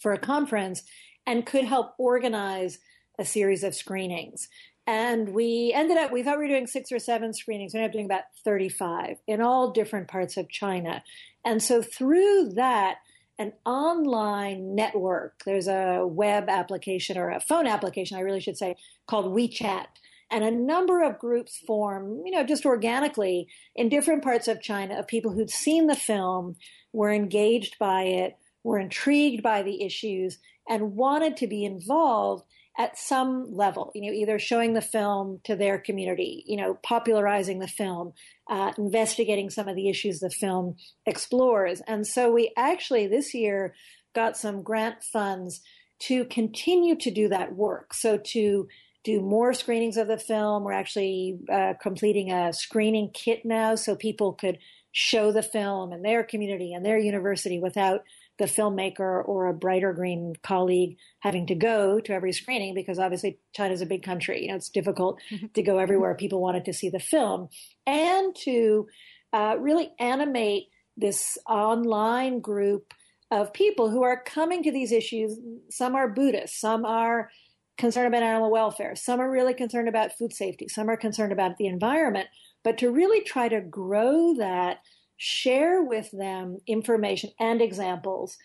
for 0.00 0.12
a 0.12 0.18
conference 0.18 0.82
and 1.26 1.44
could 1.44 1.64
help 1.64 1.94
organize 1.98 2.78
a 3.18 3.24
series 3.24 3.62
of 3.62 3.74
screenings. 3.74 4.48
And 4.88 5.34
we 5.34 5.70
ended 5.74 5.98
up, 5.98 6.10
we 6.10 6.22
thought 6.22 6.38
we 6.38 6.44
were 6.44 6.48
doing 6.48 6.66
six 6.66 6.90
or 6.90 6.98
seven 6.98 7.34
screenings. 7.34 7.74
We 7.74 7.80
ended 7.80 7.90
up 7.90 7.92
doing 7.92 8.06
about 8.06 8.22
35 8.42 9.18
in 9.26 9.42
all 9.42 9.70
different 9.70 10.08
parts 10.08 10.38
of 10.38 10.48
China. 10.48 11.04
And 11.44 11.62
so 11.62 11.82
through 11.82 12.52
that, 12.54 12.96
an 13.38 13.52
online 13.66 14.74
network. 14.74 15.42
There's 15.44 15.68
a 15.68 16.06
web 16.06 16.48
application 16.48 17.18
or 17.18 17.30
a 17.30 17.38
phone 17.38 17.66
application, 17.66 18.16
I 18.16 18.22
really 18.22 18.40
should 18.40 18.56
say, 18.56 18.76
called 19.06 19.26
WeChat. 19.26 19.84
And 20.30 20.42
a 20.42 20.50
number 20.50 21.02
of 21.02 21.18
groups 21.18 21.58
form, 21.66 22.22
you 22.24 22.32
know, 22.32 22.44
just 22.44 22.64
organically 22.64 23.46
in 23.76 23.90
different 23.90 24.24
parts 24.24 24.48
of 24.48 24.62
China 24.62 24.98
of 24.98 25.06
people 25.06 25.32
who'd 25.32 25.50
seen 25.50 25.86
the 25.86 25.96
film, 25.96 26.56
were 26.94 27.12
engaged 27.12 27.78
by 27.78 28.04
it, 28.04 28.38
were 28.64 28.78
intrigued 28.78 29.42
by 29.42 29.62
the 29.62 29.84
issues, 29.84 30.38
and 30.66 30.96
wanted 30.96 31.36
to 31.36 31.46
be 31.46 31.66
involved 31.66 32.44
at 32.78 32.96
some 32.96 33.52
level, 33.52 33.90
you 33.94 34.02
know, 34.02 34.12
either 34.12 34.38
showing 34.38 34.72
the 34.72 34.80
film 34.80 35.40
to 35.42 35.56
their 35.56 35.78
community, 35.78 36.44
you 36.46 36.56
know, 36.56 36.78
popularizing 36.84 37.58
the 37.58 37.66
film, 37.66 38.12
uh, 38.48 38.72
investigating 38.78 39.50
some 39.50 39.66
of 39.66 39.74
the 39.74 39.88
issues 39.88 40.20
the 40.20 40.30
film 40.30 40.76
explores. 41.04 41.82
And 41.88 42.06
so 42.06 42.32
we 42.32 42.52
actually 42.56 43.08
this 43.08 43.34
year 43.34 43.74
got 44.14 44.36
some 44.36 44.62
grant 44.62 45.02
funds 45.02 45.60
to 46.00 46.24
continue 46.26 46.94
to 46.96 47.10
do 47.10 47.28
that 47.28 47.56
work. 47.56 47.92
So 47.92 48.16
to 48.16 48.68
do 49.04 49.20
more 49.20 49.54
screenings 49.54 49.96
of 49.96 50.08
the 50.08 50.18
film. 50.18 50.64
We're 50.64 50.72
actually 50.72 51.38
uh, 51.50 51.74
completing 51.80 52.30
a 52.30 52.52
screening 52.52 53.10
kit 53.14 53.44
now 53.44 53.74
so 53.74 53.96
people 53.96 54.34
could 54.34 54.58
show 54.92 55.32
the 55.32 55.42
film 55.42 55.92
in 55.92 56.02
their 56.02 56.24
community 56.24 56.72
and 56.74 56.84
their 56.84 56.98
university 56.98 57.58
without 57.58 58.02
the 58.38 58.44
filmmaker 58.44 59.26
or 59.26 59.46
a 59.46 59.54
brighter 59.54 59.92
green 59.92 60.34
colleague 60.42 60.96
having 61.20 61.46
to 61.46 61.54
go 61.54 62.00
to 62.00 62.12
every 62.12 62.32
screening 62.32 62.74
because 62.74 62.98
obviously 62.98 63.38
China's 63.52 63.80
a 63.80 63.86
big 63.86 64.02
country. 64.02 64.42
You 64.42 64.48
know, 64.48 64.56
it's 64.56 64.68
difficult 64.68 65.20
to 65.54 65.62
go 65.62 65.78
everywhere. 65.78 66.14
People 66.14 66.40
wanted 66.40 66.64
to 66.66 66.72
see 66.72 66.88
the 66.88 67.00
film 67.00 67.48
and 67.86 68.34
to 68.44 68.86
uh, 69.32 69.56
really 69.58 69.90
animate 69.98 70.68
this 70.96 71.36
online 71.48 72.40
group 72.40 72.94
of 73.30 73.52
people 73.52 73.90
who 73.90 74.02
are 74.02 74.22
coming 74.22 74.62
to 74.62 74.72
these 74.72 74.92
issues. 74.92 75.38
Some 75.70 75.94
are 75.94 76.08
Buddhists, 76.08 76.60
some 76.60 76.84
are 76.84 77.30
concerned 77.76 78.08
about 78.08 78.22
animal 78.22 78.50
welfare, 78.50 78.96
some 78.96 79.20
are 79.20 79.30
really 79.30 79.54
concerned 79.54 79.88
about 79.88 80.16
food 80.18 80.32
safety, 80.32 80.66
some 80.68 80.88
are 80.88 80.96
concerned 80.96 81.32
about 81.32 81.56
the 81.58 81.66
environment, 81.66 82.28
but 82.64 82.78
to 82.78 82.90
really 82.90 83.20
try 83.20 83.48
to 83.48 83.60
grow 83.60 84.34
that 84.34 84.78
share 85.18 85.82
with 85.82 86.10
them 86.12 86.58
information 86.66 87.30
and 87.38 87.60
examples 87.60 88.38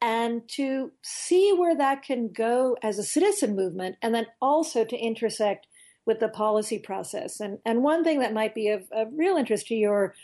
and 0.00 0.48
to 0.48 0.92
see 1.02 1.52
where 1.52 1.76
that 1.76 2.02
can 2.02 2.30
go 2.32 2.76
as 2.82 2.98
a 2.98 3.02
citizen 3.02 3.56
movement 3.56 3.96
and 4.00 4.14
then 4.14 4.26
also 4.40 4.84
to 4.84 4.96
intersect 4.96 5.66
with 6.06 6.20
the 6.20 6.28
policy 6.28 6.78
process. 6.78 7.40
And, 7.40 7.58
and 7.66 7.82
one 7.82 8.04
thing 8.04 8.20
that 8.20 8.32
might 8.32 8.54
be 8.54 8.68
of, 8.68 8.84
of 8.92 9.08
real 9.16 9.36
interest 9.36 9.66
to 9.68 9.74
your 9.74 10.14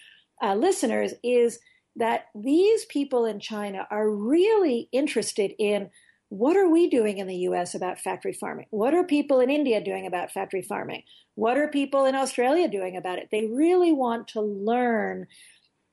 uh, 0.42 0.54
listeners 0.54 1.14
is 1.22 1.58
that 1.96 2.26
these 2.34 2.84
people 2.86 3.24
in 3.24 3.40
China 3.40 3.86
are 3.90 4.10
really 4.10 4.88
interested 4.92 5.52
in 5.58 5.90
what 6.28 6.56
are 6.56 6.68
we 6.68 6.88
doing 6.88 7.18
in 7.18 7.26
the 7.26 7.36
US 7.48 7.74
about 7.74 8.00
factory 8.00 8.32
farming? 8.32 8.66
What 8.70 8.94
are 8.94 9.04
people 9.04 9.40
in 9.40 9.50
India 9.50 9.82
doing 9.82 10.06
about 10.06 10.32
factory 10.32 10.62
farming? 10.62 11.02
What 11.34 11.58
are 11.58 11.68
people 11.68 12.06
in 12.06 12.14
Australia 12.14 12.68
doing 12.68 12.96
about 12.96 13.18
it? 13.18 13.28
They 13.30 13.46
really 13.46 13.92
want 13.92 14.28
to 14.28 14.40
learn 14.40 15.26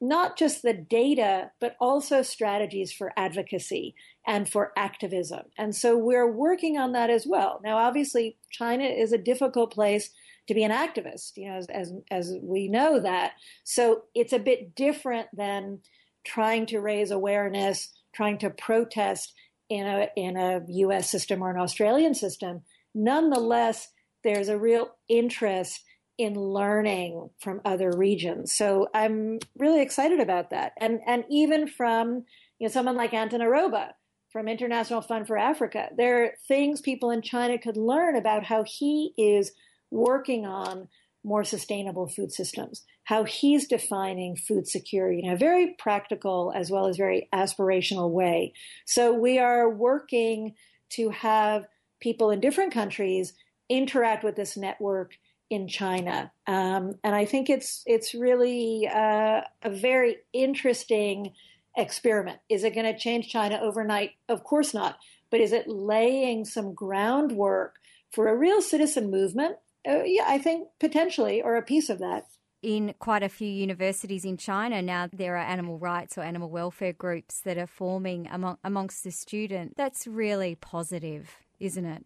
not 0.02 0.36
just 0.36 0.64
the 0.64 0.74
data, 0.74 1.52
but 1.62 1.76
also 1.80 2.24
strategies 2.24 2.92
for 2.92 3.14
advocacy 3.16 3.94
and 4.26 4.50
for 4.50 4.72
activism. 4.76 5.44
And 5.58 5.76
so 5.76 5.96
we're 5.96 6.30
working 6.30 6.78
on 6.78 6.92
that 6.94 7.12
as 7.12 7.28
well. 7.28 7.62
Now, 7.64 7.78
obviously, 7.78 8.38
China 8.52 8.84
is 8.84 9.14
a 9.14 9.18
difficult 9.20 9.72
place 9.72 10.10
to 10.48 10.56
be 10.56 10.64
an 10.64 10.72
activist, 10.72 11.34
you 11.38 11.48
know, 11.48 11.58
as, 11.58 11.68
as, 11.70 11.94
as 12.10 12.34
we 12.42 12.68
know 12.68 13.00
that. 13.00 13.34
So 13.64 14.04
it's 14.16 14.34
a 14.34 14.40
bit 14.40 14.76
different 14.76 15.28
than 15.34 15.80
trying 16.26 16.66
to 16.68 16.80
raise 16.80 17.12
awareness, 17.12 17.90
trying 18.14 18.40
to 18.40 18.50
protest 18.50 19.34
in 19.70 19.86
a, 19.86 20.08
in 20.18 20.36
a 20.36 20.62
US 20.68 21.12
system 21.12 21.44
or 21.44 21.52
an 21.52 21.62
Australian 21.62 22.16
system. 22.16 22.64
Nonetheless, 22.96 23.90
there's 24.24 24.50
a 24.50 24.58
real 24.58 24.90
interest 25.08 25.82
in 26.22 26.36
learning 26.36 27.30
from 27.40 27.62
other 27.66 27.92
regions. 27.96 28.54
So 28.54 28.88
I'm 28.94 29.40
really 29.58 29.82
excited 29.82 30.20
about 30.20 30.52
that. 30.52 30.74
And 30.78 31.00
and 31.06 31.24
even 31.30 31.68
from 31.68 32.26
you 32.60 32.68
know 32.68 32.72
someone 32.72 32.96
like 32.96 33.12
Anteneh 33.12 33.50
Roba 33.50 33.96
from 34.32 34.48
International 34.48 35.02
Fund 35.02 35.28
for 35.28 35.38
Africa, 35.38 35.90
there 35.98 36.24
are 36.24 36.32
things 36.48 36.82
people 36.82 37.12
in 37.12 37.22
China 37.22 37.58
could 37.58 37.78
learn 37.78 38.16
about 38.16 38.46
how 38.46 38.64
he 38.66 39.14
is 39.18 39.52
working 39.90 40.46
on 40.46 40.88
more 41.24 41.44
sustainable 41.44 42.08
food 42.08 42.32
systems, 42.32 42.84
how 43.04 43.24
he's 43.24 43.68
defining 43.68 44.36
food 44.36 44.68
security 44.68 45.22
in 45.24 45.32
a 45.32 45.38
very 45.38 45.76
practical 45.78 46.52
as 46.56 46.72
well 46.72 46.88
as 46.88 46.98
very 46.98 47.28
aspirational 47.34 48.10
way. 48.10 48.54
So 48.86 49.14
we 49.14 49.38
are 49.38 49.70
working 49.70 50.56
to 50.92 51.10
have 51.10 51.66
people 52.00 52.32
in 52.32 52.40
different 52.40 52.74
countries 52.74 53.34
interact 53.70 54.24
with 54.24 54.36
this 54.36 54.58
network 54.58 55.14
in 55.52 55.68
China, 55.68 56.32
um, 56.48 56.96
and 57.04 57.14
I 57.14 57.26
think 57.26 57.50
it's 57.50 57.84
it's 57.86 58.16
really 58.16 58.88
uh, 58.88 59.42
a 59.62 59.70
very 59.70 60.18
interesting 60.34 61.34
experiment. 61.78 62.40
Is 62.50 62.64
it 62.64 62.74
going 62.74 62.92
to 62.92 62.98
change 62.98 63.30
China 63.30 63.60
overnight? 63.62 64.12
Of 64.30 64.44
course 64.44 64.74
not. 64.74 64.98
But 65.30 65.42
is 65.42 65.52
it 65.54 65.68
laying 65.68 66.46
some 66.46 66.74
groundwork 66.74 67.76
for 68.12 68.28
a 68.28 68.36
real 68.36 68.62
citizen 68.62 69.12
movement? 69.12 69.58
Uh, 69.88 70.04
yeah, 70.06 70.26
I 70.28 70.38
think 70.38 70.68
potentially, 70.80 71.42
or 71.42 71.56
a 71.56 71.62
piece 71.62 71.90
of 71.90 72.00
that. 72.00 72.26
In 72.62 72.94
quite 73.00 73.24
a 73.24 73.30
few 73.30 73.48
universities 73.48 74.24
in 74.24 74.38
China 74.38 74.82
now, 74.82 75.10
there 75.12 75.36
are 75.36 75.44
animal 75.44 75.80
rights 75.80 76.18
or 76.18 76.22
animal 76.22 76.50
welfare 76.50 76.94
groups 76.94 77.42
that 77.42 77.58
are 77.58 77.68
forming 77.68 78.28
among, 78.28 78.58
amongst 78.64 79.04
the 79.04 79.12
students. 79.12 79.74
That's 79.76 80.06
really 80.06 80.56
positive, 80.56 81.30
isn't 81.60 81.86
it? 81.86 82.06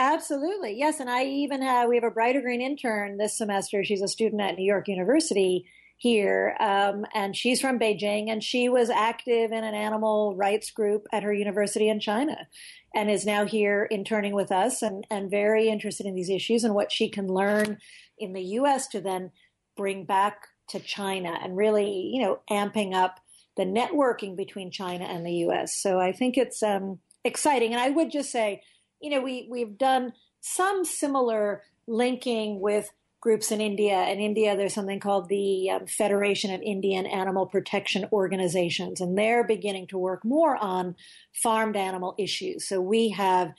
Absolutely. 0.00 0.78
Yes. 0.78 0.98
And 0.98 1.10
I 1.10 1.24
even 1.24 1.60
have, 1.60 1.86
we 1.86 1.96
have 1.96 2.04
a 2.04 2.10
Brighter 2.10 2.40
Green 2.40 2.62
intern 2.62 3.18
this 3.18 3.36
semester. 3.36 3.84
She's 3.84 4.00
a 4.00 4.08
student 4.08 4.40
at 4.40 4.56
New 4.56 4.64
York 4.64 4.88
University 4.88 5.66
here. 5.98 6.56
Um, 6.58 7.04
and 7.14 7.36
she's 7.36 7.60
from 7.60 7.78
Beijing 7.78 8.30
and 8.30 8.42
she 8.42 8.70
was 8.70 8.88
active 8.88 9.52
in 9.52 9.62
an 9.62 9.74
animal 9.74 10.34
rights 10.34 10.70
group 10.70 11.06
at 11.12 11.22
her 11.22 11.34
university 11.34 11.90
in 11.90 12.00
China 12.00 12.48
and 12.94 13.10
is 13.10 13.26
now 13.26 13.44
here 13.44 13.86
interning 13.90 14.32
with 14.32 14.50
us 14.50 14.80
and, 14.80 15.06
and 15.10 15.30
very 15.30 15.68
interested 15.68 16.06
in 16.06 16.14
these 16.14 16.30
issues 16.30 16.64
and 16.64 16.74
what 16.74 16.90
she 16.90 17.10
can 17.10 17.26
learn 17.26 17.76
in 18.18 18.32
the 18.32 18.42
US 18.42 18.88
to 18.88 19.02
then 19.02 19.32
bring 19.76 20.06
back 20.06 20.46
to 20.70 20.80
China 20.80 21.38
and 21.42 21.58
really, 21.58 22.08
you 22.10 22.22
know, 22.22 22.38
amping 22.50 22.94
up 22.94 23.20
the 23.58 23.66
networking 23.66 24.34
between 24.34 24.70
China 24.70 25.04
and 25.04 25.26
the 25.26 25.44
US. 25.46 25.76
So 25.76 26.00
I 26.00 26.12
think 26.12 26.38
it's 26.38 26.62
um, 26.62 27.00
exciting. 27.22 27.72
And 27.74 27.82
I 27.82 27.90
would 27.90 28.10
just 28.10 28.32
say, 28.32 28.62
you 29.00 29.10
know, 29.10 29.20
we, 29.20 29.48
we've 29.50 29.78
done 29.78 30.12
some 30.40 30.84
similar 30.84 31.62
linking 31.86 32.60
with 32.60 32.90
groups 33.20 33.52
in 33.52 33.60
India. 33.60 34.06
In 34.08 34.18
India, 34.18 34.56
there's 34.56 34.74
something 34.74 35.00
called 35.00 35.28
the 35.28 35.70
um, 35.70 35.86
Federation 35.86 36.52
of 36.54 36.62
Indian 36.62 37.06
Animal 37.06 37.46
Protection 37.46 38.06
Organizations, 38.12 39.00
and 39.00 39.16
they're 39.16 39.44
beginning 39.44 39.88
to 39.88 39.98
work 39.98 40.24
more 40.24 40.56
on 40.56 40.96
farmed 41.42 41.76
animal 41.76 42.14
issues. 42.18 42.66
So 42.66 42.80
we 42.80 43.10
have 43.10 43.52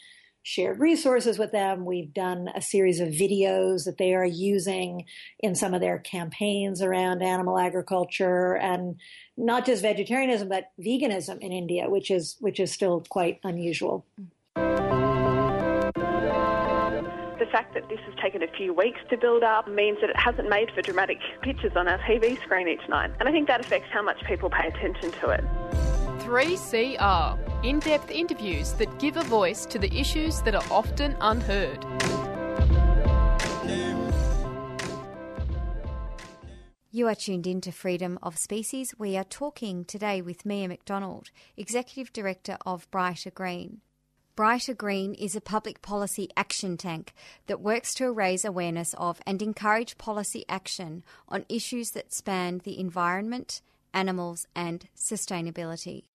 shared 0.44 0.80
resources 0.80 1.38
with 1.38 1.52
them. 1.52 1.86
We've 1.86 2.12
done 2.14 2.50
a 2.56 2.62
series 2.62 3.00
of 3.00 3.10
videos 3.10 3.86
that 3.86 3.98
they 4.00 4.16
are 4.16 4.26
using 4.26 5.06
in 5.40 5.54
some 5.54 5.76
of 5.76 5.82
their 5.82 6.00
campaigns 6.00 6.82
around 6.82 7.22
animal 7.22 7.60
agriculture 7.60 8.56
and 8.56 8.96
not 9.38 9.68
just 9.68 9.84
vegetarianism, 9.84 10.50
but 10.50 10.72
veganism 10.80 11.40
in 11.42 11.52
India, 11.52 11.88
which 11.90 12.10
is 12.10 12.38
which 12.40 12.60
is 12.60 12.72
still 12.72 13.04
quite 13.10 13.40
unusual. 13.44 14.06
The 14.18 14.24
fact 17.52 17.74
that 17.74 17.90
this 17.90 18.00
has 18.06 18.16
taken 18.22 18.42
a 18.42 18.48
few 18.48 18.74
weeks 18.74 19.00
to 19.10 19.18
build 19.18 19.44
up 19.44 19.68
means 19.68 20.00
that 20.02 20.10
it 20.10 20.18
hasn't 20.18 20.50
made 20.50 20.72
for 20.72 20.82
dramatic 20.82 21.20
pictures 21.42 21.74
on 21.76 21.88
our 21.88 22.00
TV 22.00 22.42
screen 22.42 22.68
each 22.68 22.88
night. 22.88 23.12
And 23.20 23.28
I 23.28 23.32
think 23.32 23.48
that 23.48 23.60
affects 23.60 23.90
how 23.92 24.02
much 24.02 24.24
people 24.24 24.50
pay 24.50 24.68
attention 24.68 25.12
to 25.12 25.30
it. 25.30 25.44
3CR 26.22 27.66
in 27.66 27.80
depth 27.80 28.10
interviews 28.10 28.74
that 28.74 29.00
give 29.00 29.18
a 29.18 29.24
voice 29.24 29.66
to 29.66 29.78
the 29.78 29.92
issues 29.94 30.42
that 30.44 30.56
are 30.56 30.64
often 30.72 31.16
unheard. 31.20 31.86
You 36.94 37.08
are 37.08 37.16
tuned 37.16 37.48
in 37.48 37.62
to 37.62 37.72
Freedom 37.72 38.20
of 38.22 38.38
Species. 38.38 38.94
We 38.98 39.16
are 39.16 39.24
talking 39.24 39.86
today 39.86 40.22
with 40.22 40.46
Mia 40.46 40.68
MacDonald, 40.68 41.32
Executive 41.56 42.12
Director 42.12 42.58
of 42.66 42.90
Brighter 42.92 43.32
Green. 43.32 43.82
Brighter 44.36 44.74
Green 44.74 45.14
is 45.14 45.36
a 45.36 45.42
public 45.42 45.82
policy 45.82 46.30
action 46.38 46.78
tank 46.78 47.14
that 47.48 47.60
works 47.60 47.94
to 47.96 48.12
raise 48.12 48.46
awareness 48.46 48.94
of 48.98 49.22
and 49.26 49.42
encourage 49.42 49.98
policy 49.98 50.46
action 50.48 51.04
on 51.28 51.46
issues 51.50 51.92
that 51.92 52.14
span 52.14 52.62
the 52.64 52.80
environment, 52.80 53.62
animals, 53.94 54.48
and 54.56 54.88
sustainability. 54.96 56.06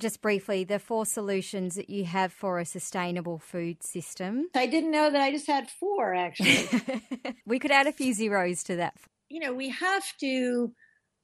Just 0.00 0.20
briefly, 0.20 0.64
the 0.64 0.78
four 0.78 1.06
solutions 1.06 1.76
that 1.76 1.88
you 1.88 2.04
have 2.04 2.32
for 2.32 2.58
a 2.58 2.64
sustainable 2.64 3.38
food 3.38 3.82
system. 3.82 4.48
I 4.54 4.66
didn't 4.66 4.90
know 4.90 5.10
that 5.10 5.20
I 5.20 5.30
just 5.30 5.46
had 5.46 5.70
four, 5.70 6.14
actually. 6.14 6.68
we 7.46 7.58
could 7.58 7.70
add 7.70 7.86
a 7.86 7.92
few 7.92 8.12
zeros 8.12 8.64
to 8.64 8.76
that. 8.76 8.94
You 9.28 9.40
know, 9.40 9.54
we 9.54 9.70
have 9.70 10.04
to 10.18 10.72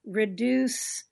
reduce 0.05 1.05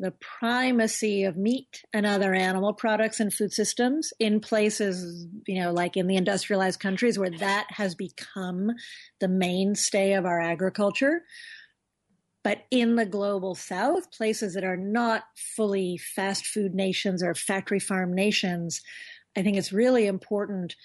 the 0.00 0.12
primacy 0.12 1.24
of 1.24 1.36
meat 1.36 1.84
and 1.92 2.06
other 2.06 2.32
animal 2.34 2.72
products 2.72 3.20
and 3.20 3.32
food 3.32 3.52
systems 3.52 4.12
in 4.18 4.40
places, 4.40 5.26
you 5.46 5.60
know, 5.60 5.72
like 5.72 5.94
in 5.94 6.06
the 6.06 6.16
industrialized 6.16 6.80
countries 6.80 7.18
where 7.18 7.30
that 7.30 7.66
has 7.68 7.94
become 7.94 8.70
the 9.20 9.28
mainstay 9.28 10.14
of 10.14 10.24
our 10.24 10.40
agriculture. 10.40 11.22
But 12.42 12.62
in 12.70 12.96
the 12.96 13.04
global 13.04 13.54
south, 13.54 14.10
places 14.10 14.54
that 14.54 14.64
are 14.64 14.78
not 14.78 15.24
fully 15.54 15.98
fast 15.98 16.46
food 16.46 16.74
nations 16.74 17.22
or 17.22 17.34
factory 17.34 17.78
farm 17.78 18.14
nations, 18.14 18.80
I 19.36 19.42
think 19.42 19.58
it's 19.58 19.72
really 19.72 20.06
important 20.06 20.76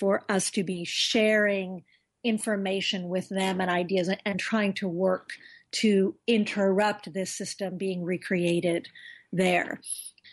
for 0.00 0.24
us 0.28 0.50
to 0.50 0.64
be 0.64 0.84
sharing 0.84 1.84
information 2.24 3.08
with 3.08 3.28
them 3.28 3.60
and 3.60 3.70
ideas 3.70 4.10
and 4.26 4.40
trying 4.40 4.72
to 4.74 4.88
work 4.88 5.30
to 5.70 6.14
interrupt 6.26 7.12
this 7.12 7.36
system 7.36 7.76
being 7.76 8.02
recreated 8.02 8.88
there. 9.32 9.80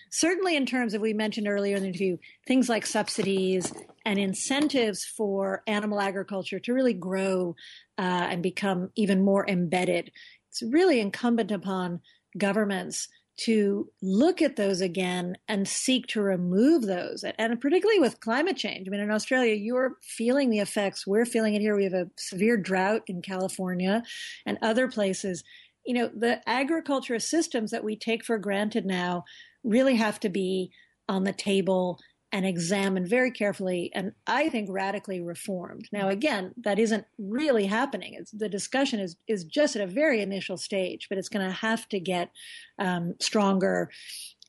certainly 0.10 0.56
in 0.56 0.66
terms 0.66 0.94
of, 0.94 1.02
we 1.02 1.14
mentioned 1.14 1.48
earlier 1.48 1.76
in 1.76 1.84
the 1.84 1.90
interview, 1.90 2.18
things 2.48 2.70
like 2.70 2.86
subsidies 2.86 3.74
and 4.06 4.18
incentives 4.18 5.04
for 5.04 5.62
animal 5.68 6.00
agriculture 6.00 6.60
to 6.60 6.74
really 6.74 6.94
grow 6.94 7.56
uh, 7.98 8.28
and 8.30 8.42
become 8.42 8.90
even 8.96 9.24
more 9.24 9.46
embedded. 9.50 10.12
It's 10.50 10.62
really 10.64 11.02
incumbent 11.02 11.52
upon 11.52 12.00
governments 12.38 13.10
to 13.38 13.90
look 14.02 14.42
at 14.42 14.56
those 14.56 14.82
again 14.82 15.38
and 15.48 15.68
seek 15.68 16.08
to 16.08 16.22
remove 16.22 16.84
those. 16.84 17.26
And 17.38 17.60
particularly 17.60 18.00
with 18.00 18.20
climate 18.20 18.56
change. 18.56 18.88
I 18.88 18.92
mean, 18.92 19.02
in 19.02 19.12
Australia, 19.12 19.54
you're 19.54 19.98
feeling 20.02 20.50
the 20.50 20.60
effects. 20.60 21.06
We're 21.06 21.26
feeling 21.26 21.54
it 21.56 21.62
here. 21.62 21.76
We 21.76 21.84
have 21.84 21.94
a 21.94 22.10
severe 22.18 22.58
drought 22.58 23.04
in 23.08 23.22
California 23.22 24.04
and 24.46 24.58
other 24.62 24.88
places. 24.88 25.44
You 25.86 25.96
know, 25.96 26.12
the 26.16 26.48
agriculture 26.48 27.20
systems 27.20 27.72
that 27.72 27.84
we 27.84 27.96
take 27.96 28.24
for 28.24 28.38
granted 28.38 28.86
now 28.86 29.26
really 29.64 29.96
have 29.96 30.20
to 30.22 30.30
be 30.30 30.72
on 31.10 31.24
the 31.24 31.34
table 31.34 32.00
and 32.36 32.46
examined 32.46 33.08
very 33.08 33.32
carefully 33.32 33.90
and 33.96 34.12
I 34.28 34.50
think 34.50 34.68
radically 34.70 35.22
reformed. 35.22 35.88
Now, 35.94 36.10
again, 36.10 36.54
that 36.58 36.78
isn't 36.80 37.06
really 37.18 37.66
happening. 37.66 38.14
It's, 38.14 38.30
the 38.32 38.50
discussion 38.50 39.00
is, 39.00 39.16
is 39.26 39.46
just 39.46 39.78
at 39.78 39.82
a 39.82 39.88
very 39.88 40.20
initial 40.20 40.58
stage, 40.58 41.08
but 41.08 41.18
it's 41.18 41.30
going 41.30 41.48
to 41.48 41.54
have 41.54 41.88
to 41.90 42.00
get 42.02 42.32
um, 42.78 43.14
stronger 43.22 43.90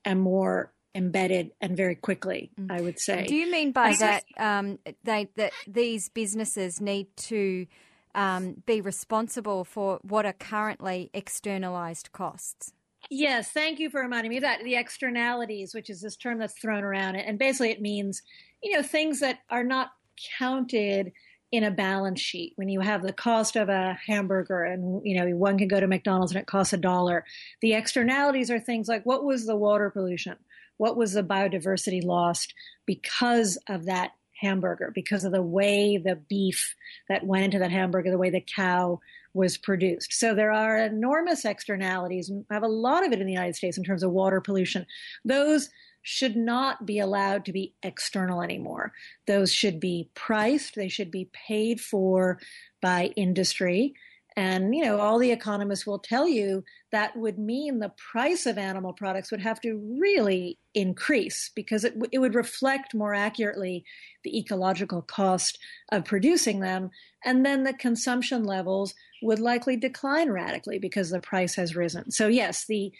and 0.04 0.20
more 0.20 0.72
embedded 0.96 1.52
and 1.60 1.76
very 1.76 1.94
quickly, 1.94 2.50
mm. 2.60 2.72
I 2.72 2.80
would 2.80 2.98
say. 2.98 3.24
Do 3.24 3.36
you 3.36 3.48
mean 3.52 3.70
by 3.70 3.94
that 4.00 4.24
um, 4.36 4.80
they, 5.04 5.28
that 5.36 5.52
these 5.68 6.08
businesses 6.08 6.80
need 6.80 7.06
to 7.28 7.68
um, 8.16 8.64
be 8.66 8.80
responsible 8.80 9.62
for 9.62 10.00
what 10.02 10.26
are 10.26 10.32
currently 10.32 11.08
externalized 11.14 12.10
costs? 12.10 12.72
Yes, 13.10 13.50
thank 13.52 13.78
you 13.78 13.90
for 13.90 14.00
reminding 14.00 14.30
me 14.30 14.38
of 14.38 14.42
that. 14.42 14.64
The 14.64 14.76
externalities, 14.76 15.74
which 15.74 15.90
is 15.90 16.00
this 16.00 16.16
term 16.16 16.38
that's 16.38 16.58
thrown 16.58 16.82
around, 16.82 17.16
and 17.16 17.38
basically 17.38 17.70
it 17.70 17.80
means, 17.80 18.22
you 18.62 18.72
know, 18.72 18.82
things 18.82 19.20
that 19.20 19.40
are 19.48 19.64
not 19.64 19.90
counted 20.38 21.12
in 21.52 21.62
a 21.62 21.70
balance 21.70 22.20
sheet. 22.20 22.52
When 22.56 22.68
you 22.68 22.80
have 22.80 23.02
the 23.02 23.12
cost 23.12 23.56
of 23.56 23.68
a 23.68 23.96
hamburger 24.06 24.64
and, 24.64 25.00
you 25.04 25.16
know, 25.16 25.30
one 25.36 25.58
can 25.58 25.68
go 25.68 25.78
to 25.78 25.86
McDonald's 25.86 26.32
and 26.32 26.40
it 26.40 26.46
costs 26.46 26.72
a 26.72 26.76
dollar. 26.76 27.24
The 27.60 27.74
externalities 27.74 28.50
are 28.50 28.58
things 28.58 28.88
like 28.88 29.06
what 29.06 29.24
was 29.24 29.46
the 29.46 29.56
water 29.56 29.90
pollution? 29.90 30.36
What 30.76 30.96
was 30.96 31.12
the 31.12 31.22
biodiversity 31.22 32.04
lost 32.04 32.52
because 32.84 33.58
of 33.68 33.86
that 33.86 34.12
hamburger, 34.40 34.92
because 34.94 35.24
of 35.24 35.32
the 35.32 35.42
way 35.42 35.96
the 35.96 36.16
beef 36.16 36.74
that 37.08 37.24
went 37.24 37.44
into 37.44 37.58
that 37.60 37.70
hamburger, 37.70 38.10
the 38.10 38.18
way 38.18 38.30
the 38.30 38.44
cow 38.54 39.00
was 39.36 39.58
produced. 39.58 40.14
So 40.14 40.34
there 40.34 40.50
are 40.50 40.78
enormous 40.78 41.44
externalities. 41.44 42.30
We 42.30 42.42
have 42.50 42.62
a 42.62 42.68
lot 42.68 43.04
of 43.04 43.12
it 43.12 43.20
in 43.20 43.26
the 43.26 43.32
United 43.32 43.54
States 43.54 43.76
in 43.76 43.84
terms 43.84 44.02
of 44.02 44.10
water 44.10 44.40
pollution. 44.40 44.86
Those 45.24 45.68
should 46.02 46.36
not 46.36 46.86
be 46.86 46.98
allowed 46.98 47.44
to 47.44 47.52
be 47.52 47.74
external 47.82 48.40
anymore. 48.40 48.92
Those 49.26 49.52
should 49.52 49.78
be 49.78 50.08
priced. 50.14 50.74
They 50.74 50.88
should 50.88 51.10
be 51.10 51.28
paid 51.32 51.80
for 51.80 52.38
by 52.80 53.12
industry. 53.16 53.94
And, 54.36 54.74
you 54.74 54.84
know, 54.84 55.00
all 55.00 55.18
the 55.18 55.32
economists 55.32 55.86
will 55.86 55.98
tell 55.98 56.28
you 56.28 56.62
that 56.92 57.16
would 57.16 57.38
mean 57.38 57.78
the 57.78 57.92
price 58.12 58.44
of 58.44 58.58
animal 58.58 58.92
products 58.92 59.30
would 59.30 59.40
have 59.40 59.60
to 59.62 59.76
really 59.98 60.58
increase 60.74 61.50
because 61.56 61.84
it, 61.84 61.94
it 62.12 62.18
would 62.18 62.34
reflect 62.34 62.94
more 62.94 63.14
accurately 63.14 63.82
the 64.24 64.38
ecological 64.38 65.00
cost 65.00 65.58
of 65.90 66.04
producing 66.04 66.60
them. 66.60 66.90
And 67.24 67.46
then 67.46 67.64
the 67.64 67.72
consumption 67.72 68.44
levels 68.44 68.94
would 69.22 69.38
likely 69.38 69.76
decline 69.76 70.30
radically 70.30 70.78
because 70.78 71.08
the 71.08 71.20
price 71.20 71.54
has 71.54 71.74
risen. 71.74 72.10
So, 72.10 72.28
yes, 72.28 72.66
the 72.68 72.92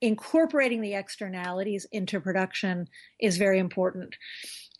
incorporating 0.00 0.80
the 0.80 0.94
externalities 0.94 1.86
into 1.92 2.18
production 2.18 2.88
is 3.20 3.36
very 3.36 3.58
important. 3.58 4.16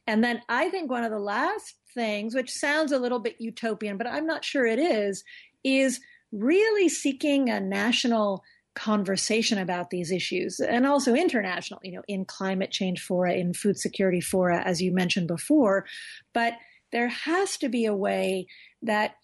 And 0.07 0.25
then 0.25 0.41
I 0.49 0.71
think 0.71 0.91
one 0.91 1.05
of 1.05 1.11
the 1.11 1.19
last 1.19 1.75
things, 1.93 2.35
which 2.35 2.51
sounds 2.51 2.93
a 2.93 2.99
little 2.99 3.19
bit 3.19 3.37
utopian, 3.39 3.99
but 3.99 4.07
I'm 4.07 4.27
not 4.27 4.45
sure 4.45 4.65
it 4.65 4.79
is, 4.79 5.23
is 5.77 6.01
really 6.33 6.89
seeking 6.89 7.49
a 7.49 7.61
national 7.61 8.43
conversation 8.75 9.59
about 9.59 9.91
these 9.91 10.13
issues 10.13 10.61
and 10.61 10.87
also 10.87 11.15
international, 11.15 11.81
you 11.83 11.93
know, 11.93 12.03
in 12.07 12.25
climate 12.25 12.71
change 12.71 13.01
fora, 13.01 13.35
in 13.35 13.53
food 13.53 13.77
security 13.77 14.21
fora, 14.21 14.63
as 14.65 14.81
you 14.81 14.93
mentioned 14.93 15.27
before. 15.27 15.85
But 16.33 16.55
there 16.93 17.09
has 17.09 17.57
to 17.59 17.69
be 17.69 17.87
a 17.87 17.95
way 17.95 18.47
that 18.83 19.17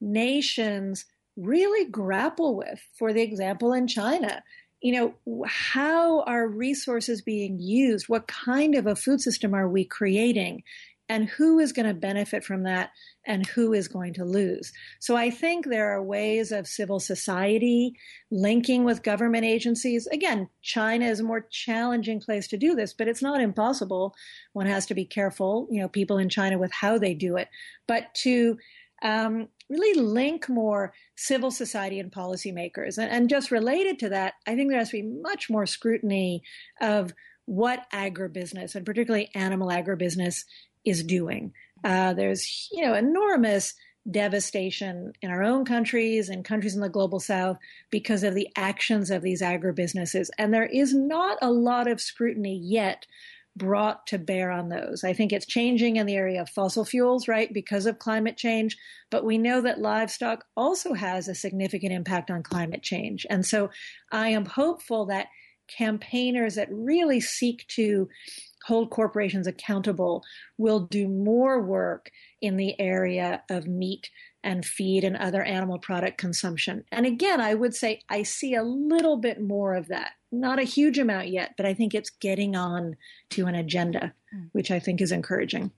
nations 0.00 1.04
really 1.36 1.88
grapple 1.88 2.56
with, 2.56 2.80
for 2.98 3.12
the 3.12 3.22
example, 3.22 3.72
in 3.72 3.86
China. 3.86 4.42
You 4.80 5.14
know, 5.26 5.46
how 5.46 6.22
are 6.22 6.48
resources 6.48 7.22
being 7.22 7.60
used? 7.60 8.08
What 8.08 8.26
kind 8.26 8.74
of 8.74 8.86
a 8.86 8.96
food 8.96 9.20
system 9.20 9.54
are 9.54 9.68
we 9.68 9.84
creating? 9.84 10.64
And 11.08 11.28
who 11.28 11.58
is 11.58 11.72
going 11.72 11.86
to 11.86 11.94
benefit 11.94 12.44
from 12.44 12.64
that 12.64 12.90
and 13.26 13.46
who 13.46 13.72
is 13.72 13.88
going 13.88 14.12
to 14.14 14.24
lose. 14.24 14.72
So 15.00 15.16
I 15.16 15.30
think 15.30 15.66
there 15.66 15.92
are 15.92 16.02
ways 16.02 16.52
of 16.52 16.66
civil 16.66 17.00
society 17.00 17.94
linking 18.30 18.84
with 18.84 19.02
government 19.02 19.44
agencies. 19.44 20.06
Again, 20.08 20.48
China 20.62 21.06
is 21.06 21.20
a 21.20 21.24
more 21.24 21.46
challenging 21.50 22.20
place 22.20 22.48
to 22.48 22.56
do 22.56 22.74
this, 22.74 22.92
but 22.92 23.08
it's 23.08 23.22
not 23.22 23.40
impossible. 23.40 24.14
One 24.52 24.66
has 24.66 24.86
to 24.86 24.94
be 24.94 25.04
careful, 25.04 25.68
you 25.70 25.80
know, 25.80 25.88
people 25.88 26.18
in 26.18 26.28
China 26.28 26.58
with 26.58 26.72
how 26.72 26.98
they 26.98 27.14
do 27.14 27.36
it, 27.36 27.48
but 27.86 28.14
to 28.22 28.58
um, 29.02 29.48
really 29.68 30.00
link 30.00 30.48
more 30.48 30.92
civil 31.16 31.50
society 31.50 32.00
and 32.00 32.10
policymakers. 32.10 32.98
And, 32.98 33.10
and 33.10 33.28
just 33.28 33.50
related 33.50 33.98
to 34.00 34.08
that, 34.10 34.34
I 34.46 34.54
think 34.54 34.70
there 34.70 34.78
has 34.78 34.90
to 34.90 35.02
be 35.02 35.20
much 35.22 35.50
more 35.50 35.66
scrutiny 35.66 36.42
of 36.80 37.12
what 37.46 37.86
agribusiness 37.92 38.74
and 38.74 38.84
particularly 38.84 39.30
animal 39.34 39.68
agribusiness 39.68 40.44
is 40.86 41.02
doing. 41.02 41.52
Uh, 41.84 42.14
there's, 42.14 42.68
you 42.72 42.82
know, 42.82 42.94
enormous 42.94 43.74
devastation 44.10 45.12
in 45.20 45.30
our 45.30 45.42
own 45.42 45.64
countries 45.64 46.28
and 46.28 46.44
countries 46.44 46.74
in 46.74 46.80
the 46.80 46.88
global 46.88 47.20
south 47.20 47.58
because 47.90 48.22
of 48.22 48.34
the 48.34 48.48
actions 48.56 49.10
of 49.10 49.22
these 49.22 49.42
agribusinesses. 49.42 50.28
And 50.38 50.54
there 50.54 50.66
is 50.66 50.94
not 50.94 51.38
a 51.42 51.50
lot 51.50 51.88
of 51.88 52.00
scrutiny 52.00 52.60
yet 52.62 53.06
brought 53.56 54.06
to 54.06 54.18
bear 54.18 54.50
on 54.50 54.68
those. 54.68 55.02
I 55.02 55.14
think 55.14 55.32
it's 55.32 55.46
changing 55.46 55.96
in 55.96 56.06
the 56.06 56.14
area 56.14 56.42
of 56.42 56.50
fossil 56.50 56.84
fuels, 56.84 57.26
right, 57.26 57.52
because 57.52 57.86
of 57.86 57.98
climate 57.98 58.36
change. 58.36 58.76
But 59.10 59.24
we 59.24 59.38
know 59.38 59.62
that 59.62 59.80
livestock 59.80 60.44
also 60.56 60.92
has 60.92 61.26
a 61.26 61.34
significant 61.34 61.92
impact 61.92 62.30
on 62.30 62.42
climate 62.42 62.82
change. 62.82 63.26
And 63.30 63.46
so 63.46 63.70
I 64.12 64.28
am 64.28 64.44
hopeful 64.44 65.06
that 65.06 65.28
campaigners 65.68 66.54
that 66.56 66.68
really 66.70 67.20
seek 67.20 67.66
to 67.68 68.08
hold 68.66 68.90
corporations 68.90 69.46
accountable 69.46 70.24
will 70.58 70.80
do 70.80 71.06
more 71.06 71.62
work 71.62 72.10
in 72.42 72.56
the 72.56 72.78
area 72.80 73.42
of 73.48 73.66
meat 73.66 74.10
and 74.42 74.64
feed 74.64 75.04
and 75.04 75.16
other 75.16 75.42
animal 75.42 75.78
product 75.78 76.18
consumption. 76.18 76.84
And 76.90 77.06
again, 77.06 77.40
I 77.40 77.54
would 77.54 77.74
say 77.74 78.00
I 78.08 78.24
see 78.24 78.54
a 78.54 78.62
little 78.62 79.16
bit 79.16 79.40
more 79.40 79.74
of 79.74 79.88
that. 79.88 80.12
Not 80.32 80.58
a 80.58 80.64
huge 80.64 80.98
amount 80.98 81.28
yet, 81.28 81.54
but 81.56 81.64
I 81.64 81.74
think 81.74 81.94
it's 81.94 82.10
getting 82.10 82.56
on 82.56 82.96
to 83.30 83.46
an 83.46 83.54
agenda, 83.54 84.12
hmm. 84.32 84.46
which 84.52 84.70
I 84.70 84.80
think 84.80 85.00
is 85.00 85.12
encouraging. 85.12 85.70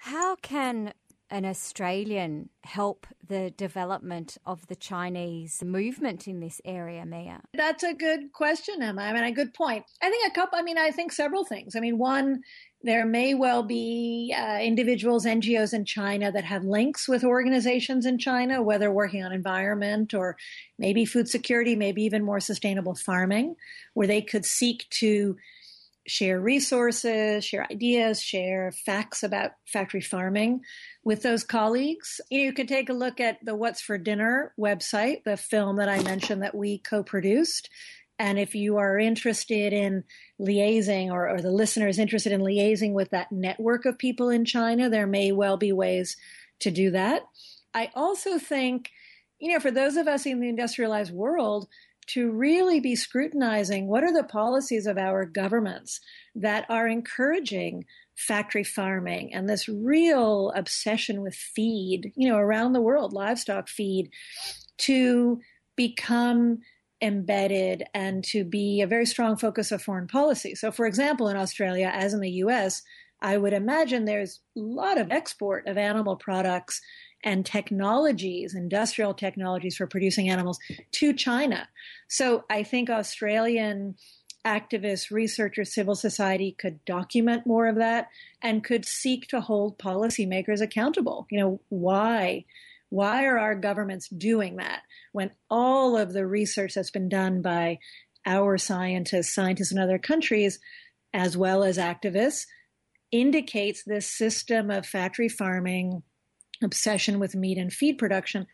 How 0.00 0.36
can 0.36 0.92
an 1.32 1.46
Australian 1.46 2.50
help 2.62 3.06
the 3.26 3.50
development 3.56 4.36
of 4.44 4.66
the 4.66 4.76
Chinese 4.76 5.64
movement 5.64 6.28
in 6.28 6.40
this 6.40 6.60
area, 6.62 7.06
Mia? 7.06 7.40
That's 7.54 7.82
a 7.82 7.94
good 7.94 8.32
question, 8.34 8.82
Emma. 8.82 9.00
I 9.00 9.12
mean, 9.14 9.24
a 9.24 9.32
good 9.32 9.54
point. 9.54 9.86
I 10.02 10.10
think 10.10 10.30
a 10.30 10.34
couple, 10.34 10.58
I 10.58 10.62
mean, 10.62 10.76
I 10.76 10.90
think 10.90 11.10
several 11.10 11.44
things. 11.44 11.74
I 11.74 11.80
mean, 11.80 11.96
one, 11.96 12.42
there 12.82 13.06
may 13.06 13.32
well 13.32 13.62
be 13.62 14.34
uh, 14.38 14.58
individuals, 14.60 15.24
NGOs 15.24 15.72
in 15.72 15.86
China 15.86 16.30
that 16.30 16.44
have 16.44 16.64
links 16.64 17.08
with 17.08 17.24
organizations 17.24 18.04
in 18.04 18.18
China, 18.18 18.62
whether 18.62 18.92
working 18.92 19.24
on 19.24 19.32
environment 19.32 20.12
or 20.12 20.36
maybe 20.78 21.06
food 21.06 21.30
security, 21.30 21.74
maybe 21.74 22.02
even 22.02 22.22
more 22.22 22.40
sustainable 22.40 22.94
farming, 22.94 23.56
where 23.94 24.06
they 24.06 24.20
could 24.20 24.44
seek 24.44 24.86
to 24.90 25.36
share 26.06 26.40
resources, 26.40 27.44
share 27.44 27.66
ideas, 27.70 28.20
share 28.20 28.72
facts 28.84 29.22
about 29.22 29.52
factory 29.64 30.00
farming 30.00 30.60
with 31.04 31.22
those 31.22 31.44
colleagues. 31.44 32.20
You 32.30 32.52
can 32.52 32.66
take 32.66 32.88
a 32.88 32.94
look 32.94 33.20
at 33.20 33.44
the 33.44 33.54
What's 33.54 33.80
for 33.80 33.98
Dinner 33.98 34.54
website, 34.58 35.24
the 35.24 35.36
film 35.36 35.76
that 35.76 35.88
I 35.88 36.02
mentioned 36.02 36.42
that 36.42 36.54
we 36.54 36.78
co 36.78 37.02
produced. 37.02 37.68
And 38.18 38.38
if 38.38 38.54
you 38.54 38.76
are 38.76 38.98
interested 38.98 39.72
in 39.72 40.04
liaising 40.40 41.10
or, 41.10 41.28
or 41.28 41.40
the 41.40 41.50
listener 41.50 41.88
is 41.88 41.98
interested 41.98 42.32
in 42.32 42.40
liaising 42.40 42.92
with 42.92 43.10
that 43.10 43.32
network 43.32 43.84
of 43.84 43.98
people 43.98 44.28
in 44.28 44.44
China, 44.44 44.88
there 44.88 45.06
may 45.06 45.32
well 45.32 45.56
be 45.56 45.72
ways 45.72 46.16
to 46.60 46.70
do 46.70 46.90
that. 46.92 47.22
I 47.74 47.90
also 47.94 48.38
think, 48.38 48.90
you 49.40 49.52
know, 49.52 49.60
for 49.60 49.70
those 49.70 49.96
of 49.96 50.06
us 50.06 50.24
in 50.26 50.40
the 50.40 50.48
industrialized 50.48 51.12
world, 51.12 51.68
to 52.08 52.30
really 52.30 52.80
be 52.80 52.96
scrutinizing 52.96 53.86
what 53.86 54.04
are 54.04 54.12
the 54.12 54.24
policies 54.24 54.86
of 54.86 54.98
our 54.98 55.24
governments 55.24 56.00
that 56.34 56.66
are 56.68 56.88
encouraging 56.88 57.84
factory 58.16 58.64
farming 58.64 59.32
and 59.32 59.48
this 59.48 59.68
real 59.68 60.52
obsession 60.54 61.22
with 61.22 61.34
feed, 61.34 62.12
you 62.16 62.28
know, 62.28 62.38
around 62.38 62.72
the 62.72 62.80
world, 62.80 63.12
livestock 63.12 63.68
feed, 63.68 64.10
to 64.78 65.40
become 65.76 66.58
embedded 67.00 67.84
and 67.94 68.22
to 68.22 68.44
be 68.44 68.80
a 68.80 68.86
very 68.86 69.06
strong 69.06 69.36
focus 69.36 69.72
of 69.72 69.82
foreign 69.82 70.06
policy. 70.06 70.54
So, 70.54 70.70
for 70.70 70.86
example, 70.86 71.28
in 71.28 71.36
Australia, 71.36 71.90
as 71.92 72.14
in 72.14 72.20
the 72.20 72.30
US, 72.30 72.82
I 73.20 73.36
would 73.36 73.52
imagine 73.52 74.04
there's 74.04 74.40
a 74.56 74.60
lot 74.60 74.98
of 74.98 75.10
export 75.10 75.66
of 75.66 75.78
animal 75.78 76.16
products 76.16 76.80
and 77.24 77.46
technologies, 77.46 78.54
industrial 78.54 79.14
technologies 79.14 79.76
for 79.76 79.86
producing 79.86 80.28
animals 80.28 80.58
to 80.92 81.12
China. 81.12 81.68
So 82.08 82.44
I 82.50 82.62
think 82.62 82.90
Australian 82.90 83.96
activists, 84.44 85.10
researchers, 85.10 85.72
civil 85.72 85.94
society 85.94 86.56
could 86.58 86.84
document 86.84 87.46
more 87.46 87.68
of 87.68 87.76
that 87.76 88.08
and 88.42 88.64
could 88.64 88.84
seek 88.84 89.28
to 89.28 89.40
hold 89.40 89.78
policymakers 89.78 90.60
accountable. 90.60 91.26
You 91.30 91.40
know, 91.40 91.60
why? 91.68 92.44
Why 92.88 93.24
are 93.24 93.38
our 93.38 93.54
governments 93.54 94.08
doing 94.08 94.56
that 94.56 94.82
when 95.12 95.30
all 95.48 95.96
of 95.96 96.12
the 96.12 96.26
research 96.26 96.74
that's 96.74 96.90
been 96.90 97.08
done 97.08 97.40
by 97.40 97.78
our 98.26 98.58
scientists, 98.58 99.34
scientists 99.34 99.72
in 99.72 99.78
other 99.78 99.98
countries, 99.98 100.58
as 101.14 101.36
well 101.36 101.62
as 101.62 101.78
activists, 101.78 102.46
indicates 103.10 103.82
this 103.84 104.06
system 104.06 104.70
of 104.70 104.86
factory 104.86 105.28
farming, 105.28 106.02
obsession 106.62 107.18
with 107.18 107.34
meat 107.34 107.58
and 107.58 107.72
feed 107.72 107.98
production 107.98 108.46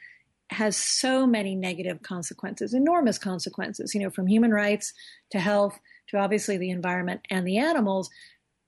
has 0.50 0.76
so 0.76 1.26
many 1.26 1.54
negative 1.54 2.02
consequences, 2.02 2.72
enormous 2.72 3.18
consequences, 3.18 3.94
you 3.94 4.00
know, 4.00 4.11
from 4.11 4.26
human 4.26 4.50
rights 4.50 4.94
to 5.30 5.38
health 5.38 5.78
to 6.09 6.16
obviously 6.16 6.56
the 6.56 6.70
environment 6.70 7.20
and 7.30 7.46
the 7.46 7.59
animals, 7.59 8.09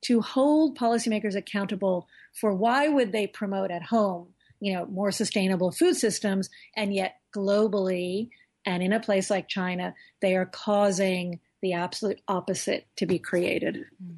to 0.03 0.21
hold 0.21 0.79
policymakers 0.79 1.35
accountable 1.35 2.07
for 2.39 2.55
why 2.55 2.89
would 2.89 3.13
they 3.13 3.27
promote 3.27 3.71
at 3.71 3.83
home, 3.83 4.29
you 4.61 4.73
know, 4.75 4.87
more 4.87 5.11
sustainable 5.11 5.71
food 5.71 5.95
systems, 5.95 6.51
and 6.77 6.95
yet 6.95 7.17
globally 7.35 8.29
and 8.67 8.83
in 8.83 8.93
a 8.93 9.01
place 9.01 9.31
like 9.31 9.49
China, 9.49 9.95
they 10.21 10.37
are 10.37 10.47
causing 10.47 11.41
the 11.63 11.73
absolute 11.73 12.21
opposite 12.29 12.87
to 12.97 13.07
be 13.07 13.19
created. 13.19 13.85
Mm. 14.03 14.17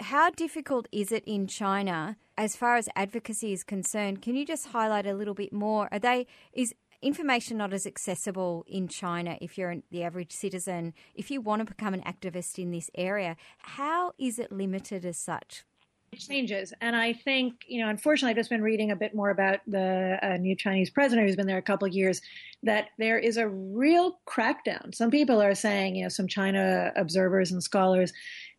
How 0.00 0.30
difficult 0.30 0.88
is 0.90 1.12
it 1.12 1.22
in 1.24 1.46
China 1.46 2.16
as 2.36 2.56
far 2.56 2.76
as 2.76 2.88
advocacy 2.96 3.52
is 3.52 3.62
concerned? 3.62 4.22
Can 4.22 4.34
you 4.34 4.44
just 4.44 4.68
highlight 4.68 5.06
a 5.06 5.14
little 5.14 5.34
bit 5.34 5.52
more? 5.52 5.88
Are 5.92 6.00
they 6.00 6.26
is 6.52 6.74
information 7.04 7.58
not 7.58 7.72
as 7.72 7.86
accessible 7.86 8.64
in 8.66 8.88
China 8.88 9.36
if 9.40 9.58
you're 9.58 9.76
the 9.90 10.02
average 10.02 10.32
citizen. 10.32 10.94
If 11.14 11.30
you 11.30 11.40
want 11.40 11.60
to 11.60 11.66
become 11.66 11.92
an 11.92 12.00
activist 12.00 12.58
in 12.58 12.70
this 12.70 12.90
area, 12.94 13.36
how 13.58 14.12
is 14.18 14.38
it 14.38 14.50
limited 14.50 15.04
as 15.04 15.18
such? 15.18 15.64
It 16.12 16.20
changes. 16.20 16.72
And 16.80 16.94
I 16.94 17.12
think, 17.12 17.64
you 17.66 17.82
know, 17.82 17.90
unfortunately, 17.90 18.30
I've 18.30 18.36
just 18.36 18.48
been 18.48 18.62
reading 18.62 18.92
a 18.92 18.96
bit 18.96 19.14
more 19.14 19.30
about 19.30 19.58
the 19.66 20.18
uh, 20.22 20.36
new 20.36 20.54
Chinese 20.54 20.88
president 20.88 21.26
who's 21.26 21.36
been 21.36 21.48
there 21.48 21.58
a 21.58 21.62
couple 21.62 21.88
of 21.88 21.92
years, 21.92 22.22
that 22.62 22.90
there 22.98 23.18
is 23.18 23.36
a 23.36 23.48
real 23.48 24.20
crackdown. 24.26 24.94
Some 24.94 25.10
people 25.10 25.42
are 25.42 25.56
saying, 25.56 25.96
you 25.96 26.04
know, 26.04 26.08
some 26.08 26.28
China 26.28 26.92
observers 26.94 27.50
and 27.50 27.62
scholars, 27.62 28.12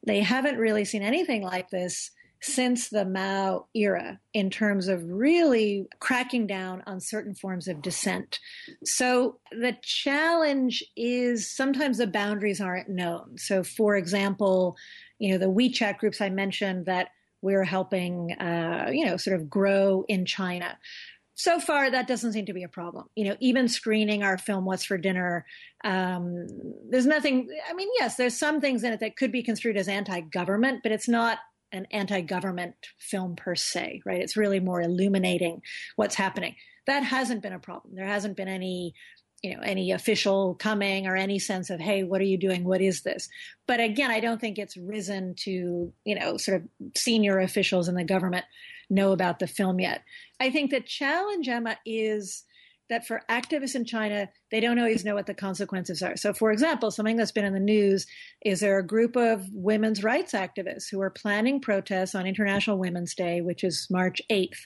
they 0.05 0.21
haven't 0.21 0.57
really 0.57 0.85
seen 0.85 1.01
anything 1.01 1.41
like 1.41 1.69
this 1.69 2.11
since 2.41 2.89
the 2.89 3.05
Mao 3.05 3.65
era 3.73 4.19
in 4.33 4.49
terms 4.49 4.87
of 4.87 5.03
really 5.03 5.87
cracking 5.99 6.45
down 6.45 6.83
on 6.85 6.99
certain 6.99 7.33
forms 7.33 7.67
of 7.67 7.81
dissent. 7.81 8.39
So 8.83 9.39
the 9.51 9.75
challenge 9.81 10.83
is 10.95 11.49
sometimes 11.49 11.97
the 11.97 12.07
boundaries 12.07 12.61
aren't 12.61 12.89
known. 12.89 13.37
So, 13.37 13.63
for 13.63 13.95
example, 13.95 14.75
you 15.17 15.31
know, 15.31 15.37
the 15.39 15.51
WeChat 15.51 15.97
groups 15.97 16.21
I 16.21 16.29
mentioned 16.29 16.85
that 16.85 17.09
we're 17.41 17.63
helping, 17.63 18.33
uh, 18.33 18.89
you 18.91 19.05
know, 19.05 19.17
sort 19.17 19.39
of 19.39 19.49
grow 19.49 20.03
in 20.07 20.25
China. 20.25 20.77
So 21.37 21.59
far, 21.59 21.91
that 21.91 22.07
doesn't 22.07 22.31
seem 22.31 22.45
to 22.45 22.53
be 22.53 22.63
a 22.63 22.69
problem. 22.69 23.09
You 23.15 23.25
know, 23.25 23.35
even 23.41 23.67
screening 23.67 24.23
our 24.23 24.37
film 24.37 24.63
"What's 24.63 24.85
for 24.85 24.97
Dinner," 24.97 25.45
um, 25.83 26.47
there's 26.89 27.05
nothing. 27.05 27.49
I 27.69 27.73
mean, 27.73 27.89
yes, 27.99 28.15
there's 28.15 28.37
some 28.37 28.61
things 28.61 28.83
in 28.83 28.93
it 28.93 29.01
that 29.01 29.17
could 29.17 29.33
be 29.33 29.43
construed 29.43 29.75
as 29.75 29.89
anti-government, 29.89 30.81
but 30.81 30.93
it's 30.93 31.09
not 31.09 31.39
an 31.73 31.87
anti-government 31.91 32.75
film 32.97 33.35
per 33.35 33.53
se, 33.53 34.01
right? 34.05 34.21
It's 34.21 34.37
really 34.37 34.61
more 34.61 34.81
illuminating 34.81 35.61
what's 35.97 36.15
happening. 36.15 36.55
That 36.87 37.03
hasn't 37.03 37.41
been 37.41 37.51
a 37.53 37.59
problem. 37.59 37.95
There 37.95 38.05
hasn't 38.05 38.37
been 38.37 38.47
any, 38.47 38.93
you 39.41 39.53
know, 39.53 39.61
any 39.61 39.91
official 39.91 40.55
coming 40.55 41.05
or 41.05 41.17
any 41.17 41.39
sense 41.39 41.69
of, 41.69 41.81
hey, 41.81 42.03
what 42.03 42.21
are 42.21 42.25
you 42.25 42.37
doing? 42.37 42.63
What 42.63 42.81
is 42.81 43.01
this? 43.01 43.27
But 43.67 43.81
again, 43.81 44.09
I 44.09 44.21
don't 44.21 44.39
think 44.39 44.57
it's 44.57 44.77
risen 44.77 45.35
to, 45.39 45.91
you 46.05 46.15
know, 46.17 46.37
sort 46.37 46.61
of 46.61 46.69
senior 46.95 47.39
officials 47.39 47.89
in 47.89 47.95
the 47.95 48.05
government 48.05 48.45
know 48.89 49.11
about 49.11 49.39
the 49.39 49.47
film 49.47 49.79
yet. 49.79 50.03
I 50.39 50.49
think 50.49 50.71
the 50.71 50.81
challenge, 50.81 51.47
Emma, 51.47 51.77
is 51.85 52.43
that 52.89 53.07
for 53.07 53.21
activists 53.29 53.75
in 53.75 53.85
China, 53.85 54.29
they 54.51 54.59
don't 54.59 54.77
always 54.77 55.03
know 55.03 55.15
what 55.15 55.25
the 55.25 55.33
consequences 55.33 56.03
are. 56.03 56.15
So, 56.15 56.33
for 56.33 56.51
example, 56.51 56.91
something 56.91 57.15
that's 57.15 57.31
been 57.31 57.45
in 57.45 57.53
the 57.53 57.59
news 57.59 58.05
is 58.41 58.59
there 58.59 58.77
a 58.77 58.85
group 58.85 59.15
of 59.15 59.45
women's 59.51 60.03
rights 60.03 60.33
activists 60.33 60.89
who 60.91 61.01
are 61.01 61.09
planning 61.09 61.59
protests 61.59 62.13
on 62.13 62.27
International 62.27 62.77
Women's 62.77 63.15
Day, 63.15 63.41
which 63.41 63.63
is 63.63 63.87
March 63.89 64.21
8th, 64.29 64.59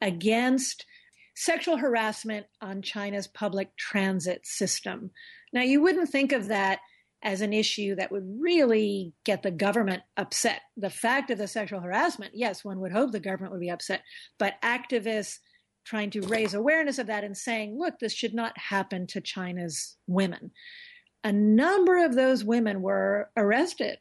against 0.00 0.86
sexual 1.34 1.76
harassment 1.76 2.46
on 2.60 2.80
China's 2.80 3.26
public 3.26 3.76
transit 3.76 4.46
system. 4.46 5.10
Now, 5.52 5.62
you 5.62 5.82
wouldn't 5.82 6.10
think 6.10 6.30
of 6.30 6.46
that 6.48 6.78
as 7.24 7.40
an 7.40 7.54
issue 7.54 7.94
that 7.94 8.12
would 8.12 8.38
really 8.38 9.14
get 9.24 9.42
the 9.42 9.50
government 9.50 10.02
upset. 10.16 10.60
The 10.76 10.90
fact 10.90 11.30
of 11.30 11.38
the 11.38 11.48
sexual 11.48 11.80
harassment, 11.80 12.32
yes, 12.34 12.62
one 12.64 12.80
would 12.80 12.92
hope 12.92 13.12
the 13.12 13.20
government 13.20 13.52
would 13.52 13.60
be 13.60 13.70
upset, 13.70 14.02
but 14.38 14.60
activists 14.62 15.38
trying 15.84 16.10
to 16.10 16.20
raise 16.22 16.54
awareness 16.54 16.98
of 16.98 17.06
that 17.06 17.24
and 17.24 17.36
saying, 17.36 17.78
look, 17.78 17.98
this 17.98 18.12
should 18.12 18.34
not 18.34 18.56
happen 18.58 19.06
to 19.06 19.20
China's 19.20 19.96
women. 20.06 20.50
A 21.22 21.32
number 21.32 22.04
of 22.04 22.14
those 22.14 22.44
women 22.44 22.82
were 22.82 23.30
arrested 23.36 23.98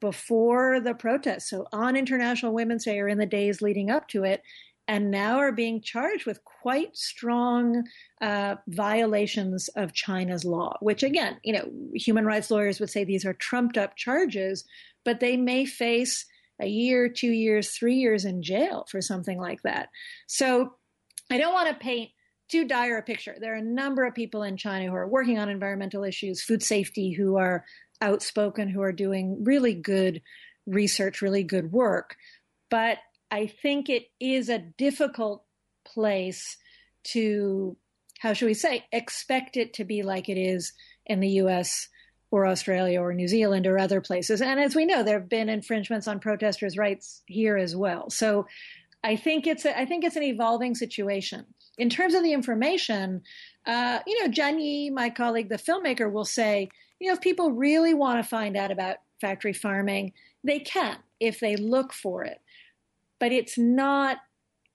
before 0.00 0.80
the 0.80 0.94
protests, 0.94 1.50
so 1.50 1.66
on 1.72 1.96
International 1.96 2.54
Women's 2.54 2.84
Day 2.84 3.00
or 3.00 3.08
in 3.08 3.18
the 3.18 3.26
days 3.26 3.60
leading 3.60 3.90
up 3.90 4.08
to 4.08 4.24
it, 4.24 4.42
and 4.90 5.08
now 5.08 5.38
are 5.38 5.52
being 5.52 5.80
charged 5.80 6.26
with 6.26 6.42
quite 6.42 6.96
strong 6.96 7.84
uh, 8.20 8.56
violations 8.66 9.68
of 9.76 9.92
China's 9.92 10.44
law, 10.44 10.76
which 10.80 11.04
again, 11.04 11.36
you 11.44 11.52
know, 11.52 11.70
human 11.94 12.24
rights 12.24 12.50
lawyers 12.50 12.80
would 12.80 12.90
say 12.90 13.04
these 13.04 13.24
are 13.24 13.32
trumped 13.34 13.78
up 13.78 13.94
charges, 13.94 14.64
but 15.04 15.20
they 15.20 15.36
may 15.36 15.64
face 15.64 16.26
a 16.60 16.66
year, 16.66 17.08
two 17.08 17.30
years, 17.30 17.70
three 17.70 17.94
years 17.94 18.24
in 18.24 18.42
jail 18.42 18.84
for 18.90 19.00
something 19.00 19.38
like 19.38 19.62
that. 19.62 19.90
So 20.26 20.74
I 21.30 21.38
don't 21.38 21.54
want 21.54 21.68
to 21.68 21.76
paint 21.76 22.10
too 22.50 22.66
dire 22.66 22.98
a 22.98 23.02
picture. 23.02 23.36
There 23.40 23.54
are 23.54 23.58
a 23.58 23.62
number 23.62 24.04
of 24.04 24.16
people 24.16 24.42
in 24.42 24.56
China 24.56 24.90
who 24.90 24.96
are 24.96 25.06
working 25.06 25.38
on 25.38 25.48
environmental 25.48 26.02
issues, 26.02 26.42
food 26.42 26.64
safety, 26.64 27.12
who 27.12 27.36
are 27.36 27.64
outspoken, 28.02 28.68
who 28.68 28.82
are 28.82 28.90
doing 28.90 29.44
really 29.44 29.72
good 29.72 30.20
research, 30.66 31.22
really 31.22 31.44
good 31.44 31.70
work. 31.70 32.16
But 32.70 32.98
I 33.30 33.46
think 33.46 33.88
it 33.88 34.06
is 34.18 34.48
a 34.48 34.58
difficult 34.58 35.44
place 35.84 36.56
to, 37.04 37.76
how 38.18 38.32
should 38.32 38.46
we 38.46 38.54
say, 38.54 38.84
expect 38.92 39.56
it 39.56 39.74
to 39.74 39.84
be 39.84 40.02
like 40.02 40.28
it 40.28 40.38
is 40.38 40.72
in 41.06 41.20
the 41.20 41.28
US 41.28 41.88
or 42.30 42.46
Australia 42.46 43.00
or 43.00 43.12
New 43.12 43.28
Zealand 43.28 43.66
or 43.66 43.78
other 43.78 44.00
places. 44.00 44.40
And 44.40 44.60
as 44.60 44.74
we 44.74 44.84
know, 44.84 45.02
there 45.02 45.18
have 45.18 45.28
been 45.28 45.48
infringements 45.48 46.06
on 46.06 46.20
protesters' 46.20 46.78
rights 46.78 47.22
here 47.26 47.56
as 47.56 47.74
well. 47.74 48.10
So 48.10 48.46
I 49.02 49.16
think 49.16 49.46
it's 49.46 49.64
a, 49.64 49.76
I 49.78 49.86
think 49.86 50.04
it's 50.04 50.16
an 50.16 50.22
evolving 50.22 50.74
situation. 50.74 51.46
In 51.78 51.88
terms 51.88 52.14
of 52.14 52.22
the 52.22 52.32
information, 52.32 53.22
uh, 53.66 54.00
you 54.06 54.22
know, 54.22 54.30
Jian 54.30 54.60
Yi, 54.60 54.90
my 54.90 55.10
colleague, 55.10 55.48
the 55.48 55.56
filmmaker, 55.56 56.10
will 56.12 56.24
say, 56.24 56.68
you 57.00 57.08
know, 57.08 57.14
if 57.14 57.20
people 57.20 57.52
really 57.52 57.94
want 57.94 58.22
to 58.22 58.28
find 58.28 58.56
out 58.56 58.70
about 58.70 58.96
factory 59.20 59.52
farming, 59.52 60.12
they 60.44 60.58
can 60.58 60.98
if 61.20 61.40
they 61.40 61.56
look 61.56 61.92
for 61.92 62.24
it. 62.24 62.40
But 63.20 63.32
it's 63.32 63.56
not 63.56 64.18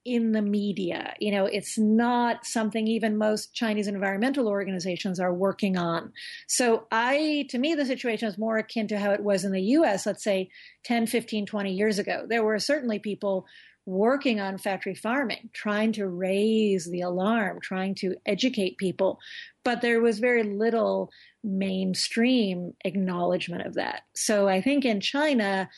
in 0.05 0.33
the 0.33 0.41
media. 0.41 1.15
You 1.19 1.31
know, 1.31 1.47
it's 1.47 1.79
not 1.79 2.45
something 2.45 2.87
even 2.87 3.17
most 3.17 3.55
Chinese 3.55 3.87
environmental 3.87 4.47
organizations 4.47 5.19
are 5.19 5.33
working 5.33 5.77
on. 5.77 6.13
So 6.47 6.85
I, 6.91 7.47
to 7.49 7.57
me, 7.57 7.73
the 7.73 7.87
situation 7.87 8.29
is 8.29 8.37
more 8.37 8.59
akin 8.59 8.87
to 8.89 8.99
how 8.99 9.11
it 9.11 9.23
was 9.23 9.43
in 9.43 9.51
the 9.51 9.61
US, 9.61 10.05
let's 10.05 10.23
say 10.23 10.49
10, 10.83 11.07
15, 11.07 11.47
20 11.47 11.73
years 11.73 11.97
ago. 11.97 12.25
There 12.29 12.43
were 12.43 12.59
certainly 12.59 12.99
people 12.99 13.47
working 13.87 14.39
on 14.39 14.57
factory 14.57 14.95
farming, 14.95 15.49
trying 15.53 15.91
to 15.93 16.07
raise 16.07 16.89
the 16.89 17.01
alarm, 17.01 17.59
trying 17.61 17.95
to 17.95 18.15
educate 18.25 18.77
people. 18.77 19.19
But 19.63 19.81
there 19.81 20.01
was 20.01 20.19
very 20.19 20.43
little 20.43 21.11
mainstream 21.43 22.73
acknowledgement 22.83 23.65
of 23.65 23.75
that. 23.75 24.01
So 24.15 24.47
I 24.47 24.61
think 24.61 24.85
in 24.85 25.01
China, 25.01 25.69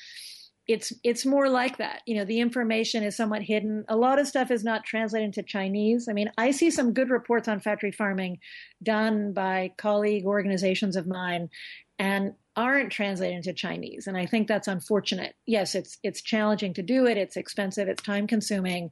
it's 0.68 0.92
it's 1.04 1.26
more 1.26 1.50
like 1.50 1.78
that. 1.78 2.02
You 2.06 2.16
know, 2.16 2.26
the 2.26 2.40
information 2.40 3.04
is 3.04 3.16
somewhat 3.16 3.42
hidden. 3.42 3.86
A 3.88 3.96
lot 3.96 4.20
of 4.20 4.28
stuff 4.28 4.52
is 4.52 4.64
not 4.64 4.84
translated 4.84 5.26
into 5.26 5.44
Chinese. 5.44 6.08
I 6.10 6.14
mean, 6.14 6.30
I 6.38 6.52
see 6.52 6.72
some 6.72 6.94
good 6.94 7.10
reports 7.10 7.48
on 7.48 7.60
factory 7.60 7.92
farming 7.92 8.40
done 8.84 9.34
by 9.34 9.72
colleague 9.78 10.26
organizations 10.26 10.96
of 10.96 11.08
mine 11.08 11.50
and 12.00 12.34
aren't 12.58 12.92
translated 12.92 13.38
into 13.38 13.54
Chinese. 13.54 14.08
And 14.08 14.18
I 14.18 14.26
think 14.26 14.48
that's 14.48 14.68
unfortunate. 14.68 15.36
Yes, 15.46 15.76
it's 15.76 16.00
it's 16.04 16.22
challenging 16.22 16.74
to 16.74 16.82
do 16.82 17.06
it, 17.06 17.18
it's 17.18 17.38
expensive, 17.38 17.88
it's 17.88 18.02
time 18.02 18.26
consuming, 18.26 18.90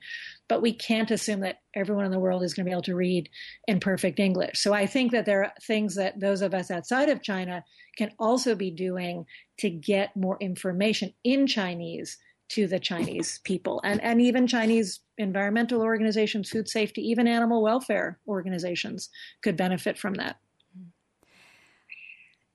but 0.47 0.61
we 0.61 0.71
can't 0.71 1.09
assume 1.09 1.39
that 1.41 1.57
everyone 1.75 2.05
in 2.05 2.11
the 2.11 2.19
world 2.19 2.43
is 2.43 2.53
going 2.53 2.65
to 2.65 2.69
be 2.69 2.73
able 2.73 2.83
to 2.83 2.95
read 2.95 3.27
in 3.67 3.79
perfect 3.79 4.19
English. 4.19 4.59
So 4.59 4.73
I 4.73 4.85
think 4.85 5.11
that 5.11 5.25
there 5.25 5.43
are 5.43 5.53
things 5.63 5.95
that 5.95 6.19
those 6.19 6.41
of 6.41 6.53
us 6.53 6.69
outside 6.69 7.09
of 7.09 7.23
China 7.23 7.63
can 7.97 8.11
also 8.19 8.53
be 8.53 8.69
doing 8.69 9.25
to 9.57 9.69
get 9.69 10.15
more 10.15 10.37
information 10.39 11.13
in 11.23 11.47
Chinese 11.47 12.17
to 12.49 12.67
the 12.67 12.79
Chinese 12.79 13.39
people 13.43 13.81
and, 13.83 14.01
and 14.03 14.21
even 14.21 14.47
Chinese 14.47 14.99
environmental 15.17 15.81
organizations, 15.81 16.49
food 16.49 16.69
safety, 16.69 17.01
even 17.01 17.27
animal 17.27 17.61
welfare 17.61 18.19
organizations 18.27 19.09
could 19.41 19.57
benefit 19.57 19.97
from 19.97 20.13
that. 20.15 20.37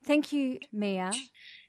Thank 0.05 0.31
you, 0.31 0.59
Mia. 0.71 1.11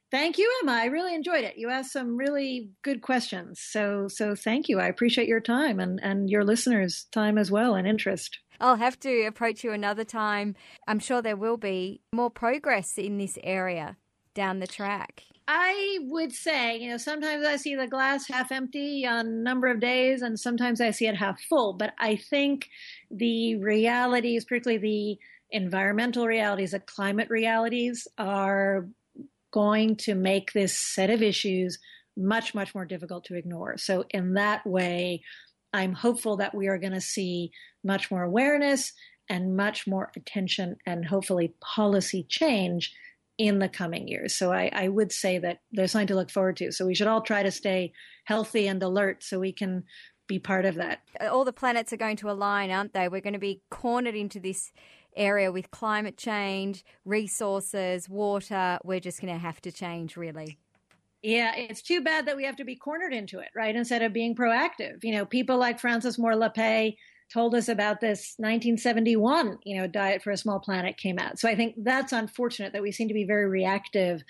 Thank 0.09 0.37
you, 0.37 0.51
Emma. 0.61 0.73
I 0.73 0.85
really 0.85 1.15
enjoyed 1.15 1.43
it. 1.43 1.57
You 1.57 1.69
asked 1.69 1.91
some 1.91 2.17
really 2.17 2.69
good 2.83 3.01
questions. 3.01 3.59
So 3.59 4.07
so 4.07 4.35
thank 4.35 4.69
you. 4.69 4.79
I 4.79 4.87
appreciate 4.87 5.27
your 5.27 5.39
time 5.39 5.79
and, 5.79 5.99
and 6.03 6.29
your 6.29 6.43
listeners' 6.43 7.07
time 7.11 7.37
as 7.37 7.49
well 7.49 7.75
and 7.75 7.87
interest. 7.87 8.39
I'll 8.59 8.75
have 8.75 8.99
to 9.01 9.25
approach 9.25 9.63
you 9.63 9.71
another 9.71 10.03
time. 10.03 10.55
I'm 10.87 10.99
sure 10.99 11.21
there 11.21 11.35
will 11.35 11.57
be 11.57 12.01
more 12.13 12.29
progress 12.29 12.97
in 12.97 13.17
this 13.17 13.37
area 13.43 13.97
down 14.33 14.59
the 14.59 14.67
track. 14.67 15.23
I 15.47 15.99
would 16.03 16.31
say, 16.31 16.77
you 16.77 16.89
know, 16.89 16.97
sometimes 16.97 17.45
I 17.45 17.57
see 17.57 17.75
the 17.75 17.87
glass 17.87 18.27
half 18.27 18.51
empty 18.51 19.05
on 19.05 19.25
a 19.25 19.29
number 19.29 19.67
of 19.67 19.81
days, 19.81 20.21
and 20.21 20.39
sometimes 20.39 20.79
I 20.79 20.91
see 20.91 21.07
it 21.07 21.17
half 21.17 21.41
full. 21.41 21.73
But 21.73 21.93
I 21.99 22.15
think 22.15 22.69
the 23.11 23.57
realities, 23.57 24.45
particularly 24.45 24.81
the 24.81 25.57
environmental 25.57 26.25
realities, 26.27 26.71
the 26.71 26.79
climate 26.79 27.29
realities, 27.29 28.07
are 28.17 28.87
going 29.51 29.97
to 29.97 30.15
make 30.15 30.53
this 30.53 30.79
set 30.79 31.09
of 31.09 31.21
issues 31.21 31.77
much, 32.15 32.55
much 32.55 32.73
more 32.73 32.85
difficult 32.85 33.25
to 33.25 33.35
ignore. 33.35 33.77
So, 33.77 34.05
in 34.11 34.35
that 34.35 34.65
way, 34.65 35.23
I'm 35.73 35.93
hopeful 35.93 36.37
that 36.37 36.55
we 36.55 36.67
are 36.67 36.77
going 36.77 36.93
to 36.93 37.01
see 37.01 37.51
much 37.83 38.09
more 38.09 38.23
awareness 38.23 38.93
and 39.29 39.57
much 39.57 39.87
more 39.87 40.11
attention 40.15 40.77
and 40.85 41.05
hopefully 41.05 41.55
policy 41.59 42.25
change 42.29 42.93
in 43.37 43.59
the 43.59 43.69
coming 43.69 44.07
years. 44.07 44.35
So 44.35 44.51
I, 44.51 44.69
I, 44.73 44.87
would 44.87 45.11
say 45.11 45.39
that 45.39 45.59
there's 45.71 45.91
something 45.91 46.07
to 46.07 46.15
look 46.15 46.29
forward 46.29 46.57
to. 46.57 46.71
So 46.71 46.85
we 46.85 46.93
should 46.93 47.07
all 47.07 47.21
try 47.21 47.41
to 47.41 47.51
stay 47.51 47.93
healthy 48.25 48.67
and 48.67 48.81
alert 48.83 49.23
so 49.23 49.39
we 49.39 49.51
can 49.51 49.83
be 50.27 50.39
part 50.39 50.65
of 50.65 50.75
that. 50.75 50.99
All 51.19 51.43
the 51.43 51.53
planets 51.53 51.91
are 51.91 51.97
going 51.97 52.17
to 52.17 52.29
align, 52.29 52.69
aren't 52.69 52.93
they? 52.93 53.07
We're 53.07 53.21
going 53.21 53.33
to 53.33 53.39
be 53.39 53.61
cornered 53.69 54.15
into 54.15 54.39
this 54.39 54.71
area 55.15 55.51
with 55.51 55.71
climate 55.71 56.17
change, 56.17 56.85
resources, 57.05 58.07
water. 58.07 58.77
We're 58.83 58.99
just 58.99 59.19
going 59.19 59.33
to 59.33 59.39
have 59.39 59.61
to 59.61 59.71
change, 59.71 60.15
really. 60.15 60.59
Yeah, 61.23 61.55
it's 61.55 61.81
too 61.81 62.01
bad 62.01 62.25
that 62.27 62.35
we 62.35 62.43
have 62.43 62.57
to 62.57 62.65
be 62.65 62.75
cornered 62.75 63.13
into 63.13 63.39
it, 63.39 63.49
right? 63.55 63.75
Instead 63.75 64.01
of 64.01 64.11
being 64.13 64.35
proactive. 64.35 65.03
You 65.03 65.13
know, 65.13 65.25
people 65.25 65.57
like 65.57 65.79
Frances 65.79 66.19
Moore 66.19 66.33
Lappé 66.33 66.95
told 67.33 67.55
us 67.55 67.67
about 67.67 67.99
this 67.99 68.35
1971, 68.37 69.57
you 69.63 69.77
know, 69.77 69.87
Diet 69.87 70.21
for 70.21 70.31
a 70.31 70.37
Small 70.37 70.59
Planet 70.59 70.97
came 70.97 71.17
out. 71.17 71.39
So 71.39 71.49
I 71.49 71.55
think 71.55 71.75
that's 71.77 72.13
unfortunate 72.13 72.73
that 72.73 72.81
we 72.81 72.91
seem 72.91 73.07
to 73.07 73.13
be 73.13 73.23
very 73.23 73.47
reactive 73.47 74.23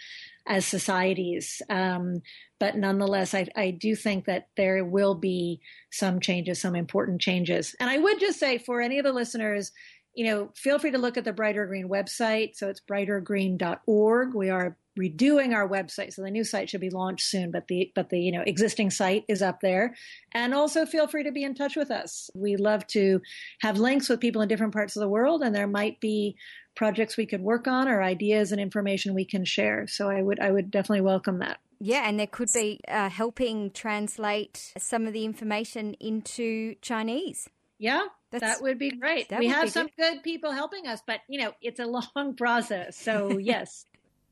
as 0.48 0.66
societies. 0.66 1.62
Um, 1.70 2.22
but 2.60 2.78
nonetheless, 2.78 3.34
I, 3.34 3.48
I, 3.56 3.72
do 3.72 3.96
think 3.96 4.26
that 4.26 4.48
there 4.58 4.84
will 4.84 5.16
be 5.16 5.62
some 5.92 6.20
changes, 6.20 6.60
some 6.60 6.76
important 6.76 7.22
changes. 7.22 7.76
And 7.80 7.90
I 7.90 7.98
would 7.98 8.20
just 8.20 8.40
say 8.40 8.58
for 8.58 8.82
any 8.82 9.00
of 9.00 9.06
the 9.06 9.14
listeners, 9.14 9.72
you 10.14 10.26
know, 10.26 10.52
feel 10.56 10.80
free 10.80 10.92
to 10.92 10.98
look 10.98 11.18
at 11.18 11.26
the 11.26 11.34
Brighter 11.34 11.66
Green 11.66 11.90
website. 11.90 12.56
So 12.56 12.70
it's 12.70 12.82
brightergreen.org. 12.82 14.34
We 14.34 14.50
are 14.50 14.78
redoing 14.98 15.54
our 15.54 15.68
website. 15.68 16.14
So 16.14 16.22
the 16.22 16.30
new 16.30 16.44
site 16.44 16.70
should 16.70 16.82
be 16.82 16.92
launched 16.92 17.26
soon, 17.26 17.50
but 17.52 17.68
the 17.68 17.92
but 17.96 18.10
the 18.10 18.20
you 18.20 18.32
know 18.32 18.44
existing 18.46 18.92
site 18.92 19.24
is 19.28 19.42
up 19.42 19.60
there. 19.62 19.96
And 20.34 20.54
also 20.54 20.86
feel 20.86 21.08
free 21.08 21.24
to 21.24 21.32
be 21.32 21.44
in 21.44 21.56
touch 21.56 21.76
with 21.76 21.90
us. 21.90 22.30
We 22.36 22.58
love 22.58 22.86
to 22.88 23.22
have 23.62 23.80
links 23.80 24.08
with 24.08 24.20
people 24.20 24.42
in 24.42 24.48
different 24.48 24.74
parts 24.74 24.96
of 24.96 25.02
the 25.02 25.10
world 25.10 25.42
and 25.42 25.56
there 25.56 25.68
might 25.68 26.00
be 26.00 26.36
projects 26.76 27.18
we 27.18 27.26
could 27.26 27.42
work 27.42 27.68
on 27.68 27.88
or 27.88 28.02
ideas 28.02 28.52
and 28.52 28.60
information 28.60 29.14
we 29.14 29.26
can 29.26 29.46
share. 29.46 29.88
So 29.88 30.10
I 30.10 30.22
would 30.22 30.40
I 30.40 30.52
would 30.52 30.70
definitely 30.70 31.02
welcome 31.02 31.40
that. 31.40 31.60
Yeah, 31.80 32.08
and 32.08 32.18
there 32.18 32.28
could 32.28 32.50
be 32.54 32.80
uh, 32.88 33.10
helping 33.10 33.72
translate 33.72 34.74
some 34.78 35.06
of 35.06 35.12
the 35.12 35.26
information 35.26 35.96
into 36.00 36.76
Chinese. 36.82 37.50
Yeah, 37.80 38.06
That's, 38.32 38.44
that 38.44 38.62
would 38.62 38.80
be 38.80 38.92
great. 38.92 39.28
We 39.38 39.48
have 39.48 39.70
some 39.70 39.88
good. 39.98 40.14
good 40.14 40.24
people 40.24 40.52
helping 40.52 40.88
us, 40.88 41.02
but 41.06 41.22
you 41.28 41.42
know, 41.42 41.54
it's 41.62 41.80
a 41.80 41.86
long 42.16 42.36
process. 42.36 42.98
So 42.98 43.38
yes. 43.38 43.86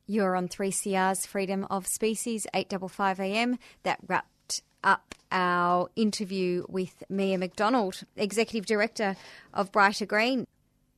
You're 0.08 0.36
on 0.36 0.48
3CR's 0.48 1.26
Freedom 1.26 1.66
of 1.70 1.88
Species, 1.88 2.46
855 2.54 3.20
AM. 3.20 3.60
That 3.84 4.00
wrapped 4.08 4.62
up 4.84 5.16
our 5.32 5.90
interview 5.96 6.66
with 6.68 7.04
Mia 7.10 7.38
MacDonald, 7.38 8.04
Executive 8.18 8.66
Director 8.66 9.16
of 9.54 9.72
Brighter 9.72 10.06
Green. 10.06 10.48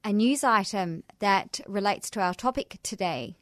A 0.04 0.12
news 0.12 0.44
item 0.44 1.04
that 1.20 1.60
relates 1.68 2.10
to 2.12 2.22
our 2.22 2.34
topic 2.34 2.80
today. 2.84 3.36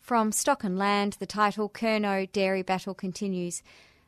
From 0.00 0.32
Stock 0.32 0.64
and 0.64 0.78
Land, 0.78 1.16
the 1.18 1.26
title 1.26 1.68
Kernot 1.68 2.32
Dairy 2.32 2.62
Battle 2.62 2.94
Continues. 2.94 3.62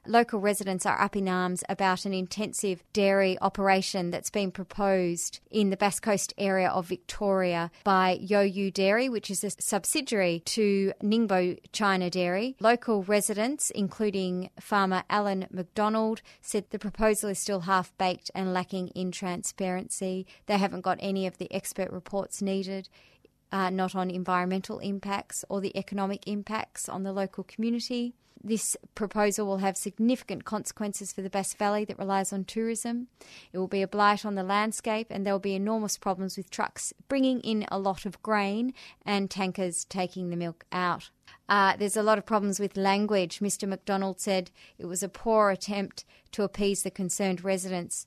Local 0.07 0.40
residents 0.40 0.86
are 0.86 0.98
up 0.98 1.14
in 1.14 1.28
arms 1.28 1.62
about 1.68 2.07
an 2.07 2.14
intensive 2.14 2.82
dairy 2.94 3.38
operation 3.42 4.11
that's 4.11 4.30
been 4.30 4.51
proposed 4.51 5.40
in 5.51 5.68
the 5.68 5.76
Bass 5.76 6.01
Coast 6.01 6.32
area 6.38 6.70
of 6.70 6.86
Victoria 6.86 7.70
by 7.84 8.18
Yoyu 8.18 8.72
Dairy, 8.72 9.11
which 9.11 9.30
is 9.30 9.44
a 9.44 9.51
subsidiary 9.51 10.40
to 10.46 10.94
Ningbo 11.03 11.59
China 11.72 12.09
Dairy. 12.09 12.57
Local 12.61 13.03
residents, 13.03 13.70
including 13.70 14.48
farmer 14.59 15.03
Alan 15.11 15.46
McDonald, 15.51 16.22
said 16.40 16.64
the 16.70 16.78
proposal 16.78 17.28
is 17.28 17.38
still 17.38 17.61
half 17.61 17.96
baked 17.98 18.30
and 18.34 18.55
lacking 18.55 18.88
in 18.88 19.12
transparency. 19.12 20.26
They 20.46 20.57
haven't 20.57 20.80
got 20.80 20.98
any 21.01 21.26
of 21.26 21.36
the 21.36 21.53
expert 21.53 21.90
reports 21.90 22.40
needed. 22.40 22.88
Uh, 23.53 23.68
not 23.68 23.96
on 23.96 24.11
environmental 24.11 24.78
impacts 24.78 25.44
or 25.48 25.61
the 25.61 25.76
economic 25.76 26.26
impacts 26.28 26.88
on 26.88 27.03
the 27.03 27.12
local 27.12 27.42
community. 27.42 28.14
This 28.43 28.74
proposal 28.95 29.47
will 29.47 29.59
have 29.59 29.76
significant 29.76 30.45
consequences 30.45 31.12
for 31.12 31.20
the 31.20 31.28
Bass 31.28 31.53
Valley 31.53 31.84
that 31.84 31.99
relies 31.99 32.32
on 32.32 32.45
tourism. 32.45 33.09
It 33.53 33.59
will 33.59 33.68
be 33.68 33.82
a 33.82 33.88
blight 33.88 34.24
on 34.24 34.34
the 34.34 34.43
landscape, 34.43 35.09
and 35.11 35.26
there 35.26 35.34
will 35.34 35.41
be 35.41 35.55
enormous 35.55 35.99
problems 35.99 36.38
with 36.38 36.49
trucks 36.49 36.95
bringing 37.07 37.41
in 37.41 37.66
a 37.70 37.78
lot 37.78 38.07
of 38.07 38.22
grain 38.22 38.72
and 39.05 39.30
tankers 39.30 39.84
taking 39.84 40.30
the 40.30 40.36
milk 40.36 40.64
out. 40.72 41.11
Uh, 41.51 41.76
there's 41.76 41.99
a 41.99 42.03
lot 42.03 42.16
of 42.16 42.24
problems 42.24 42.59
with 42.59 42.78
language. 42.78 43.41
Mr. 43.41 43.68
McDonald 43.68 44.20
said 44.20 44.51
it 44.78 44.86
was 44.86 45.03
a 45.03 45.09
poor 45.09 45.51
attempt 45.51 46.07
to 46.32 46.43
appease 46.43 46.82
the 46.82 46.91
concerned 46.91 47.45
residents 47.45 48.07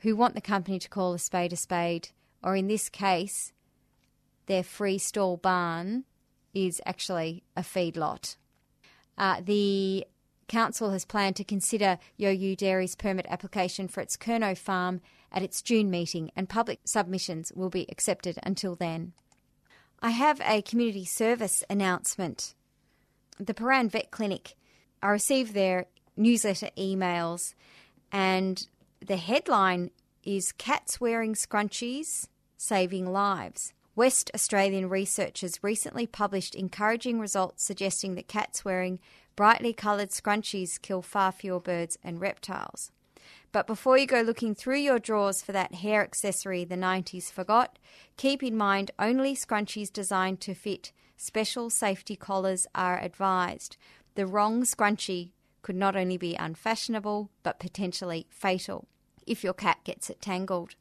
who 0.00 0.14
want 0.14 0.34
the 0.34 0.40
company 0.40 0.78
to 0.78 0.88
call 0.88 1.12
a 1.12 1.18
spade 1.18 1.52
a 1.52 1.56
spade, 1.56 2.10
or 2.40 2.54
in 2.54 2.68
this 2.68 2.88
case, 2.88 3.52
their 4.46 4.62
free 4.62 4.98
stall 4.98 5.36
barn 5.36 6.04
is 6.54 6.80
actually 6.86 7.42
a 7.56 7.62
feedlot. 7.62 8.36
Uh, 9.18 9.40
the 9.40 10.06
council 10.48 10.90
has 10.90 11.04
planned 11.04 11.36
to 11.36 11.44
consider 11.44 11.98
Yoyu 12.18 12.56
Dairy's 12.56 12.94
permit 12.94 13.26
application 13.28 13.88
for 13.88 14.00
its 14.00 14.16
Kernot 14.16 14.58
farm 14.58 15.00
at 15.32 15.42
its 15.42 15.62
June 15.62 15.90
meeting, 15.90 16.30
and 16.36 16.48
public 16.48 16.80
submissions 16.84 17.52
will 17.54 17.70
be 17.70 17.86
accepted 17.90 18.38
until 18.42 18.74
then. 18.74 19.12
I 20.00 20.10
have 20.10 20.40
a 20.44 20.62
community 20.62 21.04
service 21.04 21.64
announcement. 21.68 22.54
The 23.38 23.54
Prahran 23.54 23.90
Vet 23.90 24.10
Clinic, 24.10 24.54
I 25.02 25.08
received 25.08 25.54
their 25.54 25.86
newsletter 26.16 26.70
emails, 26.76 27.54
and 28.12 28.66
the 29.04 29.16
headline 29.16 29.90
is 30.22 30.52
Cats 30.52 31.00
Wearing 31.00 31.34
Scrunchies 31.34 32.28
Saving 32.56 33.10
Lives. 33.10 33.72
West 33.96 34.30
Australian 34.34 34.90
researchers 34.90 35.64
recently 35.64 36.06
published 36.06 36.54
encouraging 36.54 37.18
results 37.18 37.64
suggesting 37.64 38.14
that 38.14 38.28
cats 38.28 38.62
wearing 38.62 39.00
brightly 39.36 39.72
coloured 39.72 40.10
scrunchies 40.10 40.80
kill 40.80 41.00
far 41.00 41.32
fewer 41.32 41.58
birds 41.58 41.96
and 42.04 42.20
reptiles. 42.20 42.92
But 43.52 43.66
before 43.66 43.96
you 43.96 44.06
go 44.06 44.20
looking 44.20 44.54
through 44.54 44.80
your 44.80 44.98
drawers 44.98 45.40
for 45.40 45.52
that 45.52 45.76
hair 45.76 46.02
accessory 46.02 46.62
the 46.62 46.76
90s 46.76 47.30
forgot, 47.30 47.78
keep 48.18 48.42
in 48.42 48.54
mind 48.54 48.90
only 48.98 49.34
scrunchies 49.34 49.90
designed 49.90 50.42
to 50.42 50.52
fit 50.52 50.92
special 51.16 51.70
safety 51.70 52.16
collars 52.16 52.66
are 52.74 53.02
advised. 53.02 53.78
The 54.14 54.26
wrong 54.26 54.64
scrunchie 54.64 55.30
could 55.62 55.74
not 55.74 55.96
only 55.96 56.18
be 56.18 56.34
unfashionable, 56.34 57.30
but 57.42 57.58
potentially 57.58 58.26
fatal 58.28 58.88
if 59.26 59.42
your 59.42 59.54
cat 59.54 59.78
gets 59.84 60.10
it 60.10 60.20
tangled. 60.20 60.74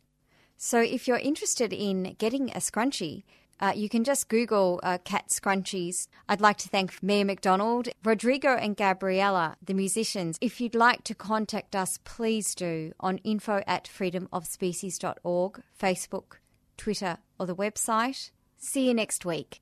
So 0.57 0.79
if 0.79 1.07
you're 1.07 1.17
interested 1.17 1.73
in 1.73 2.15
getting 2.17 2.49
a 2.49 2.59
scrunchie, 2.59 3.23
uh, 3.59 3.73
you 3.75 3.87
can 3.87 4.03
just 4.03 4.27
Google 4.27 4.79
uh, 4.83 4.97
cat 5.03 5.29
scrunchies. 5.29 6.07
I'd 6.27 6.41
like 6.41 6.57
to 6.57 6.69
thank 6.69 7.01
Mia 7.01 7.23
MacDonald, 7.23 7.87
Rodrigo, 8.03 8.49
and 8.49 8.75
Gabriella, 8.75 9.55
the 9.63 9.73
musicians. 9.73 10.37
If 10.41 10.59
you'd 10.59 10.75
like 10.75 11.03
to 11.05 11.15
contact 11.15 11.75
us, 11.75 11.99
please 12.03 12.53
do 12.53 12.91
on 12.99 13.19
info 13.19 13.63
at 13.65 13.85
freedomofspecies.org, 13.85 15.61
Facebook, 15.79 16.37
Twitter, 16.77 17.17
or 17.39 17.45
the 17.45 17.55
website. 17.55 18.31
See 18.57 18.87
you 18.87 18.93
next 18.93 19.25
week. 19.25 19.61